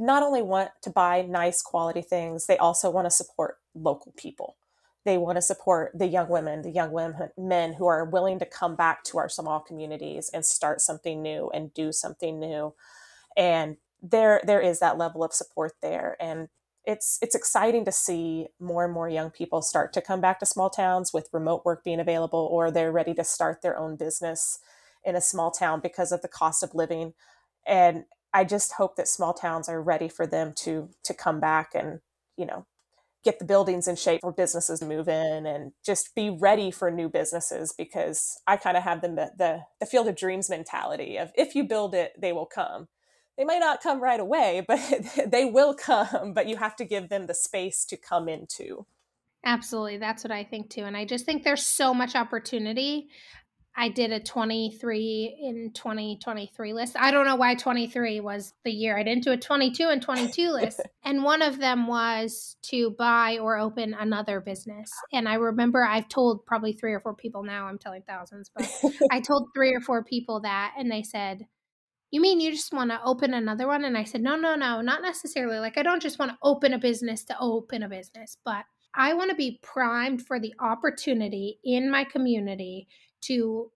not 0.00 0.22
only 0.22 0.40
want 0.40 0.70
to 0.82 0.90
buy 0.90 1.20
nice 1.22 1.60
quality 1.60 2.00
things, 2.00 2.46
they 2.46 2.56
also 2.56 2.90
want 2.90 3.04
to 3.04 3.10
support 3.10 3.58
local 3.74 4.12
people. 4.16 4.56
They 5.04 5.18
want 5.18 5.36
to 5.36 5.42
support 5.42 5.92
the 5.94 6.06
young 6.06 6.28
women, 6.28 6.62
the 6.62 6.70
young 6.70 6.90
women, 6.90 7.30
men 7.36 7.74
who 7.74 7.86
are 7.86 8.04
willing 8.04 8.38
to 8.38 8.46
come 8.46 8.76
back 8.76 9.04
to 9.04 9.18
our 9.18 9.28
small 9.28 9.60
communities 9.60 10.30
and 10.32 10.44
start 10.44 10.80
something 10.80 11.22
new 11.22 11.50
and 11.50 11.72
do 11.74 11.92
something 11.92 12.40
new. 12.40 12.74
And 13.36 13.76
there, 14.02 14.40
there 14.44 14.60
is 14.60 14.80
that 14.80 14.96
level 14.96 15.22
of 15.22 15.34
support 15.34 15.72
there. 15.82 16.16
And 16.18 16.48
it's 16.86 17.18
it's 17.20 17.34
exciting 17.34 17.84
to 17.84 17.92
see 17.92 18.48
more 18.58 18.86
and 18.86 18.94
more 18.94 19.08
young 19.08 19.30
people 19.30 19.60
start 19.60 19.92
to 19.92 20.00
come 20.00 20.22
back 20.22 20.40
to 20.40 20.46
small 20.46 20.70
towns 20.70 21.12
with 21.12 21.28
remote 21.30 21.62
work 21.62 21.84
being 21.84 22.00
available 22.00 22.48
or 22.50 22.70
they're 22.70 22.90
ready 22.90 23.12
to 23.12 23.22
start 23.22 23.60
their 23.60 23.76
own 23.76 23.96
business 23.96 24.60
in 25.04 25.14
a 25.14 25.20
small 25.20 25.50
town 25.50 25.80
because 25.80 26.10
of 26.10 26.22
the 26.22 26.28
cost 26.28 26.62
of 26.62 26.74
living 26.74 27.12
and 27.66 28.04
i 28.32 28.44
just 28.44 28.72
hope 28.72 28.96
that 28.96 29.08
small 29.08 29.32
towns 29.32 29.68
are 29.68 29.82
ready 29.82 30.08
for 30.08 30.26
them 30.26 30.52
to 30.54 30.88
to 31.02 31.14
come 31.14 31.40
back 31.40 31.70
and 31.74 32.00
you 32.36 32.46
know 32.46 32.66
get 33.22 33.38
the 33.38 33.44
buildings 33.44 33.86
in 33.86 33.96
shape 33.96 34.22
for 34.22 34.32
businesses 34.32 34.80
to 34.80 34.86
move 34.86 35.06
in 35.06 35.44
and 35.44 35.72
just 35.84 36.14
be 36.14 36.30
ready 36.30 36.70
for 36.70 36.90
new 36.90 37.08
businesses 37.08 37.72
because 37.76 38.40
i 38.46 38.56
kind 38.56 38.76
of 38.76 38.82
have 38.82 39.02
the, 39.02 39.08
the 39.36 39.60
the 39.78 39.86
field 39.86 40.08
of 40.08 40.16
dreams 40.16 40.48
mentality 40.48 41.16
of 41.16 41.30
if 41.36 41.54
you 41.54 41.64
build 41.64 41.94
it 41.94 42.12
they 42.18 42.32
will 42.32 42.46
come 42.46 42.88
they 43.40 43.46
might 43.46 43.60
not 43.60 43.82
come 43.82 44.02
right 44.02 44.20
away, 44.20 44.62
but 44.68 44.78
they 45.26 45.46
will 45.46 45.72
come, 45.72 46.34
but 46.34 46.46
you 46.46 46.56
have 46.56 46.76
to 46.76 46.84
give 46.84 47.08
them 47.08 47.26
the 47.26 47.32
space 47.32 47.86
to 47.86 47.96
come 47.96 48.28
into. 48.28 48.84
Absolutely. 49.46 49.96
That's 49.96 50.22
what 50.22 50.30
I 50.30 50.44
think 50.44 50.68
too. 50.68 50.84
And 50.84 50.94
I 50.94 51.06
just 51.06 51.24
think 51.24 51.42
there's 51.42 51.64
so 51.64 51.94
much 51.94 52.14
opportunity. 52.14 53.08
I 53.76 53.88
did 53.88 54.12
a 54.12 54.20
23 54.20 55.38
in 55.42 55.72
2023 55.72 56.72
list. 56.72 56.96
I 56.98 57.10
don't 57.10 57.24
know 57.24 57.36
why 57.36 57.54
23 57.54 58.20
was 58.20 58.52
the 58.64 58.70
year. 58.70 58.98
I 58.98 59.02
didn't 59.02 59.24
do 59.24 59.32
a 59.32 59.36
22 59.36 59.88
and 59.88 60.02
22 60.02 60.50
list. 60.52 60.80
and 61.04 61.22
one 61.22 61.40
of 61.40 61.58
them 61.58 61.86
was 61.86 62.56
to 62.62 62.90
buy 62.98 63.38
or 63.38 63.58
open 63.58 63.94
another 63.94 64.40
business. 64.40 64.90
And 65.12 65.28
I 65.28 65.34
remember 65.34 65.84
I've 65.84 66.08
told 66.08 66.44
probably 66.46 66.72
three 66.72 66.92
or 66.92 67.00
four 67.00 67.14
people 67.14 67.42
now, 67.42 67.66
I'm 67.66 67.78
telling 67.78 68.02
thousands, 68.02 68.50
but 68.54 68.68
I 69.10 69.20
told 69.20 69.48
three 69.54 69.74
or 69.74 69.80
four 69.80 70.04
people 70.04 70.40
that, 70.40 70.74
and 70.76 70.90
they 70.90 71.02
said, 71.02 71.46
you 72.10 72.20
mean 72.20 72.40
you 72.40 72.50
just 72.50 72.72
want 72.72 72.90
to 72.90 73.00
open 73.04 73.34
another 73.34 73.68
one? 73.68 73.84
And 73.84 73.96
I 73.96 74.02
said, 74.02 74.20
no, 74.20 74.34
no, 74.34 74.56
no, 74.56 74.80
not 74.80 75.00
necessarily. 75.00 75.60
Like, 75.60 75.78
I 75.78 75.84
don't 75.84 76.02
just 76.02 76.18
want 76.18 76.32
to 76.32 76.38
open 76.42 76.74
a 76.74 76.78
business 76.78 77.24
to 77.26 77.36
open 77.40 77.84
a 77.84 77.88
business, 77.88 78.36
but 78.44 78.64
I 78.94 79.14
want 79.14 79.30
to 79.30 79.36
be 79.36 79.60
primed 79.62 80.26
for 80.26 80.40
the 80.40 80.52
opportunity 80.58 81.60
in 81.62 81.88
my 81.88 82.02
community 82.02 82.88
to 83.22 83.70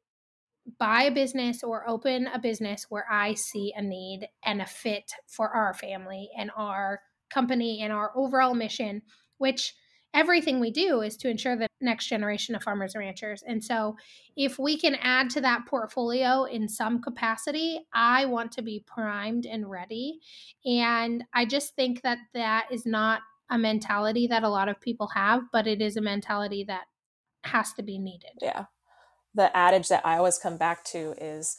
buy 0.78 1.02
a 1.04 1.10
business 1.10 1.62
or 1.62 1.88
open 1.88 2.26
a 2.28 2.38
business 2.38 2.86
where 2.88 3.06
I 3.10 3.34
see 3.34 3.72
a 3.76 3.82
need 3.82 4.28
and 4.44 4.62
a 4.62 4.66
fit 4.66 5.12
for 5.26 5.50
our 5.50 5.74
family 5.74 6.30
and 6.38 6.50
our 6.56 7.00
company 7.30 7.82
and 7.82 7.92
our 7.92 8.12
overall 8.16 8.54
mission, 8.54 9.02
which 9.38 9.74
everything 10.14 10.60
we 10.60 10.70
do 10.70 11.02
is 11.02 11.16
to 11.18 11.28
ensure 11.28 11.56
the 11.56 11.66
next 11.80 12.06
generation 12.06 12.54
of 12.54 12.62
farmers 12.62 12.94
and 12.94 13.00
ranchers. 13.00 13.42
And 13.46 13.62
so, 13.62 13.96
if 14.36 14.58
we 14.58 14.78
can 14.78 14.94
add 14.96 15.28
to 15.30 15.40
that 15.42 15.66
portfolio 15.66 16.44
in 16.44 16.68
some 16.68 17.02
capacity, 17.02 17.80
I 17.92 18.24
want 18.26 18.52
to 18.52 18.62
be 18.62 18.84
primed 18.86 19.44
and 19.44 19.68
ready. 19.68 20.20
And 20.64 21.24
I 21.34 21.44
just 21.44 21.74
think 21.76 22.02
that 22.02 22.18
that 22.32 22.68
is 22.70 22.86
not 22.86 23.20
a 23.50 23.58
mentality 23.58 24.26
that 24.28 24.44
a 24.44 24.48
lot 24.48 24.68
of 24.68 24.80
people 24.80 25.08
have, 25.08 25.42
but 25.52 25.66
it 25.66 25.82
is 25.82 25.96
a 25.96 26.00
mentality 26.00 26.64
that 26.64 26.84
has 27.44 27.72
to 27.74 27.82
be 27.82 27.98
needed. 27.98 28.30
Yeah. 28.40 28.64
The 29.34 29.54
adage 29.56 29.88
that 29.88 30.06
I 30.06 30.16
always 30.18 30.38
come 30.38 30.56
back 30.56 30.84
to 30.86 31.14
is 31.20 31.56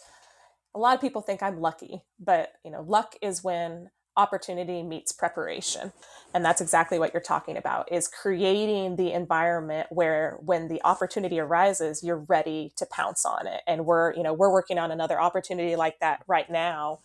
a 0.76 0.80
lot 0.80 0.96
of 0.96 1.02
people 1.02 1.22
think 1.22 1.44
I'm 1.44 1.60
lucky, 1.60 2.04
but 2.20 2.54
you 2.64 2.72
know, 2.72 2.82
luck 2.82 3.16
is 3.22 3.44
when 3.44 3.90
opportunity 4.18 4.82
meets 4.82 5.12
preparation. 5.12 5.92
And 6.34 6.44
that's 6.46 6.62
exactly 6.62 7.00
what 7.00 7.14
you're 7.14 7.22
talking 7.22 7.58
about 7.58 7.92
is 7.92 8.08
creating 8.08 8.96
the 8.96 9.12
environment 9.12 9.88
where 9.92 10.38
when 10.42 10.70
the 10.70 10.82
opportunity 10.86 11.40
arises 11.40 12.02
you're 12.04 12.26
ready 12.30 12.72
to 12.78 12.86
pounce 12.92 13.26
on 13.26 13.48
it. 13.48 13.62
And 13.68 13.86
we're 13.86 14.14
you 14.16 14.24
know 14.24 14.34
we're 14.34 14.52
working 14.52 14.80
on 14.80 14.92
another 14.92 15.20
opportunity 15.20 15.76
like 15.76 16.00
that 16.00 16.24
right 16.28 16.50
now 16.50 17.00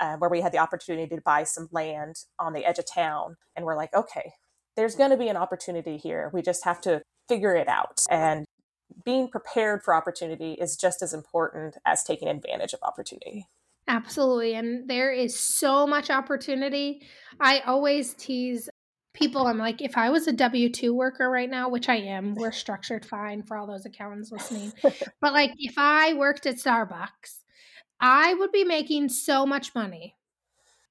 uh, 0.00 0.16
where 0.16 0.30
we 0.30 0.42
had 0.42 0.52
the 0.52 0.58
opportunity 0.58 1.14
to 1.16 1.22
buy 1.22 1.44
some 1.44 1.68
land 1.72 2.16
on 2.38 2.52
the 2.52 2.64
edge 2.66 2.78
of 2.78 2.86
town. 2.86 3.36
And 3.56 3.64
we're 3.64 3.76
like 3.76 3.94
okay 3.94 4.32
there's 4.76 4.94
going 4.94 5.10
to 5.10 5.16
be 5.16 5.28
an 5.28 5.36
opportunity 5.36 5.98
here. 5.98 6.30
We 6.32 6.42
just 6.42 6.64
have 6.64 6.80
to 6.82 7.02
figure 7.28 7.54
it 7.54 7.68
out. 7.68 8.00
And 8.10 8.46
being 9.04 9.28
prepared 9.28 9.82
for 9.82 9.94
opportunity 9.94 10.52
is 10.54 10.76
just 10.76 11.02
as 11.02 11.12
important 11.12 11.76
as 11.86 12.02
taking 12.02 12.28
advantage 12.28 12.72
of 12.72 12.80
opportunity 12.82 13.46
Absolutely. 13.90 14.54
And 14.54 14.88
there 14.88 15.12
is 15.12 15.36
so 15.36 15.84
much 15.84 16.10
opportunity. 16.10 17.02
I 17.40 17.58
always 17.66 18.14
tease 18.14 18.68
people, 19.14 19.48
I'm 19.48 19.58
like, 19.58 19.82
if 19.82 19.96
I 19.96 20.10
was 20.10 20.28
a 20.28 20.32
W 20.32 20.68
2 20.68 20.94
worker 20.94 21.28
right 21.28 21.50
now, 21.50 21.68
which 21.68 21.88
I 21.88 21.96
am, 21.96 22.36
we're 22.36 22.52
structured 22.52 23.04
fine 23.04 23.42
for 23.42 23.56
all 23.56 23.66
those 23.66 23.86
accountants 23.86 24.30
listening. 24.30 24.72
but 25.20 25.32
like, 25.32 25.50
if 25.58 25.74
I 25.76 26.14
worked 26.14 26.46
at 26.46 26.56
Starbucks, 26.56 27.40
I 27.98 28.34
would 28.34 28.52
be 28.52 28.62
making 28.62 29.08
so 29.08 29.44
much 29.44 29.74
money 29.74 30.14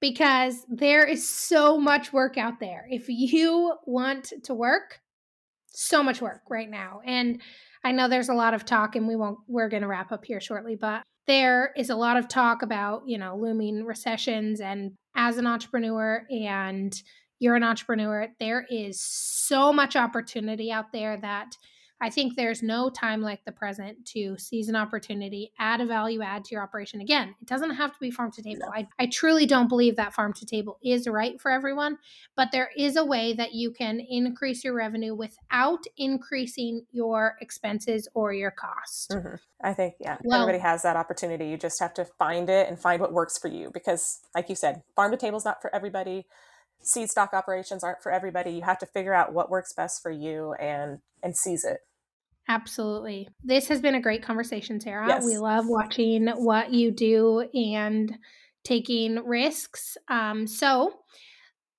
because 0.01 0.65
there 0.69 1.05
is 1.05 1.27
so 1.27 1.79
much 1.79 2.11
work 2.11 2.37
out 2.37 2.59
there. 2.59 2.85
If 2.89 3.05
you 3.07 3.75
want 3.85 4.33
to 4.43 4.53
work, 4.53 4.99
so 5.67 6.03
much 6.03 6.21
work 6.21 6.41
right 6.49 6.69
now. 6.69 6.99
And 7.05 7.41
I 7.83 7.91
know 7.91 8.07
there's 8.07 8.29
a 8.29 8.33
lot 8.33 8.53
of 8.53 8.65
talk 8.65 8.95
and 8.95 9.07
we 9.07 9.15
won't 9.15 9.39
we're 9.47 9.69
going 9.69 9.81
to 9.81 9.87
wrap 9.87 10.11
up 10.11 10.25
here 10.25 10.41
shortly, 10.41 10.75
but 10.75 11.03
there 11.27 11.71
is 11.77 11.89
a 11.89 11.95
lot 11.95 12.17
of 12.17 12.27
talk 12.27 12.61
about, 12.61 13.03
you 13.05 13.17
know, 13.17 13.37
looming 13.37 13.85
recessions 13.85 14.59
and 14.59 14.93
as 15.15 15.37
an 15.37 15.47
entrepreneur 15.47 16.25
and 16.29 16.93
you're 17.39 17.55
an 17.55 17.63
entrepreneur, 17.63 18.27
there 18.39 18.65
is 18.69 19.01
so 19.01 19.71
much 19.71 19.95
opportunity 19.95 20.71
out 20.71 20.91
there 20.91 21.17
that 21.21 21.55
I 22.01 22.09
think 22.09 22.35
there's 22.35 22.63
no 22.63 22.89
time 22.89 23.21
like 23.21 23.43
the 23.43 23.51
present 23.51 24.05
to 24.07 24.37
seize 24.37 24.69
an 24.69 24.75
opportunity, 24.75 25.51
add 25.59 25.81
a 25.81 25.85
value 25.85 26.21
add 26.21 26.45
to 26.45 26.55
your 26.55 26.63
operation. 26.63 27.01
Again, 27.01 27.35
it 27.41 27.47
doesn't 27.47 27.71
have 27.71 27.91
to 27.93 27.99
be 27.99 28.09
farm 28.09 28.31
to 28.31 28.41
table. 28.41 28.61
No. 28.61 28.71
I, 28.73 28.87
I 28.97 29.07
truly 29.07 29.45
don't 29.45 29.67
believe 29.67 29.97
that 29.97 30.13
farm 30.13 30.31
to 30.33 30.45
table 30.45 30.79
is 30.81 31.07
right 31.07 31.39
for 31.41 31.51
everyone, 31.51 31.97
but 32.35 32.49
there 32.51 32.69
is 32.77 32.95
a 32.95 33.03
way 33.03 33.33
that 33.33 33.53
you 33.53 33.71
can 33.71 33.99
increase 33.99 34.63
your 34.63 34.75
revenue 34.75 35.13
without 35.13 35.83
increasing 35.97 36.85
your 36.91 37.35
expenses 37.41 38.07
or 38.13 38.33
your 38.33 38.51
cost. 38.51 39.11
Mm-hmm. 39.11 39.35
I 39.61 39.73
think, 39.73 39.95
yeah, 39.99 40.17
well, 40.23 40.43
everybody 40.43 40.61
has 40.61 40.83
that 40.83 40.95
opportunity. 40.95 41.47
You 41.47 41.57
just 41.57 41.81
have 41.81 41.93
to 41.95 42.05
find 42.05 42.49
it 42.49 42.69
and 42.69 42.79
find 42.79 43.01
what 43.01 43.11
works 43.11 43.37
for 43.37 43.49
you 43.49 43.71
because, 43.73 44.21
like 44.33 44.47
you 44.47 44.55
said, 44.55 44.83
farm 44.95 45.11
to 45.11 45.17
table 45.17 45.37
is 45.37 45.45
not 45.45 45.61
for 45.61 45.73
everybody 45.75 46.25
seed 46.81 47.09
stock 47.09 47.33
operations 47.33 47.83
aren't 47.83 48.01
for 48.01 48.09
everybody 48.09 48.51
you 48.51 48.61
have 48.61 48.77
to 48.79 48.85
figure 48.85 49.13
out 49.13 49.33
what 49.33 49.49
works 49.49 49.73
best 49.73 50.01
for 50.01 50.11
you 50.11 50.53
and 50.53 50.99
and 51.21 51.35
seize 51.35 51.65
it 51.65 51.79
Absolutely. 52.49 53.29
This 53.43 53.67
has 53.67 53.79
been 53.79 53.95
a 53.95 54.01
great 54.01 54.23
conversation, 54.23 54.81
Sara. 54.81 55.07
Yes. 55.07 55.23
We 55.23 55.37
love 55.37 55.65
watching 55.67 56.27
what 56.27 56.73
you 56.73 56.91
do 56.91 57.47
and 57.53 58.17
taking 58.63 59.23
risks. 59.23 59.97
Um, 60.09 60.47
so, 60.47 60.95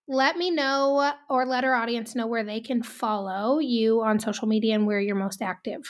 let 0.06 0.36
me 0.36 0.50
know 0.50 1.12
or 1.28 1.44
let 1.46 1.64
our 1.64 1.74
audience 1.74 2.14
know 2.16 2.26
where 2.26 2.42
they 2.42 2.60
can 2.60 2.82
follow 2.82 3.60
you 3.60 4.02
on 4.02 4.18
social 4.18 4.48
media 4.48 4.74
and 4.74 4.86
where 4.86 4.98
you're 4.98 5.14
most 5.14 5.40
active. 5.40 5.82